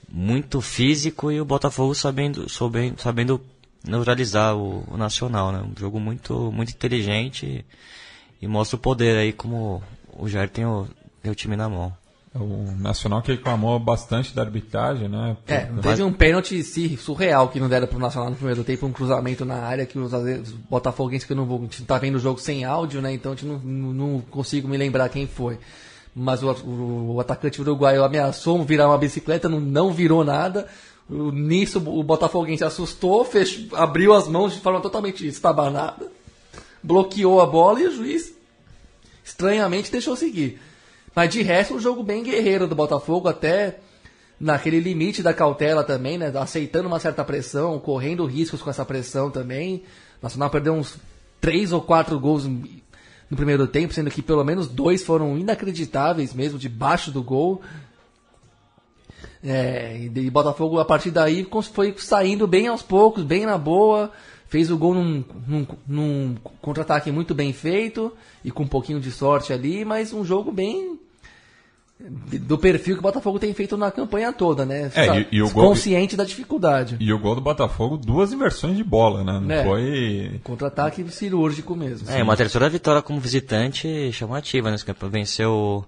[0.09, 3.41] muito físico e o Botafogo sabendo, sabendo, sabendo
[3.85, 5.51] neutralizar o, o, Nacional.
[5.51, 5.61] Né?
[5.61, 9.81] Um jogo muito, muito inteligente e, e mostra o poder aí como
[10.17, 10.87] o Jair tem o,
[11.21, 11.93] tem o time na mão.
[12.35, 15.35] O Nacional que reclamou bastante da arbitragem, né?
[15.47, 16.61] É, teve um pênalti
[16.97, 20.13] surreal que não deram pro Nacional no primeiro tempo, um cruzamento na área que os,
[20.13, 23.11] os botafoguenses que eu não vou, a gente tá vendo o jogo sem áudio, né?
[23.11, 25.57] Então a gente não, não, não consigo me lembrar quem foi.
[26.13, 30.67] Mas o, o, o atacante uruguaio ameaçou virar uma bicicleta, não, não virou nada.
[31.09, 36.11] Nisso o Botafoguense assustou, fechou, abriu as mãos de forma totalmente estabanada,
[36.83, 38.33] bloqueou a bola e o juiz
[39.23, 40.59] estranhamente deixou seguir.
[41.15, 43.79] Mas de resto, um jogo bem guerreiro do Botafogo, até
[44.39, 46.31] naquele limite da cautela também, né?
[46.35, 49.83] Aceitando uma certa pressão, correndo riscos com essa pressão também.
[50.21, 50.97] O Nacional perdeu uns
[51.41, 56.59] três ou quatro gols no primeiro tempo, sendo que pelo menos dois foram inacreditáveis mesmo,
[56.59, 57.61] debaixo do gol.
[59.49, 64.11] É, e Botafogo a partir daí foi saindo bem aos poucos, bem na boa.
[64.49, 68.13] Fez o gol num, num, num contra-ataque muito bem feito
[68.43, 70.99] e com um pouquinho de sorte ali, mas um jogo bem
[71.99, 74.91] do perfil que o Botafogo tem feito na campanha toda, né?
[74.93, 76.97] É, e, e o gol, consciente da dificuldade.
[76.99, 79.39] E o gol do Botafogo, duas inversões de bola, né?
[79.41, 80.39] Não é, foi.
[80.43, 82.09] Contra-ataque cirúrgico mesmo.
[82.09, 84.77] É, uma terceira vitória como visitante chamativa, né?
[85.09, 85.85] Venceu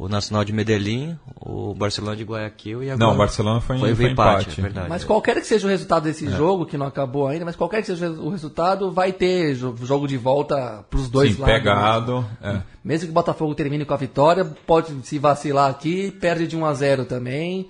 [0.00, 3.06] o Nacional de Medellín, o Barcelona de Guayaquil e agora...
[3.06, 4.44] Não, o Barcelona foi, foi, foi empate.
[4.44, 4.58] empate.
[4.58, 4.88] É verdade.
[4.88, 6.30] Mas qualquer que seja o resultado desse é.
[6.30, 10.16] jogo, que não acabou ainda, mas qualquer que seja o resultado, vai ter jogo de
[10.16, 11.54] volta para os dois Sim, lados.
[11.54, 12.26] pegado.
[12.42, 12.62] É.
[12.82, 16.64] Mesmo que o Botafogo termine com a vitória, pode se vacilar aqui, perde de 1
[16.64, 17.68] a 0 também.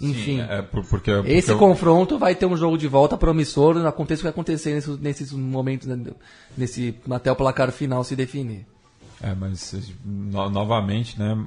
[0.00, 1.58] Enfim, Sim, é porque, porque esse eu...
[1.58, 5.88] confronto vai ter um jogo de volta promissor, aconteça o que acontecer nesses, nesses momentos,
[5.88, 5.98] né,
[6.56, 8.66] nesse, até o placar final se definir.
[9.22, 9.72] É, mas
[10.04, 11.38] no, novamente, né,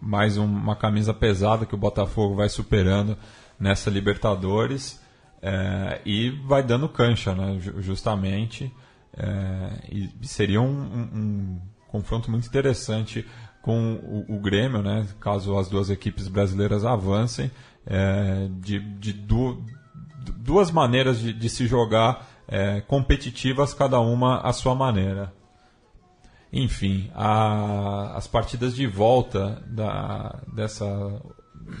[0.00, 3.18] mais um, uma camisa pesada que o Botafogo vai superando
[3.58, 5.00] nessa Libertadores
[5.42, 8.72] é, e vai dando cancha, né, justamente.
[9.16, 13.26] É, e seria um, um, um, confronto muito interessante
[13.62, 17.50] com o, o, Grêmio, né, caso as duas equipes brasileiras avancem,
[17.84, 19.60] é, de, de du,
[20.36, 25.32] duas maneiras de, de se jogar é, competitivas, cada uma à sua maneira.
[26.56, 30.86] Enfim, a, as partidas de volta da, dessa,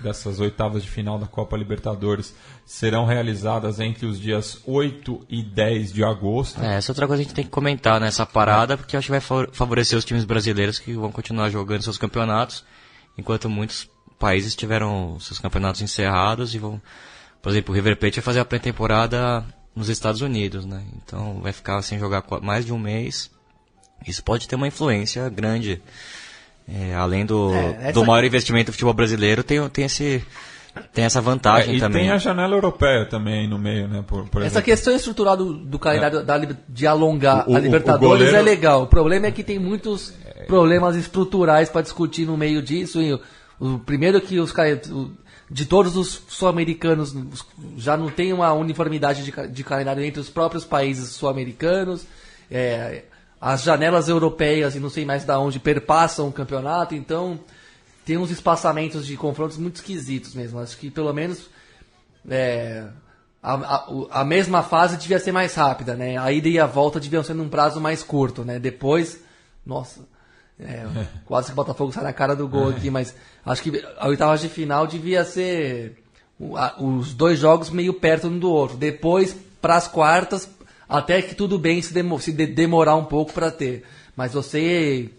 [0.02, 2.34] dessas oitavas de final da Copa Libertadores
[2.66, 6.60] serão realizadas entre os dias 8 e 10 de agosto.
[6.60, 9.06] É, essa é outra coisa que a gente tem que comentar nessa parada, porque acho
[9.06, 12.64] que vai favorecer os times brasileiros que vão continuar jogando seus campeonatos,
[13.16, 13.88] enquanto muitos
[14.18, 16.82] países tiveram seus campeonatos encerrados e vão.
[17.40, 20.84] Por exemplo, o River Plate vai fazer a pré-temporada nos Estados Unidos, né?
[20.96, 23.30] Então vai ficar sem jogar mais de um mês
[24.06, 25.80] isso pode ter uma influência grande.
[26.66, 27.92] É, além do, é, essa...
[27.92, 30.24] do maior investimento do futebol brasileiro, tem, tem, esse,
[30.94, 32.02] tem essa vantagem é, e também.
[32.04, 34.02] tem a janela europeia também no meio, né?
[34.06, 36.22] Por, por essa questão estrutural do, do calendário é.
[36.22, 38.36] da, de alongar o, a Libertadores goleiro...
[38.36, 38.82] é legal.
[38.84, 40.14] O problema é que tem muitos
[40.46, 43.00] problemas estruturais para discutir no meio disso.
[43.00, 43.20] E o,
[43.60, 44.52] o primeiro que os
[45.50, 47.14] de todos os sul-americanos
[47.76, 52.06] já não tem uma uniformidade de, de calendário entre os próprios países sul-americanos.
[52.50, 53.04] É,
[53.44, 57.38] as janelas europeias e não sei mais da onde perpassam o campeonato, então
[58.02, 60.58] tem uns espaçamentos de confrontos muito esquisitos mesmo.
[60.58, 61.50] Acho que pelo menos
[62.26, 62.86] é,
[63.42, 63.86] a, a,
[64.22, 66.16] a, mesma fase devia ser mais rápida, né?
[66.16, 68.58] A ida e a volta deviam ser num prazo mais curto, né?
[68.58, 69.20] Depois,
[69.66, 70.00] nossa,
[70.58, 70.86] é,
[71.26, 73.14] quase que o Botafogo sai na cara do gol aqui, mas
[73.44, 76.02] acho que a oitava de final devia ser
[76.78, 78.78] os dois jogos meio perto um do outro.
[78.78, 80.48] Depois, para as quartas,
[80.88, 83.84] até que tudo bem se, demo, se de, demorar um pouco para ter.
[84.16, 85.10] Mas você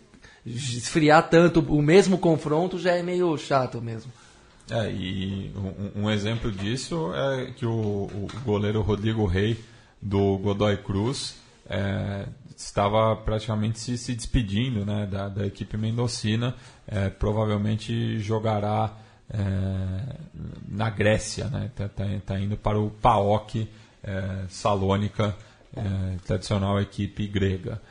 [0.45, 4.11] esfriar tanto o mesmo confronto já é meio chato mesmo.
[4.69, 9.59] É, e um, um exemplo disso é que o, o, goleiro Rodrigo Rei,
[10.01, 11.35] do Godoy Cruz,
[11.69, 16.55] é, estava praticamente se, se despedindo né, da, da equipe mendocina.
[16.87, 18.97] É, provavelmente jogará
[19.29, 19.39] é,
[20.67, 23.67] na Grécia, está né, tá, tá, tá indo para o PAOK
[24.03, 25.35] é, Salônica
[25.75, 27.81] é, tradicional equipe grega.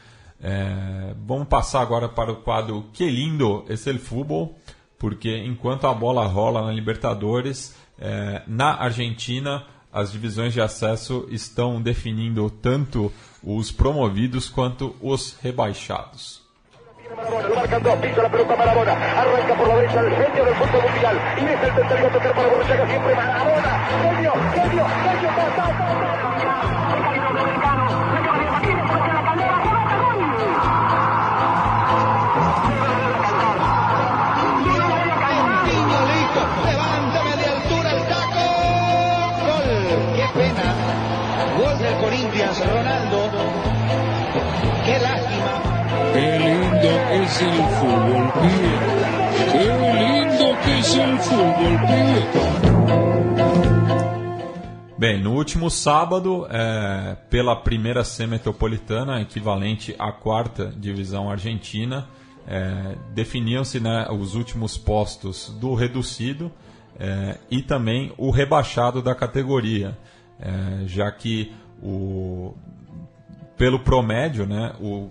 [0.42, 4.54] É, vamos passar agora para o quadro Que lindo esse el fútbol,
[4.98, 11.80] porque enquanto a bola rola na Libertadores, é, na Argentina as divisões de acesso estão
[11.80, 13.12] definindo tanto
[13.42, 16.42] os promovidos quanto os rebaixados.
[17.04, 21.16] La pelota Maradona, arranca por la derecha el genio del fútbol mundial.
[21.36, 26.13] Y el tocar para siempre Maradona, genio, genio, genio,
[42.34, 43.30] Corinthians, Ronaldo.
[44.84, 45.62] Qué lástima.
[46.12, 48.78] Qué lindo es el fútbol, pibe.
[49.52, 49.64] Qué
[50.00, 52.22] lindo que es el fútbol, pibe.
[54.98, 62.08] Bem, no último sábado, é, pela primeira C metropolitana, equivalente à quarta divisão argentina,
[62.48, 66.50] é, definiam-se né, os últimos postos do reducido
[66.98, 69.96] é, e também o rebaixado da categoria,
[70.40, 71.52] é, já que
[71.82, 72.54] o,
[73.56, 75.10] pelo promédio, né, o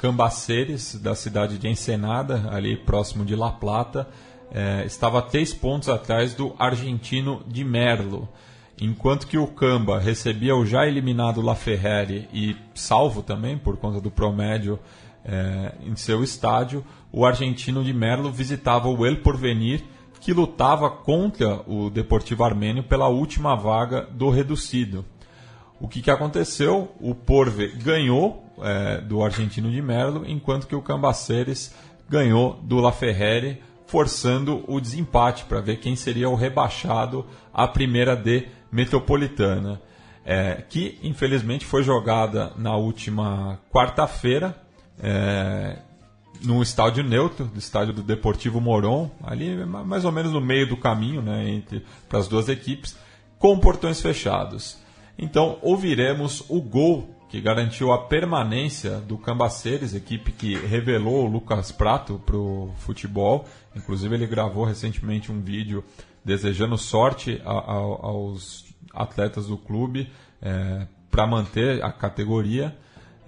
[0.00, 4.08] Cambaceres, da cidade de Ensenada, ali próximo de La Plata,
[4.52, 8.28] é, estava três pontos atrás do argentino de Merlo.
[8.80, 14.10] enquanto que o Camba recebia o já eliminado Laferrere e salvo também por conta do
[14.10, 14.78] promédio
[15.22, 19.84] é, em seu estádio, o argentino de Merlo visitava o El Porvenir,
[20.20, 25.04] que lutava contra o Deportivo Armênio pela última vaga do reducido.
[25.80, 26.94] O que, que aconteceu?
[27.00, 31.74] O Porve ganhou é, do argentino de Merlo, enquanto que o Cambaceres
[32.08, 38.46] ganhou do Laferrere, forçando o desempate para ver quem seria o rebaixado à primeira D
[38.70, 39.80] metropolitana,
[40.24, 44.54] é, que infelizmente foi jogada na última quarta-feira,
[45.02, 45.78] é,
[46.44, 50.76] num estádio neutro, do estádio do Deportivo Moron, ali mais ou menos no meio do
[50.76, 52.96] caminho né, entre para as duas equipes,
[53.38, 54.78] com portões fechados.
[55.20, 61.70] Então ouviremos o gol que garantiu a permanência do Cambaceres, equipe que revelou o Lucas
[61.70, 63.44] Prato para o futebol.
[63.76, 65.84] Inclusive ele gravou recentemente um vídeo
[66.24, 70.10] desejando sorte a, a, aos atletas do clube
[70.42, 72.76] é, para manter a categoria.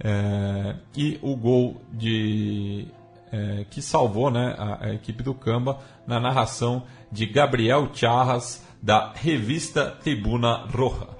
[0.03, 2.87] É, e o gol de
[3.31, 9.13] é, que salvou né, a, a, equipe do Camba na narração de Gabriel Charras da
[9.13, 11.12] revista Tribuna Roja.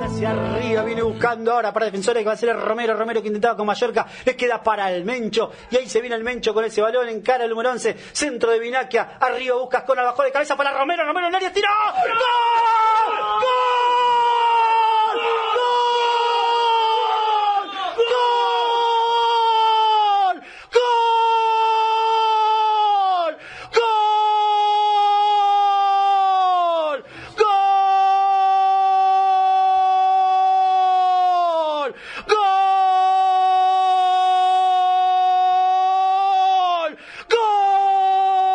[0.00, 2.94] Hacia arriba, viene buscando ahora para defensores que va a ser Romero.
[2.96, 5.50] Romero que intentaba con Mallorca, le queda para el Mencho.
[5.70, 7.96] Y ahí se viene el Mencho con ese balón en cara el número 11.
[8.12, 9.16] Centro de Vinaquia.
[9.20, 11.04] Arriba buscas con abajo de cabeza para Romero.
[11.04, 11.68] Romero en área tiró.
[11.68, 12.10] ¡Gol!
[13.40, 13.58] ¡Gol!
[20.26, 20.42] ¡Gol!
[20.72, 21.04] ¡Gol!
[29.18, 30.44] ¡Gol!
[31.78, 31.94] ¡Gol!
[35.68, 36.98] ¡Gol!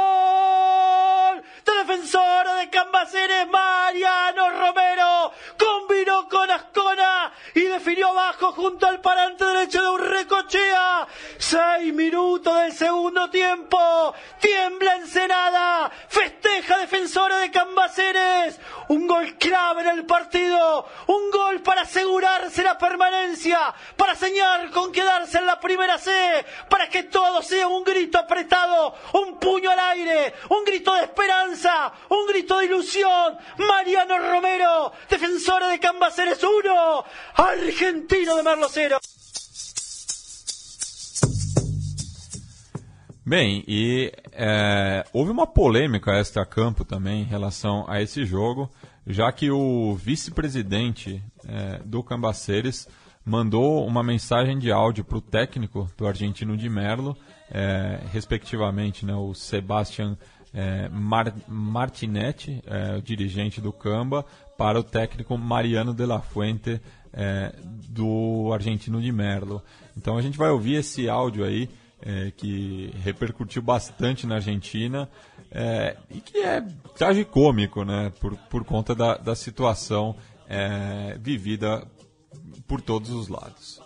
[0.04, 1.44] ¡Gol!
[1.66, 9.46] De defensora de Cambaceres, Mariano Romero combinó con Ascona y definió abajo junto al parante
[9.46, 11.08] derecho de Urrecochea.
[11.38, 14.14] Seis minutos del segundo tiempo.
[14.40, 15.92] Tiembla Ensenada.
[16.08, 18.60] Festeja defensora de Cambaceres.
[18.90, 20.06] Un gol clave en el
[21.08, 23.74] Un gol para asegurarse la permanencia.
[23.96, 26.12] Para señalar con quedarse en la primera C.
[26.70, 28.96] Para que todo sea un grito apretado.
[29.14, 30.34] Un puño al aire.
[30.50, 31.94] Un grito de esperanza.
[32.10, 33.38] Un grito de ilusión.
[33.58, 34.94] Mariano Romero.
[35.10, 37.06] Defensora de Cambaceres 1.
[37.36, 38.98] Argentino de Merlo 0.
[43.26, 48.70] Bem, e é, houve uma polêmica extra-campo também em relação a esse jogo,
[49.06, 52.88] já que o vice-presidente é, do Cambaceres
[53.26, 57.18] mandou uma mensagem de áudio para o técnico do argentino de Merlo,
[57.50, 60.18] é, respectivamente né, o Sebastian
[60.54, 64.26] é, Mar Martinetti, é, o dirigente do Camba,
[64.58, 66.80] para o técnico Mariano de la Fuente,
[67.12, 67.54] é,
[67.90, 69.62] do argentino de Merlo.
[69.98, 71.70] Então a gente vai ouvir esse áudio aí,
[72.06, 75.10] é, que repercutiu bastante na Argentina
[75.54, 76.64] é, e que é
[76.98, 80.16] tragicômico, né, por, por conta da, da situação
[80.50, 81.86] é, vivida
[82.68, 83.82] por todos os lados.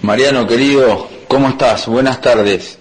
[0.00, 1.86] Mariano, querido, ¿cómo estás?
[1.86, 2.78] Buenas tardes.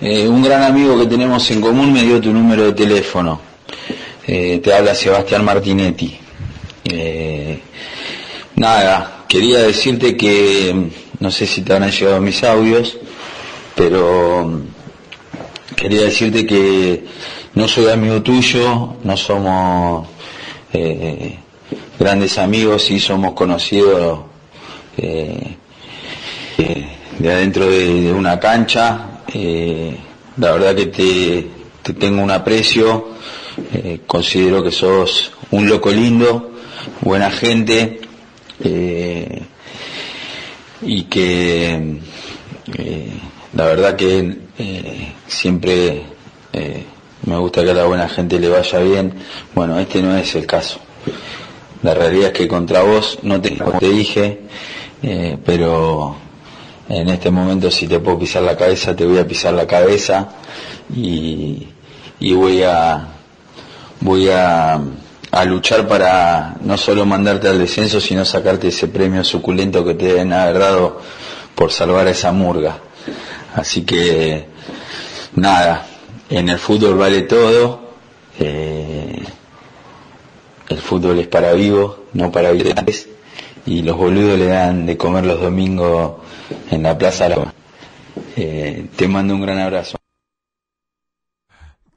[0.00, 3.40] Eh, un gran amigo que tenemos en común me dio tu número de teléfono.
[4.26, 6.18] Eh, te habla Sebastián Martinetti.
[6.84, 7.60] Eh,
[8.56, 10.90] nada, quería decirte que
[11.20, 12.98] no sé si te habrán llegado mis audios,
[13.74, 14.62] pero
[15.76, 17.04] quería decirte que
[17.54, 20.06] no soy amigo tuyo, no somos
[20.72, 21.36] eh,
[21.98, 24.20] grandes amigos, sí somos conocidos
[24.96, 25.56] eh,
[26.58, 26.86] eh,
[27.18, 29.06] de adentro de, una cancha.
[30.36, 31.46] La verdad que te,
[31.82, 33.08] te tengo un aprecio,
[34.06, 36.52] considero que sos un loco lindo,
[37.02, 38.00] buena gente
[40.82, 41.98] y que
[43.54, 46.02] la verdad que eh, siempre
[46.52, 46.84] eh,
[47.26, 49.14] me gusta que a la buena gente le vaya bien.
[49.54, 50.78] Bueno, este no es el caso.
[51.82, 54.40] La realidad es que contra vos no te, dije,
[55.02, 56.16] eh, pero
[56.88, 60.28] en este momento si te puedo pisar la cabeza, te voy a pisar la cabeza
[60.94, 61.66] y,
[62.20, 63.08] y voy a
[64.00, 64.80] voy a,
[65.30, 70.06] a luchar para no solo mandarte al descenso, sino sacarte ese premio suculento que te
[70.06, 71.00] deben haber dado
[71.54, 72.78] por salvar a esa murga.
[73.54, 74.46] Así que
[75.34, 75.86] nada,
[76.28, 77.90] en el fútbol vale todo.
[78.38, 79.22] eh,
[80.68, 82.74] el fútbol es para vivos, no para vivos.
[83.66, 86.12] Y los boludos le dan de comer los domingos
[86.70, 87.52] en la Plaza La
[88.36, 89.99] Eh, te mando un gran abrazo.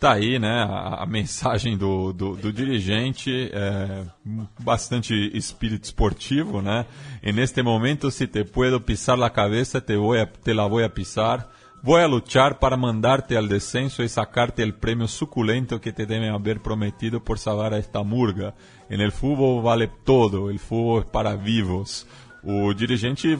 [0.04, 4.04] Tá aí, né, a, mensagem do, do, do dirigente, é,
[4.60, 6.86] bastante espírito esportivo, né?
[7.24, 10.84] E neste momento, se te puedo pisar la cabeça, te, voy a, te la voy
[10.84, 11.50] a pisar.
[11.82, 16.34] Voy a luchar para mandarte al descenso y sacarte el premio suculento que te deben
[16.34, 18.56] haber prometido por salvar a esta murga.
[18.90, 22.06] En el fútbol vale todo, el fútbol es para vivos.
[22.44, 23.38] O dirigente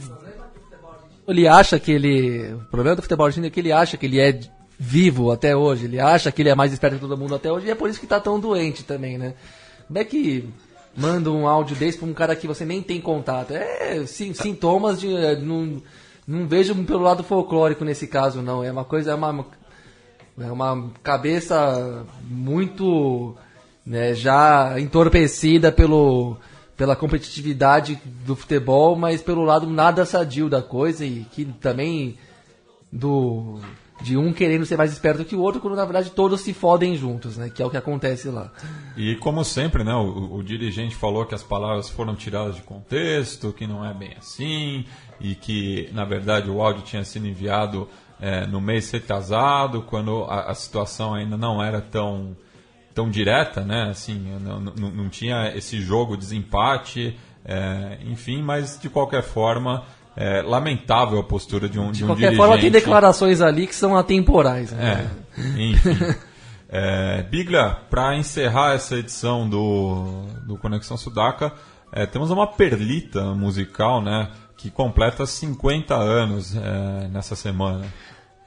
[1.28, 2.54] Ele acha que ele.
[2.54, 4.40] O problema do futebol argentino é que ele acha que ele é
[4.84, 5.86] vivo até hoje.
[5.86, 7.90] Ele acha que ele é mais esperto que todo mundo até hoje e é por
[7.90, 9.34] isso que tá tão doente também, né?
[9.88, 10.50] Como é que
[10.96, 13.52] manda um áudio desse pra um cara que você nem tem contato?
[13.52, 15.16] É sim, sintomas de.
[15.16, 15.82] é, Não,
[16.28, 18.62] não vejo pelo lado folclórico nesse caso, não.
[18.62, 19.12] É uma coisa.
[19.12, 19.46] É uma,
[20.38, 23.36] é uma cabeça muito.
[23.86, 26.38] Né, já entorpecida pelo
[26.78, 32.18] pela competitividade do futebol, mas pelo lado nada sadio da coisa e que também
[32.92, 33.60] do
[34.04, 36.98] de um querendo ser mais esperto que o outro, quando na verdade todos se fodem
[36.98, 37.50] juntos, né?
[37.50, 38.52] Que é o que acontece lá.
[38.98, 43.54] E como sempre, né, o, o dirigente falou que as palavras foram tiradas de contexto,
[43.54, 44.86] que não é bem assim,
[45.22, 47.88] e que na verdade o áudio tinha sido enviado
[48.20, 52.36] é, no mês retrasado, quando a, a situação ainda não era tão
[52.94, 53.90] tão direta, né?
[53.90, 59.84] Assim, não, não, não tinha esse jogo desempate, é, enfim, mas de qualquer forma
[60.16, 62.38] é, lamentável a postura de um De de um qualquer dirigente.
[62.48, 64.72] forma, tem declarações ali que são atemporais.
[64.72, 65.10] Né?
[65.38, 66.16] É, enfim.
[66.70, 71.54] É, Biglia, para encerrar essa edição do, do Conexão Sudaca,
[71.92, 74.30] é, temos uma perlita musical, né?
[74.58, 77.86] Que completa 50 anos é, nessa semana.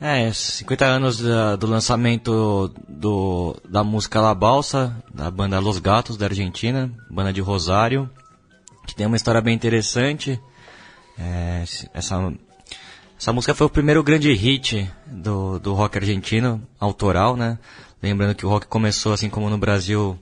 [0.00, 6.16] É, 50 anos da- do lançamento do, da música La Balsa, da banda Los Gatos,
[6.16, 8.10] da Argentina, banda de Rosário,
[8.86, 10.40] que tem uma história bem interessante.
[11.18, 11.64] É,
[11.94, 12.34] essa,
[13.18, 17.58] essa música foi o primeiro grande hit do, do rock argentino, autoral, né?
[18.02, 20.18] Lembrando que o rock começou, assim como no Brasil,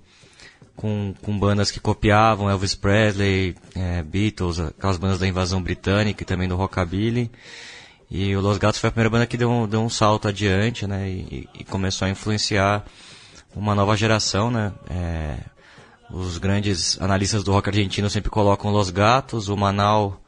[0.77, 6.27] com, com bandas que copiavam Elvis Presley, é, Beatles, aquelas bandas da invasão britânica e
[6.27, 7.31] também do rockabilly.
[8.11, 10.87] E o Los Gatos foi a primeira banda que deu um, deu um salto adiante,
[10.87, 11.09] né?
[11.09, 12.85] E, e começou a influenciar
[13.57, 14.73] uma nova geração, né?
[14.89, 15.39] É,
[16.11, 20.21] os grandes analistas do rock argentino sempre colocam Los Gatos, o Manal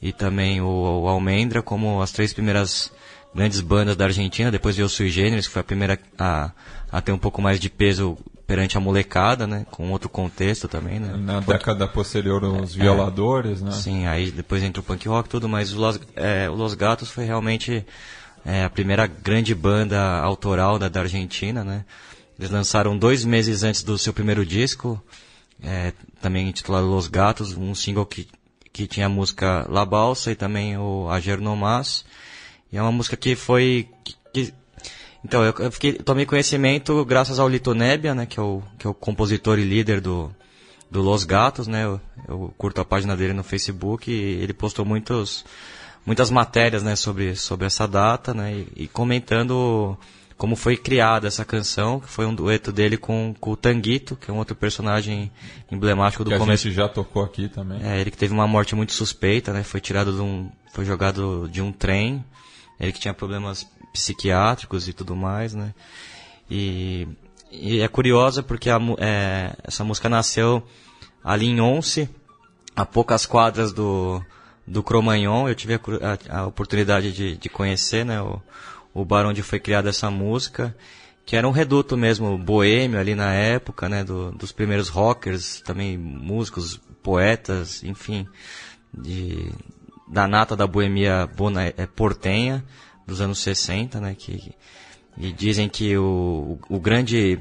[0.00, 2.92] e também o, o Almendra como as três primeiras
[3.34, 4.50] grandes bandas da Argentina.
[4.50, 6.50] Depois veio o Sui Generis, que foi a primeira a,
[6.90, 8.16] a ter um pouco mais de peso
[8.46, 9.66] perante a molecada, né?
[9.70, 11.16] Com outro contexto também, né?
[11.16, 13.72] Na década posterior, os violadores, né?
[13.72, 17.10] Sim, aí depois entra o punk rock tudo, mas o Los, é, o Los Gatos
[17.10, 17.84] foi realmente
[18.44, 21.84] é, a primeira grande banda autoral da, da Argentina, né?
[22.38, 25.02] Eles lançaram dois meses antes do seu primeiro disco,
[25.62, 28.28] é, também intitulado Los Gatos, um single que,
[28.76, 32.04] que tinha a música La Balsa e também o Ayer No Mas.
[32.70, 33.88] E é uma música que foi...
[34.04, 34.54] que- que-
[35.24, 38.86] então, eu, eu fiquei, tomei conhecimento graças ao Lito Nebbia, né, que é o, que
[38.86, 40.30] é o compositor e líder do,
[40.90, 41.98] do Los Gatos, né, eu,
[42.28, 45.42] eu curto a página dele no Facebook e ele postou muitos,
[46.04, 49.96] muitas matérias, né, sobre, sobre essa data, né, e, e comentando
[50.36, 54.30] como foi criada essa canção, que foi um dueto dele com, com o Tanguito, que
[54.30, 55.30] é um outro personagem
[55.72, 56.64] emblemático do Que a começo.
[56.64, 57.80] gente já tocou aqui também.
[57.82, 59.62] É, ele que teve uma morte muito suspeita, né?
[59.62, 62.22] Foi tirado de um, foi jogado de um trem.
[62.78, 65.72] Ele que tinha problemas psiquiátricos e tudo mais, né?
[66.50, 67.08] E,
[67.50, 70.62] e é curiosa porque a é, essa música nasceu
[71.24, 72.08] ali em Once,
[72.76, 74.22] a poucas quadras do,
[74.66, 75.48] do Cromagnon.
[75.48, 78.20] Eu tive a, a- a oportunidade de, de conhecer, né?
[78.20, 78.40] O,
[79.00, 80.74] o bar onde foi criada essa música,
[81.24, 84.02] que era um reduto mesmo boêmio ali na época, né?
[84.04, 88.26] do- dos primeiros rockers, também músicos, poetas, enfim,
[88.96, 89.50] de,
[90.08, 92.64] da nata da boemia bona, é, portenha
[93.06, 94.14] dos anos 60, né?
[94.18, 94.54] Que,
[95.18, 97.38] e dizem que o, o, o grande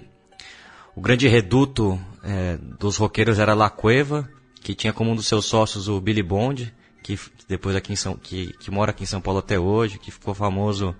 [0.95, 4.29] o grande reduto é, dos roqueiros era La Cueva,
[4.61, 6.73] que tinha como um dos seus sócios o Billy Bond,
[7.03, 10.09] que depois aqui em São, que, que mora aqui em São Paulo até hoje, que
[10.09, 10.95] ficou famoso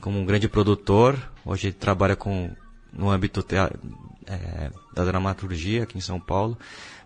[0.00, 1.18] como um grande produtor.
[1.44, 2.50] Hoje trabalha com
[2.92, 3.44] no âmbito
[4.26, 6.58] é, da dramaturgia aqui em São Paulo,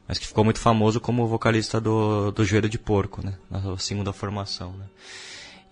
[0.07, 4.13] mas que ficou muito famoso como vocalista do, do Joelho de Porco, né, na segunda
[4.13, 4.73] formação.
[4.73, 4.85] Né.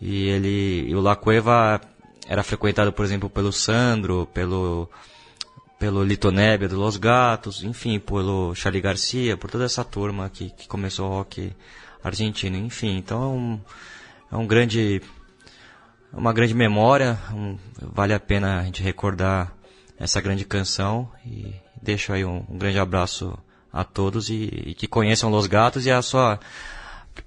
[0.01, 1.81] E ele, e o La Cueva
[2.27, 4.89] era frequentado, por exemplo, pelo Sandro, pelo
[5.81, 10.51] pelo Lito Nebbia do Los Gatos, enfim, pelo Charlie Garcia, por toda essa turma que,
[10.51, 11.55] que começou o rock
[12.05, 13.61] argentino, enfim, então é um,
[14.31, 15.01] é um grande,
[16.12, 19.53] uma grande memória, um- vale a pena a gente recordar
[19.99, 23.37] essa grande canção e deixo aí um, um grande abraço
[23.73, 26.41] a todos e, e que conheçam Los Gatos e a sua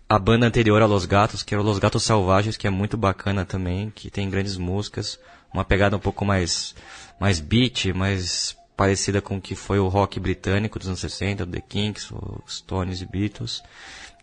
[0.09, 3.45] a banda anterior a Los Gatos, que era Los Gatos Selvagens, que é muito bacana
[3.45, 5.19] também, que tem grandes músicas,
[5.53, 6.73] uma pegada um pouco mais,
[7.19, 11.61] mais beat, mais parecida com o que foi o rock britânico dos anos 60, The
[11.61, 13.61] Kinks, os Stones e Beatles,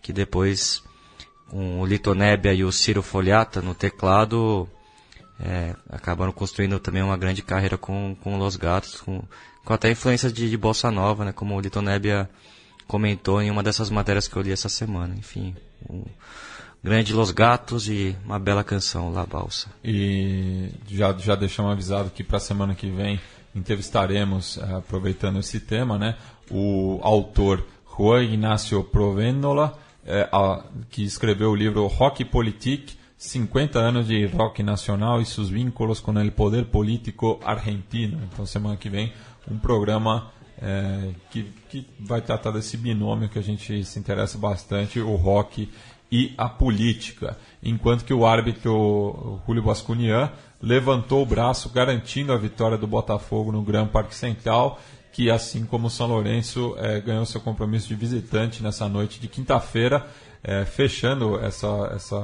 [0.03, 0.83] que depois
[1.51, 4.69] com o Lito Nebbia e o Ciro Folhata no teclado
[5.39, 9.23] é, acabaram construindo também uma grande carreira com, com Los Gatos, com,
[9.65, 12.29] com até influências de, de bossa nova, né, como o Lito Nebbia
[12.87, 15.15] comentou em uma dessas matérias que eu li essa semana.
[15.17, 15.57] Enfim,
[15.89, 16.05] um
[16.83, 19.69] grande Los Gatos e uma bela canção, La Balsa.
[19.83, 23.21] E já, já deixamos avisado que para a semana que vem
[23.55, 26.17] entrevistaremos, eh, aproveitando esse tema, né,
[26.51, 27.65] o autor
[27.97, 34.63] Juan Ignacio Provendola, é, a, que escreveu o livro Rock Politique, 50 anos de rock
[34.63, 38.19] nacional e seus vínculos com o poder político argentino.
[38.33, 39.13] Então, semana que vem,
[39.51, 45.01] um programa é, que, que vai tratar desse binômio que a gente se interessa bastante,
[45.01, 45.69] o rock
[46.11, 47.37] e a política.
[47.63, 53.63] Enquanto que o árbitro Julio Bascunian levantou o braço garantindo a vitória do Botafogo no
[53.63, 54.81] Gran Parque Central,
[55.13, 59.29] que assim como o São Lourenço é, ganhou seu compromisso de visitante nessa noite de
[59.29, 60.07] quinta-feira,
[60.43, 62.19] é, fechando essa, essa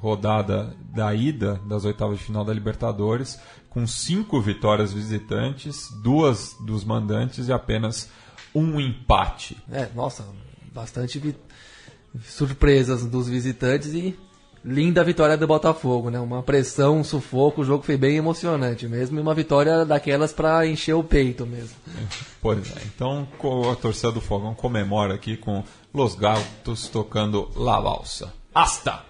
[0.00, 3.40] rodada da ida das oitavas de final da Libertadores
[3.70, 8.10] com cinco vitórias visitantes, duas dos mandantes e apenas
[8.54, 9.56] um empate.
[9.70, 10.26] É, nossa,
[10.74, 11.36] bastante
[12.24, 14.18] surpresas dos visitantes e
[14.64, 16.18] linda vitória do Botafogo, né?
[16.20, 20.66] Uma pressão, um sufoco, o jogo foi bem emocionante mesmo e uma vitória daquelas para
[20.66, 21.76] encher o peito mesmo.
[22.40, 23.26] Pois é, então
[23.72, 28.32] a torcida do Fogão comemora aqui com Los Gatos tocando La Valsa.
[28.54, 29.04] Hasta!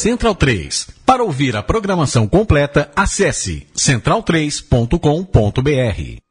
[0.00, 0.88] Central 3.
[1.04, 6.29] Para ouvir a programação completa, acesse central3.com.br.